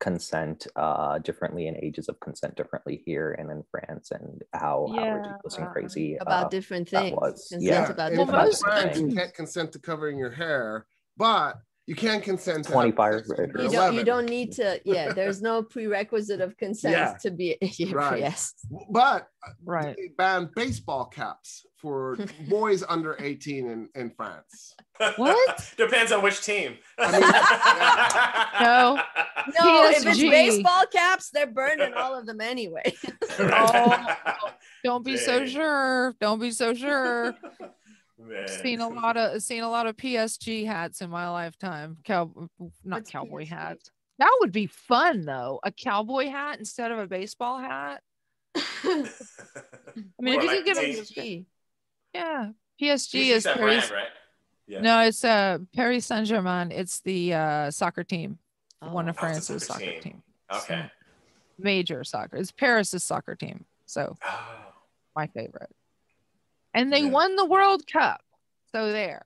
consent 0.00 0.66
uh, 0.76 1.18
differently 1.20 1.68
and 1.68 1.76
ages 1.82 2.08
of 2.08 2.18
consent 2.20 2.54
differently 2.56 3.02
here 3.06 3.32
and 3.38 3.50
in 3.50 3.62
France, 3.70 4.10
and 4.10 4.42
how, 4.52 4.92
how 4.94 5.08
ridiculous 5.14 5.56
and 5.56 5.66
Yeah. 5.66 5.72
crazy 5.72 6.16
about 6.16 6.46
uh, 6.46 6.48
different 6.48 6.90
that 6.90 7.00
things. 7.00 7.16
was- 7.16 7.46
Consent 7.50 7.62
yeah. 7.62 7.90
about 7.90 8.12
in 8.12 8.18
Well, 8.18 8.26
different 8.26 8.44
most 8.46 8.62
France, 8.64 8.98
you 8.98 9.08
can't 9.14 9.34
consent 9.34 9.72
to 9.72 9.78
covering 9.78 10.18
your 10.18 10.30
hair, 10.32 10.86
but 11.16 11.54
you 11.86 11.94
can't 11.94 12.22
consent 12.22 12.64
to 12.64 12.72
25 12.72 13.14
having 13.14 13.50
you're 13.58 13.68
don't, 13.70 13.94
you 13.94 14.04
don't 14.04 14.28
need 14.28 14.50
to, 14.52 14.80
yeah, 14.84 15.12
there's 15.12 15.40
no 15.40 15.62
prerequisite 15.62 16.40
of 16.40 16.56
consent 16.56 16.92
Yeah. 16.96 17.14
to 17.22 17.30
be, 17.30 17.56
yeah, 17.60 17.92
Right. 17.94 18.20
yes. 18.20 18.54
But 18.90 19.28
uh, 19.46 19.50
Right. 19.64 19.94
they 19.96 20.08
banned 20.18 20.48
baseball 20.56 21.04
caps 21.06 21.64
for 21.76 22.16
boys 22.48 22.82
under 22.88 23.16
18 23.20 23.68
in, 23.70 23.88
in 23.94 24.10
France. 24.10 24.74
What? 25.16 25.72
Depends 25.76 26.10
on 26.10 26.22
which 26.22 26.42
team. 26.44 26.76
I 26.98 27.12
mean, 27.12 27.20
No. 28.66 29.00
No, 29.62 29.88
if 29.90 30.04
it's 30.04 30.18
baseball 30.18 30.86
caps, 30.90 31.30
they're 31.30 31.46
burning 31.46 31.94
all 31.94 32.18
of 32.18 32.26
them 32.26 32.40
anyway. 32.40 32.92
Oh, 33.38 34.16
Don't 34.82 35.04
be 35.04 35.16
so 35.16 35.46
sure. 35.46 36.16
Don't 36.20 36.40
be 36.40 36.50
so 36.50 36.74
sure. 36.74 37.36
Man. 38.18 38.48
seen 38.48 38.80
a 38.80 38.88
lot 38.88 39.16
of 39.16 39.42
seen 39.42 39.62
a 39.62 39.68
lot 39.68 39.86
of 39.86 39.96
PSG 39.96 40.64
hats 40.66 41.00
in 41.02 41.10
my 41.10 41.28
lifetime. 41.28 41.98
Cow 42.04 42.30
not 42.84 42.98
What's 43.00 43.10
cowboy 43.10 43.44
PSG? 43.44 43.48
hats. 43.48 43.90
That 44.18 44.34
would 44.40 44.52
be 44.52 44.66
fun 44.66 45.24
though. 45.26 45.60
A 45.62 45.70
cowboy 45.70 46.28
hat 46.30 46.58
instead 46.58 46.90
of 46.90 46.98
a 46.98 47.06
baseball 47.06 47.58
hat. 47.58 48.02
I 48.56 48.62
mean, 50.20 50.34
Or 50.38 50.38
if 50.38 50.42
you 50.42 50.46
like 50.48 50.56
could 50.58 50.64
get 50.64 50.76
a. 50.78 50.80
PSG. 50.80 51.44
yeah, 52.14 52.50
PSG 52.80 53.20
PSG 53.20 53.30
is 53.30 53.44
that 53.44 53.56
Paris. 53.56 53.88
brand, 53.88 54.02
right? 54.02 54.12
Yeah. 54.66 54.80
No, 54.80 55.00
it's 55.00 55.24
uh 55.24 55.58
Paris 55.74 56.06
Saint 56.06 56.26
Germain. 56.26 56.72
It's 56.72 57.00
the 57.00 57.34
uh, 57.34 57.70
soccer 57.70 58.04
team, 58.04 58.38
one 58.80 59.06
Oh. 59.06 59.10
of 59.10 59.16
Oh, 59.20 59.26
it's 59.28 59.38
a 59.50 59.52
France's 59.52 59.66
soccer 59.66 59.80
soccer 59.80 60.00
team. 60.00 60.12
team. 60.12 60.22
Okay. 60.52 60.90
Major 61.58 62.04
soccer. 62.04 62.36
It's 62.36 62.50
Paris's 62.52 63.04
soccer 63.04 63.34
team. 63.34 63.64
So 63.86 64.16
Oh. 64.24 64.72
my 65.14 65.26
favorite. 65.28 65.70
And 66.76 66.92
they 66.92 67.00
Yeah. 67.00 67.10
won 67.10 67.34
the 67.36 67.46
World 67.46 67.86
Cup. 67.90 68.20
So 68.70 68.92
there. 68.92 69.24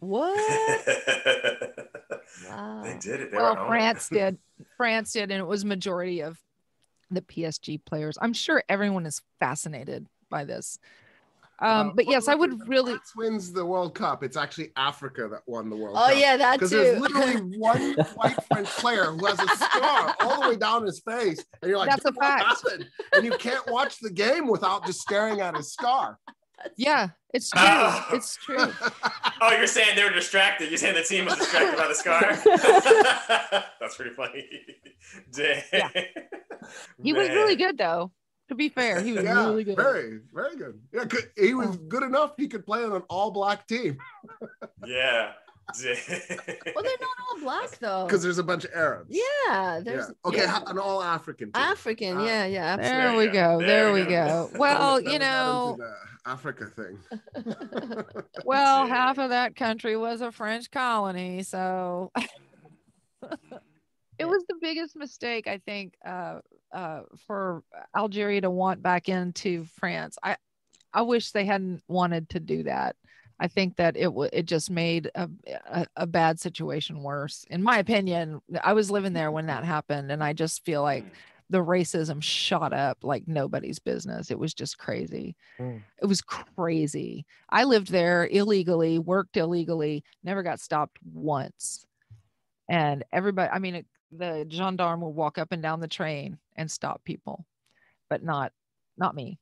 What? 0.00 0.36
they 0.86 0.96
did 3.00 3.20
it. 3.20 3.30
They 3.30 3.36
well 3.36 3.54
were 3.56 3.62
it. 3.62 3.66
france 3.66 4.08
did 4.10 4.38
france 4.76 5.12
did 5.12 5.30
and 5.30 5.40
it 5.40 5.46
was 5.46 5.64
majority 5.64 6.20
of 6.22 6.38
the 7.10 7.20
psg 7.22 7.84
players 7.84 8.16
i'm 8.22 8.32
sure 8.32 8.62
everyone 8.68 9.04
is 9.04 9.20
fascinated 9.38 10.06
by 10.30 10.44
this 10.44 10.78
um 11.58 11.88
Uh, 11.88 11.92
but 11.96 12.08
yes 12.08 12.28
i 12.28 12.34
would 12.34 12.66
really 12.68 12.92
France 12.92 13.12
wins 13.16 13.52
the 13.52 13.64
World 13.66 13.94
Cup. 13.94 14.22
It's 14.24 14.36
actually 14.36 14.70
Africa 14.76 15.28
that 15.30 15.42
won 15.46 15.68
the 15.70 15.76
World 15.76 15.98
Oh, 16.00 16.08
Cup. 16.08 16.16
yeah, 16.18 16.36
that 16.38 16.52
too. 16.54 16.58
Because 16.58 16.70
there's 16.70 17.00
literally 17.00 17.36
one 17.58 17.94
white 18.14 18.42
French 18.44 18.68
player 18.68 19.12
who 19.12 19.26
has 19.26 19.40
a 19.40 19.48
scar 19.48 20.14
all 20.20 20.42
the 20.42 20.48
way 20.48 20.56
down 20.56 20.86
his 20.86 21.00
face, 21.00 21.44
and 21.60 21.68
you're 21.68 21.78
like, 21.78 21.90
That's 21.90 22.04
a 22.06 22.10
"Dude, 22.10 22.18
fact. 22.20 22.42
happened?" 22.64 22.88
And 23.14 23.24
you 23.24 23.32
can't 23.32 23.66
watch 23.70 23.98
the 24.00 24.10
game 24.10 24.46
without 24.48 24.86
just 24.86 25.00
staring 25.00 25.40
at 25.42 25.54
his 25.56 25.72
scar. 25.72 26.18
Yeah 26.76 27.08
it's 27.32 27.50
true 27.52 27.60
Oh. 27.64 28.06
it's 28.12 28.36
true 28.36 28.56
Oh, 29.42 29.50
you're 29.56 29.66
saying 29.66 29.96
they 29.96 30.04
were 30.04 30.10
distracted. 30.10 30.68
You're 30.70 30.76
saying 30.78 30.94
the 30.96 31.02
team 31.02 31.24
was 31.24 31.36
distracted 31.36 31.78
by 31.78 31.88
the 31.88 31.94
scar. 31.94 32.20
That's 33.80 33.96
pretty 33.96 34.14
funny. 34.14 34.46
Dang. 35.32 35.62
Yeah. 35.72 35.88
he 37.02 37.12
was 37.14 37.28
really 37.30 37.56
good 37.56 37.78
though 37.78 38.12
to 38.48 38.54
be 38.54 38.68
fair 38.68 39.00
he 39.00 39.12
was 39.12 39.24
yeah, 39.24 39.46
really 39.46 39.64
good 39.64 39.76
very, 39.76 40.20
very 40.34 40.56
good. 40.56 40.78
Yeah, 40.92 41.04
good. 41.04 41.30
he 41.38 41.54
was 41.54 41.76
good 41.88 42.02
enough. 42.02 42.32
He 42.36 42.48
could 42.48 42.66
play 42.66 42.84
on 42.84 42.92
an 42.92 43.02
all-black 43.08 43.66
team 43.66 43.96
Yeah. 44.84 45.32
Dang. 45.80 45.96
well, 46.08 46.82
they're 46.82 46.96
not 47.00 47.16
all 47.30 47.40
black 47.40 47.78
though. 47.78 48.04
because 48.04 48.22
there's 48.24 48.38
a 48.38 48.42
bunch 48.42 48.64
of 48.64 48.72
Arabs. 48.74 49.08
Yeah, 49.10 49.22
Yeah. 49.48 49.80
there's 49.84 50.10
Okay, 50.24 50.38
yeah. 50.38 50.60
an 50.66 50.78
all-African 50.78 51.52
team. 51.52 51.62
African. 51.62 52.16
Ah. 52.18 52.24
Yeah, 52.26 52.44
yeah, 52.46 52.76
there 52.76 53.08
There 53.12 53.16
we 53.16 53.26
go 53.26 53.32
go. 53.32 53.58
there 53.60 53.66
There 53.84 53.92
we 53.92 54.02
go 54.04 54.50
go. 54.52 54.58
well 54.58 55.00
you 55.00 55.18
know 55.18 55.70
into 55.78 55.84
the 55.84 55.94
Africa 56.26 56.66
thing. 56.66 56.98
well 58.44 58.86
half 58.88 59.18
of 59.18 59.30
that 59.30 59.56
country 59.56 59.96
was 59.96 60.20
a 60.20 60.32
french 60.32 60.70
colony 60.70 61.42
so. 61.42 62.10
It 64.18 64.28
was 64.28 64.44
the 64.50 64.56
biggest 64.60 64.96
mistake 64.96 65.46
i 65.46 65.56
think 65.58 65.94
uh, 66.04 66.40
uh, 66.74 67.00
for 67.26 67.62
algeria 67.96 68.42
to 68.42 68.50
want 68.50 68.82
back 68.82 69.08
into 69.08 69.64
france. 69.64 70.18
I 70.22 70.36
i 70.92 71.00
wish 71.00 71.30
they 71.30 71.46
hadn't 71.46 71.82
wanted 71.88 72.28
to 72.30 72.40
do 72.40 72.64
that. 72.64 72.96
I 73.38 73.48
think 73.48 73.76
that 73.76 73.96
it 73.96 74.04
w- 74.04 74.28
it 74.30 74.44
just 74.44 74.70
made 74.70 75.10
a, 75.14 75.30
a, 75.64 75.86
a 75.96 76.06
bad 76.06 76.38
situation 76.38 77.02
worse. 77.02 77.46
In 77.48 77.62
my 77.62 77.78
opinion 77.78 78.42
i 78.62 78.74
was 78.74 78.90
living 78.90 79.14
there 79.14 79.30
when 79.30 79.46
that 79.46 79.64
happened 79.64 80.12
and 80.12 80.22
i 80.22 80.34
just 80.34 80.66
feel 80.66 80.82
like 80.82 81.06
the 81.50 81.58
racism 81.58 82.22
shot 82.22 82.72
up 82.72 82.98
like 83.02 83.26
nobody's 83.26 83.80
business. 83.80 84.30
It 84.30 84.38
was 84.38 84.54
just 84.54 84.78
crazy. 84.78 85.36
Mm. 85.58 85.82
it 86.00 86.06
was 86.06 86.22
crazy. 86.22 87.26
I 87.50 87.64
lived 87.64 87.90
there 87.90 88.26
illegally 88.30 88.98
worked 88.98 89.36
illegally 89.36 90.04
never 90.22 90.42
got 90.42 90.60
stopped 90.60 90.98
once. 91.12 91.84
And 92.68 93.04
everybody 93.12 93.50
i 93.52 93.58
mean 93.58 93.74
it, 93.74 93.86
the 94.12 94.46
gendarme 94.48 95.00
would 95.00 95.08
walk 95.08 95.38
up 95.38 95.50
and 95.50 95.62
down 95.62 95.80
the 95.80 95.88
train 95.88 96.38
and 96.56 96.70
stop 96.70 97.02
people 97.04 97.44
but 98.08 98.22
not 98.22 98.52
not 98.96 99.14
me. 99.14 99.38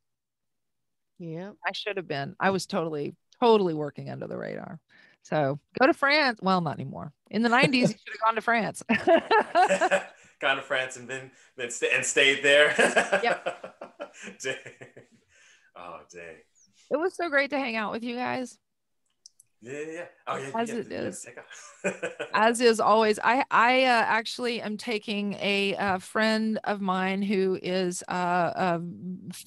Yeah. 1.19 1.51
i 1.65 1.73
should 1.73 1.99
have 1.99 2.09
been. 2.09 2.35
I 2.41 2.51
was 2.51 2.67
totally 2.67 3.15
totally 3.39 3.75
working 3.75 4.09
under 4.09 4.27
the 4.27 4.39
radar. 4.39 4.81
So 5.25 5.61
go 5.79 5.87
to 5.87 5.93
france. 5.93 6.39
Well 6.41 6.63
not 6.63 6.77
anymore. 6.77 7.13
In 7.31 7.43
the 7.43 7.51
90s 7.51 7.75
you 7.75 7.87
should 7.89 7.99
have 8.13 8.21
gone 8.25 8.35
to 8.37 8.41
france 8.41 8.83
Gone 10.41 10.57
to 10.57 10.63
France 10.63 10.97
and 10.97 11.09
then 11.09 11.31
then 11.57 11.71
sta- 11.71 11.91
and 11.95 12.05
stayed 12.05 12.43
there. 12.45 12.75
yep. 13.23 13.75
dang. 14.43 14.55
Oh 15.77 16.01
dang. 16.13 16.37
it 16.91 16.97
was 16.97 17.15
so 17.15 17.29
great 17.29 17.51
to 17.51 17.59
hang 17.59 17.77
out 17.77 17.93
with 17.93 18.03
you 18.03 18.17
guys 18.17 18.59
Yeah, 19.61 19.73
yeah, 19.73 19.93
yeah. 19.93 20.05
Oh 20.27 20.37
yeah. 20.37 20.51
As 20.55 20.69
you 20.71 20.79
it 20.79 20.89
get 20.89 20.89
to- 20.89 20.95
you 20.95 21.35
get 21.35 21.45
to 21.83 21.89
is. 21.89 22.25
as 22.35 22.61
is 22.61 22.81
always 22.81 23.19
i 23.23 23.45
i 23.51 23.85
uh, 23.85 24.05
actually 24.07 24.61
am 24.61 24.77
taking 24.77 25.35
a, 25.35 25.75
uh 25.77 25.99
friend 25.99 26.59
of 26.65 26.81
mine 26.81 27.23
who 27.23 27.59
is 27.63 28.03
uh, 28.09 28.53
a 28.57 28.81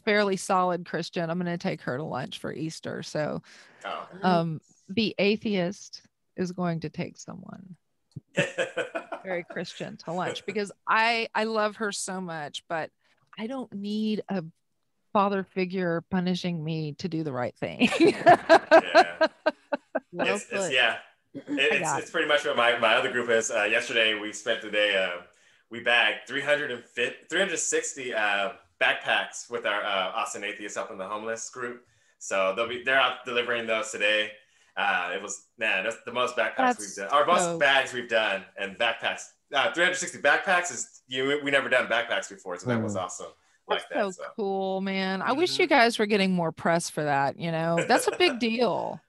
fairly 0.06 0.38
solid 0.38 0.86
christian 0.86 1.30
i'm 1.30 1.38
going 1.38 1.46
to 1.46 1.58
take 1.58 1.82
her 1.82 1.98
to 1.98 2.04
lunch 2.04 2.40
for 2.40 2.54
easter 2.54 3.04
so 3.04 3.42
oh. 3.86 4.08
um 4.24 4.60
the 4.90 5.14
atheist 5.20 6.02
is 6.38 6.52
going 6.54 6.80
to 6.80 6.90
take 6.90 7.18
someone 7.18 7.76
very 9.24 9.46
christian 9.50 9.98
to 9.98 10.12
lunch 10.12 10.46
because 10.46 10.72
i 10.88 11.28
i 11.36 11.44
love 11.44 11.76
her 11.78 11.92
so 11.92 12.22
much 12.22 12.64
but 12.68 12.90
i 13.38 13.48
don't 13.48 13.74
need 13.74 14.22
a 14.30 14.44
father 15.14 15.44
figure 15.44 16.04
punishing 16.10 16.64
me 16.64 16.94
to 16.94 17.08
do 17.08 17.24
the 17.24 17.32
right 17.32 17.56
thing 17.58 17.90
yeah. 18.00 19.28
Well 20.12 20.36
it's, 20.36 20.48
it's 20.52 20.74
yeah. 20.74 20.98
It, 21.34 21.44
it's, 21.48 21.98
it's 21.98 22.12
pretty 22.12 22.28
much 22.28 22.46
what 22.46 22.58
my, 22.58 22.78
my 22.80 22.96
other 22.96 23.12
group 23.12 23.30
is. 23.30 23.50
Uh, 23.52 23.64
yesterday 23.64 24.20
we 24.20 24.34
spent 24.34 24.62
the 24.62 24.70
day. 24.70 24.96
Uh, 24.98 25.22
we 25.70 25.80
bagged 25.80 26.28
350, 26.28 27.16
360 27.30 28.14
uh, 28.14 28.50
backpacks 28.82 29.50
with 29.50 29.66
our 29.66 29.82
uh, 29.84 30.12
Austin 30.16 30.44
Atheists 30.44 30.76
helping 30.76 30.98
the 30.98 31.08
homeless 31.08 31.50
group. 31.50 31.86
So 32.20 32.54
they'll 32.56 32.68
be 32.68 32.84
they're 32.84 33.00
out 33.00 33.26
delivering 33.26 33.68
those 33.68 33.92
today. 33.92 34.32
Uh, 34.78 35.12
it 35.14 35.22
was 35.22 35.48
man, 35.58 35.84
that's 35.84 35.98
the 36.06 36.12
most 36.14 36.36
backpacks 36.36 36.56
That's 36.58 36.80
we've 36.80 36.96
done. 36.96 37.10
Our 37.10 37.26
most 37.26 37.44
so- 37.44 37.60
bags 37.60 37.94
we've 37.94 38.10
done 38.10 38.44
and 38.58 38.78
backpacks. 38.78 39.24
Uh, 39.54 39.72
360 39.74 40.20
backpacks 40.20 40.72
is 40.72 41.02
you. 41.08 41.40
We 41.44 41.52
never 41.52 41.68
done 41.70 41.88
backpacks 41.88 42.30
before, 42.30 42.58
so 42.58 42.68
that 42.70 42.82
was 42.82 42.96
Mhm. 42.96 43.02
awesome. 43.02 43.28
Like 43.68 43.82
That's 43.90 43.94
that. 43.94 44.14
so 44.16 44.24
So. 44.24 44.30
cool, 44.36 44.82
man. 44.82 45.22
I 45.22 45.34
wish 45.34 45.60
you 45.60 45.68
guys 45.68 46.00
were 46.00 46.06
getting 46.06 46.32
more 46.32 46.52
press 46.54 46.90
for 46.90 47.04
that. 47.04 47.38
You 47.38 47.52
know, 47.52 47.84
that's 47.88 48.08
a 48.08 48.16
big 48.18 48.40
deal. 48.40 49.00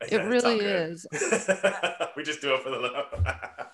It 0.00 0.12
Yeah, 0.12 0.30
it's 0.30 0.44
all 0.44 0.52
really 0.52 0.64
is. 0.64 1.06
we 2.16 2.22
just 2.22 2.40
do 2.40 2.54
it 2.54 2.62
for 2.62 2.70
the 2.70 2.78
love. 2.78 3.06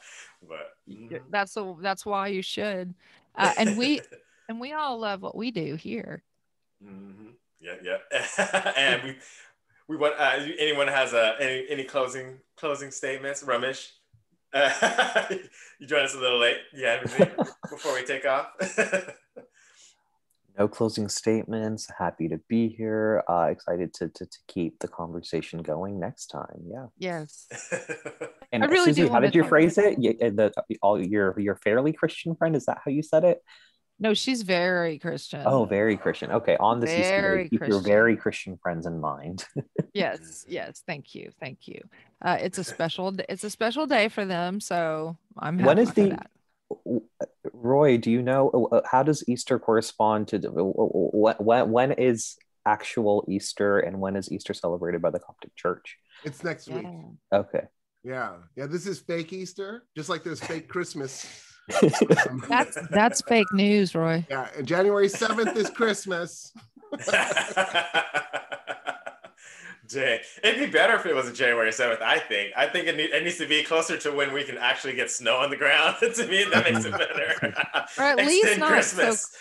but 0.48 0.72
Y- 0.86 1.20
That's 1.30 1.54
the 1.54 1.74
that's 1.80 2.04
why 2.04 2.28
you 2.28 2.42
should. 2.42 2.94
Uh, 3.36 3.52
and 3.56 3.76
we 3.78 4.00
and 4.48 4.60
we 4.60 4.72
all 4.72 4.98
love 4.98 5.22
what 5.22 5.36
we 5.36 5.50
do 5.52 5.76
here. 5.76 6.22
hmm 6.82 7.30
Yeah, 7.60 7.74
yeah. 7.82 8.72
and 8.76 9.02
we 9.04 9.16
we 9.88 9.96
want 9.96 10.14
uh, 10.18 10.38
anyone 10.58 10.88
has 10.88 11.14
uh, 11.14 11.34
any 11.40 11.66
any 11.68 11.84
closing 11.84 12.38
closing 12.56 12.90
statements, 12.90 13.42
Ramesh. 13.42 13.90
Uh, 14.52 15.24
you 15.80 15.86
joined 15.86 16.04
us 16.04 16.14
a 16.14 16.18
little 16.18 16.38
late. 16.38 16.58
Yeah, 16.72 17.02
before 17.70 17.94
we 17.94 18.04
take 18.04 18.26
off. 18.26 18.48
No 20.58 20.68
closing 20.68 21.08
statements. 21.08 21.88
Happy 21.98 22.28
to 22.28 22.38
be 22.46 22.68
here. 22.68 23.24
Uh, 23.26 23.48
excited 23.50 23.94
to, 23.94 24.08
to, 24.10 24.26
to 24.26 24.38
keep 24.48 24.78
the 24.80 24.86
conversation 24.86 25.62
going 25.62 25.98
next 25.98 26.26
time. 26.26 26.64
Yeah. 26.66 26.88
Yes. 26.98 27.46
And 28.52 28.62
I 28.62 28.66
really 28.66 28.90
Susie, 28.90 29.06
do 29.06 29.08
how 29.08 29.20
did 29.20 29.34
you 29.34 29.44
phrase 29.44 29.78
it? 29.78 29.98
You, 29.98 30.10
uh, 30.20 30.28
the 30.28 30.52
all 30.82 31.02
your 31.02 31.40
your 31.40 31.56
fairly 31.56 31.94
Christian 31.94 32.36
friend. 32.36 32.54
Is 32.54 32.66
that 32.66 32.80
how 32.84 32.90
you 32.90 33.02
said 33.02 33.24
it? 33.24 33.42
No, 34.02 34.14
she's 34.14 34.42
very 34.42 34.98
Christian. 34.98 35.42
Oh, 35.46 35.64
very 35.64 35.96
Christian. 35.96 36.32
Okay, 36.32 36.56
on 36.58 36.80
this 36.80 36.90
Easter, 36.90 37.20
Very 37.22 37.44
egg, 37.44 37.50
keep 37.50 37.60
your 37.60 37.68
Christian. 37.68 37.84
very 37.84 38.16
Christian 38.16 38.58
friends 38.60 38.84
in 38.86 39.00
mind. 39.00 39.44
yes, 39.94 40.44
yes. 40.48 40.82
Thank 40.86 41.14
you, 41.14 41.30
thank 41.40 41.68
you. 41.68 41.80
Uh, 42.20 42.36
it's 42.40 42.58
a 42.58 42.64
special. 42.64 43.14
It's 43.28 43.44
a 43.44 43.50
special 43.50 43.86
day 43.86 44.08
for 44.08 44.24
them, 44.24 44.58
so 44.60 45.16
I'm 45.38 45.56
happy 45.58 45.66
When 45.68 45.78
is 45.78 45.92
the- 45.92 46.08
that. 46.10 46.30
Roy, 47.52 47.96
do 47.98 48.10
you 48.10 48.22
know 48.22 48.82
how 48.90 49.02
does 49.02 49.22
Easter 49.28 49.58
correspond 49.58 50.28
to 50.28 50.38
when, 50.48 51.34
when 51.38 51.70
when 51.70 51.92
is 51.92 52.36
actual 52.66 53.24
Easter 53.28 53.78
and 53.78 54.00
when 54.00 54.16
is 54.16 54.32
Easter 54.32 54.54
celebrated 54.54 55.00
by 55.02 55.10
the 55.10 55.18
Coptic 55.20 55.54
Church? 55.54 55.96
It's 56.24 56.42
next 56.42 56.68
week. 56.68 56.86
Okay. 57.32 57.64
Yeah. 58.04 58.36
Yeah. 58.56 58.66
This 58.66 58.86
is 58.86 58.98
fake 59.00 59.32
Easter, 59.32 59.84
just 59.96 60.08
like 60.08 60.24
there's 60.24 60.40
fake 60.42 60.66
Christmas. 60.68 61.26
That's 62.48 62.78
that's 62.90 63.20
fake 63.22 63.46
news, 63.52 63.94
Roy. 63.94 64.26
yeah. 64.30 64.48
January 64.62 65.08
7th 65.08 65.56
is 65.56 65.70
Christmas. 65.70 66.52
Dang. 69.88 70.20
It'd 70.42 70.58
be 70.60 70.66
better 70.70 70.94
if 70.94 71.04
it 71.04 71.14
was 71.14 71.30
January 71.32 71.70
7th, 71.70 72.00
I 72.00 72.18
think. 72.18 72.52
I 72.56 72.66
think 72.66 72.86
it, 72.88 72.96
need, 72.96 73.10
it 73.10 73.24
needs 73.24 73.36
to 73.38 73.46
be 73.46 73.62
closer 73.62 73.98
to 73.98 74.12
when 74.12 74.32
we 74.32 74.42
can 74.44 74.56
actually 74.56 74.94
get 74.94 75.10
snow 75.10 75.36
on 75.36 75.50
the 75.50 75.56
ground. 75.56 75.96
to 76.00 76.26
me, 76.26 76.44
that 76.44 76.64
makes 76.72 76.84
it 76.84 76.92
better. 76.92 77.54
Or 77.98 78.04
at 78.04 78.16
least 78.18 78.58
not 78.58 78.70
Christmas. 78.70 79.36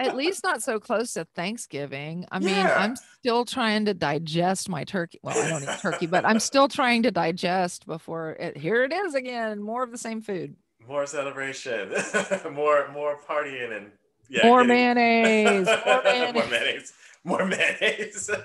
At 0.00 0.16
least 0.16 0.42
not 0.42 0.62
so 0.62 0.80
close 0.80 1.12
to 1.12 1.24
Thanksgiving. 1.36 2.26
I 2.32 2.40
mean, 2.40 2.48
Yeah. 2.56 2.74
I'm 2.76 2.96
still 2.96 3.44
trying 3.44 3.84
to 3.84 3.94
digest 3.94 4.68
my 4.68 4.82
turkey. 4.82 5.20
Well, 5.22 5.38
I 5.38 5.48
don't 5.48 5.62
eat 5.62 5.78
turkey, 5.80 6.06
but 6.06 6.24
I'm 6.24 6.40
still 6.40 6.66
trying 6.66 7.04
to 7.04 7.12
digest 7.12 7.86
before 7.86 8.30
it. 8.32 8.56
Here 8.56 8.82
it 8.82 8.92
is 8.92 9.14
again. 9.14 9.62
More 9.62 9.84
of 9.84 9.92
the 9.92 9.98
same 9.98 10.22
food. 10.22 10.56
More 10.90 11.06
celebration, 11.06 11.90
more 12.52 12.90
more 12.92 13.16
partying, 13.28 13.76
and 13.76 13.92
yeah, 14.28 14.44
more 14.44 14.64
getting- 14.66 14.96
mayonnaise. 14.96 15.66
More 15.86 15.94
more 15.94 16.02
mayonnaise. 16.02 16.50
mayonnaise. 16.50 16.92
More 17.24 17.44
mayonnaise. 17.46 18.30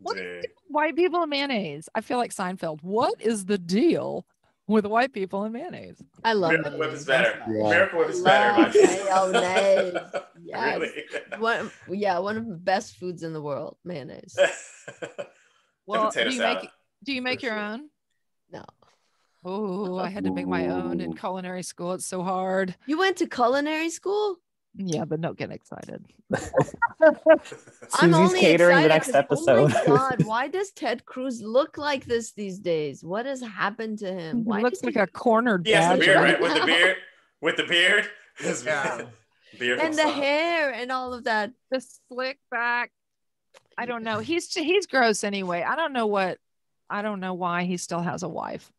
What 0.00 0.16
White 0.68 0.96
people 0.96 1.20
and 1.22 1.30
mayonnaise. 1.30 1.88
I 1.94 2.00
feel 2.00 2.16
like 2.18 2.32
Seinfeld. 2.34 2.80
What 2.82 3.20
is 3.20 3.44
the 3.44 3.58
deal 3.58 4.26
with 4.66 4.84
white 4.86 5.12
people 5.12 5.44
and 5.44 5.52
mayonnaise? 5.52 6.02
I 6.24 6.32
love 6.32 6.50
Miracle 6.52 6.72
Whip 6.72 6.80
mayonnaise. 6.80 7.00
is 7.00 7.06
better. 7.06 7.42
I'm. 7.46 7.54
Yeah. 7.56 7.62
Miracle 7.70 7.98
Whip 8.00 8.08
is 8.10 8.20
Love 8.20 8.72
better. 8.72 8.78
mayonnaise. 9.32 9.92
dude. 9.92 10.22
Yes. 10.44 10.78
Really? 10.80 11.04
One, 11.38 11.70
yeah, 11.90 12.18
one 12.18 12.36
of 12.38 12.46
the 12.48 12.56
best 12.56 12.96
foods 12.96 13.22
in 13.22 13.32
the 13.34 13.40
world, 13.42 13.76
mayonnaise. 13.84 14.36
Well, 15.86 16.06
potato 16.06 16.30
do 16.30 16.36
you 16.36 16.42
make 16.42 16.68
do 17.04 17.12
you 17.12 17.22
make 17.22 17.42
your 17.42 17.52
sure. 17.52 17.60
own? 17.60 17.88
No. 18.50 18.64
Oh, 19.44 19.98
I 19.98 20.08
had 20.08 20.24
to 20.24 20.32
make 20.32 20.46
my 20.46 20.68
own 20.68 21.00
in 21.00 21.10
oh. 21.10 21.14
culinary 21.14 21.62
school. 21.62 21.92
It's 21.92 22.06
so 22.06 22.22
hard. 22.22 22.74
You 22.86 22.98
went 22.98 23.18
to 23.18 23.26
culinary 23.26 23.90
school? 23.90 24.38
Yeah, 24.76 25.04
but 25.04 25.20
don't 25.20 25.38
get 25.38 25.50
excited. 25.52 26.04
I'm 26.34 27.14
Susie's 27.90 28.14
only 28.14 28.40
catering 28.40 28.82
the 28.82 28.88
next 28.88 29.08
next 29.12 29.28
'cause, 29.28 29.46
Oh 29.48 29.66
episode. 29.66 29.70
my 29.72 29.84
God, 29.96 30.24
why 30.24 30.48
does 30.48 30.72
Ted 30.72 31.04
Cruz 31.04 31.42
look 31.42 31.78
like 31.78 32.04
this 32.06 32.32
these 32.32 32.58
days? 32.58 33.04
What 33.04 33.26
has 33.26 33.40
happened 33.40 33.98
to 34.00 34.12
him? 34.12 34.44
He 34.44 34.62
looks 34.62 34.82
like 34.82 34.94
he- 34.94 35.00
a 35.00 35.06
cornered 35.06 35.66
He 35.66 35.72
has 35.72 35.98
the 35.98 36.04
beard, 36.04 36.16
right? 36.16 36.40
With 36.40 36.54
the 36.60 36.66
beard, 36.66 36.96
with 37.40 37.56
the 37.56 37.64
beard, 37.64 38.08
His 38.38 38.64
Yeah. 38.64 39.02
beard 39.60 39.78
and 39.78 39.94
the 39.94 40.02
Saw. 40.02 40.12
hair 40.12 40.70
and 40.72 40.90
all 40.90 41.12
of 41.14 41.24
that. 41.24 41.52
the 41.70 41.80
slick 42.08 42.38
back. 42.50 42.90
I 43.78 43.86
don't 43.86 44.02
know. 44.02 44.18
He's 44.20 44.52
he's 44.52 44.86
gross 44.86 45.22
anyway. 45.24 45.62
I 45.62 45.76
don't 45.76 45.92
know 45.92 46.06
what. 46.06 46.38
I 46.90 47.02
don't 47.02 47.20
know 47.20 47.34
why 47.34 47.64
he 47.64 47.76
still 47.76 48.00
has 48.00 48.22
a 48.22 48.28
wife. 48.28 48.72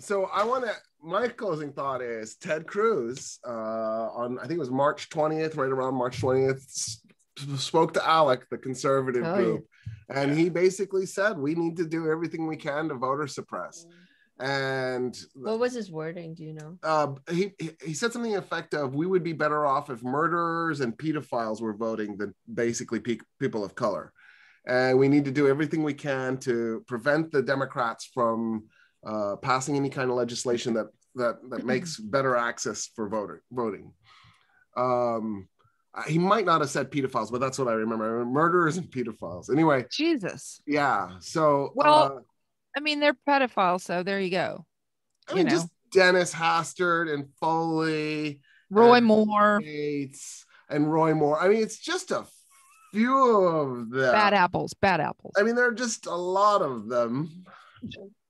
So 0.00 0.26
I 0.26 0.44
want 0.44 0.64
to. 0.64 0.72
My 1.02 1.28
closing 1.28 1.72
thought 1.72 2.02
is 2.02 2.36
Ted 2.36 2.66
Cruz 2.66 3.38
uh, 3.46 3.50
on 3.50 4.38
I 4.38 4.42
think 4.42 4.54
it 4.54 4.58
was 4.58 4.70
March 4.70 5.08
20th, 5.10 5.56
right 5.56 5.70
around 5.70 5.94
March 5.94 6.20
20th, 6.20 6.56
s- 6.56 7.00
spoke 7.56 7.94
to 7.94 8.00
ALEC, 8.00 8.42
the 8.50 8.58
conservative 8.58 9.24
Oh, 9.24 9.34
group, 9.34 9.66
and 10.08 10.36
he 10.36 10.48
basically 10.48 11.06
said 11.06 11.38
we 11.38 11.54
need 11.54 11.76
to 11.76 11.86
do 11.86 12.10
everything 12.10 12.46
we 12.46 12.56
can 12.56 12.88
to 12.88 12.94
voter 12.94 13.26
suppress. 13.26 13.86
And 14.40 15.16
What 15.34 15.58
was 15.58 15.72
his 15.74 15.90
wording? 15.90 16.34
Do 16.34 16.44
you 16.44 16.52
know? 16.54 16.78
uh, 16.82 17.14
he 17.30 17.52
he- 17.58 17.76
he 17.84 17.94
said 17.94 18.12
something 18.12 18.34
effective. 18.34 18.94
We 18.94 19.06
would 19.06 19.24
be 19.24 19.32
better 19.32 19.66
off 19.66 19.90
if 19.90 20.02
murderers 20.02 20.80
and 20.80 20.96
pedophiles 20.96 21.60
were 21.60 21.74
voting 21.74 22.16
than 22.16 22.34
basically 22.52 23.00
pe- 23.00 23.18
people 23.40 23.64
of 23.64 23.74
color, 23.74 24.12
and 24.66 24.96
we 24.98 25.08
need 25.08 25.24
to 25.24 25.32
do 25.32 25.48
everything 25.48 25.82
we 25.82 25.94
can 25.94 26.38
to 26.38 26.84
prevent 26.86 27.32
the 27.32 27.42
Democrats 27.42 28.04
from 28.14 28.64
uh, 29.06 29.36
passing 29.36 29.76
any 29.76 29.90
kind 29.90 30.10
of 30.10 30.16
legislation 30.16 30.74
that 30.74 30.86
that 31.14 31.36
that 31.50 31.64
makes 31.64 31.96
better 31.98 32.36
access 32.36 32.88
for 32.94 33.08
voter 33.08 33.42
voting. 33.50 33.92
Um, 34.76 35.48
he 36.06 36.18
might 36.18 36.44
not 36.44 36.60
have 36.60 36.70
said 36.70 36.90
pedophiles, 36.90 37.32
but 37.32 37.40
that's 37.40 37.58
what 37.58 37.66
I 37.68 37.72
remember. 37.72 38.24
Murderers 38.24 38.76
and 38.76 38.86
pedophiles. 38.88 39.50
Anyway, 39.50 39.84
Jesus. 39.90 40.60
yeah. 40.66 41.08
So 41.20 41.72
Well, 41.74 42.18
uh, 42.18 42.20
I 42.76 42.80
mean, 42.80 43.00
they're 43.00 43.16
pedophiles, 43.28 43.80
so 43.80 44.02
there 44.02 44.20
you 44.20 44.30
go. 44.30 44.64
I 45.28 45.32
you 45.32 45.36
mean, 45.38 45.46
know. 45.46 45.50
just 45.50 45.68
Dennis 45.92 46.32
Hastert 46.32 47.12
and 47.12 47.28
Foley. 47.40 48.40
Roy 48.70 48.94
and 48.94 49.06
Moore, 49.06 49.60
Gaetz 49.64 50.44
and 50.68 50.92
Roy 50.92 51.14
Moore. 51.14 51.40
I 51.40 51.48
mean, 51.48 51.62
it's 51.62 51.78
just 51.78 52.10
a 52.10 52.26
few 52.92 53.46
of 53.46 53.90
them. 53.90 54.12
bad 54.12 54.34
apples, 54.34 54.74
bad 54.74 55.00
apples. 55.00 55.34
I 55.38 55.42
mean, 55.42 55.54
there 55.54 55.66
are 55.66 55.74
just 55.74 56.06
a 56.06 56.14
lot 56.14 56.62
of 56.62 56.88
them. 56.88 57.44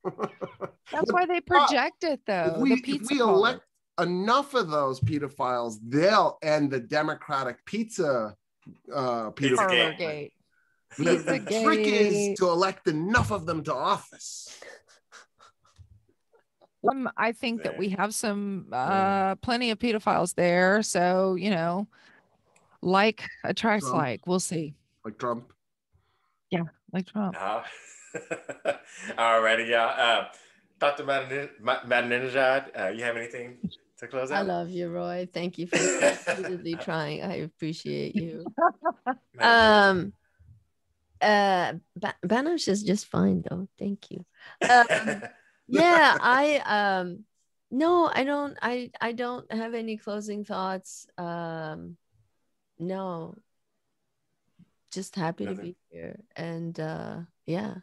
That's 0.05 1.13
why 1.13 1.27
they 1.27 1.41
project 1.41 2.05
it, 2.05 2.21
though. 2.27 2.55
if 2.57 2.61
we, 2.61 2.81
the 2.81 2.97
if 2.97 3.11
we 3.11 3.21
elect 3.21 3.61
enough 4.01 4.55
of 4.55 4.71
those 4.71 5.01
pedophiles, 5.01 5.77
they'll 5.83 6.39
end 6.43 6.71
the 6.71 6.81
Democratic 6.81 7.65
pizza 7.65 8.35
uh, 8.95 9.31
Pizza 9.31 9.57
pedophile. 9.57 9.99
gate. 9.99 10.33
The, 10.97 11.17
the 11.17 11.63
trick 11.63 11.81
is 11.81 12.39
to 12.39 12.49
elect 12.49 12.89
enough 12.89 13.31
of 13.31 13.47
them 13.47 13.63
to 13.65 13.75
office. 13.75 14.59
Um, 16.89 17.11
I 17.17 17.33
think 17.33 17.65
that 17.65 17.77
we 17.77 17.91
have 17.91 18.15
some 18.15 18.69
uh 18.73 19.35
plenty 19.37 19.71
of 19.71 19.79
pedophiles 19.79 20.35
there. 20.35 20.83
So, 20.83 21.35
you 21.35 21.51
know, 21.51 21.89
like 22.81 23.29
attracts 23.45 23.87
Trump. 23.87 24.03
like. 24.03 24.27
We'll 24.27 24.41
see. 24.41 24.75
Like 25.05 25.19
Trump. 25.19 25.53
Yeah, 26.51 26.65
like 26.93 27.07
Trump. 27.07 27.37
Uh, 28.15 28.73
Alrighty, 29.19 29.69
y'all. 29.69 29.95
Uh, 29.97 30.29
Dr. 30.79 31.05
Madden- 31.05 31.51
Ma- 31.61 31.81
uh, 31.85 32.89
you 32.89 33.05
have 33.05 33.17
anything 33.17 33.59
to 33.99 34.07
close 34.07 34.31
out? 34.31 34.39
I 34.39 34.43
love 34.43 34.71
you, 34.71 34.89
Roy. 34.89 35.29
Thank 35.33 35.59
you 35.59 35.67
for 35.67 35.79
repeatedly 35.79 36.77
trying. 36.81 37.23
I 37.23 37.37
appreciate 37.37 38.15
you. 38.15 38.53
Um, 39.41 40.13
uh, 41.21 41.75
ba- 41.97 42.17
Banosh 42.25 42.67
is 42.69 42.83
just 42.83 43.07
fine 43.07 43.45
though. 43.49 43.69
Thank 43.79 44.11
you. 44.11 44.25
Um, 44.69 45.23
yeah, 45.69 46.17
I 46.21 46.63
um, 46.65 47.25
no, 47.71 48.11
I 48.13 48.25
don't. 48.25 48.57
I 48.61 48.91
I 49.01 49.13
don't 49.13 49.51
have 49.53 49.75
any 49.75 49.97
closing 49.97 50.45
thoughts. 50.45 51.07
Um, 51.19 51.97
no, 52.79 53.37
just 54.93 55.15
happy 55.15 55.47
to 55.47 55.55
be 55.55 55.77
here, 55.91 56.19
and 56.35 56.79
uh, 56.79 57.19
yeah. 57.47 57.75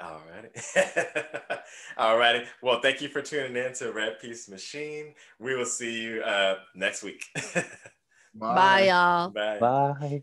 Alrighty. 0.00 1.60
Alrighty. 1.98 2.46
Well, 2.62 2.80
thank 2.80 3.00
you 3.00 3.08
for 3.08 3.22
tuning 3.22 3.56
in 3.56 3.72
to 3.74 3.92
Red 3.92 4.18
Peace 4.20 4.48
Machine. 4.48 5.14
We 5.38 5.54
will 5.54 5.66
see 5.66 6.02
you 6.02 6.22
uh, 6.22 6.56
next 6.74 7.02
week. 7.02 7.24
Bye, 8.34 8.86
y'all. 8.88 9.30
Bye. 9.30 9.58
Bye. 9.58 10.22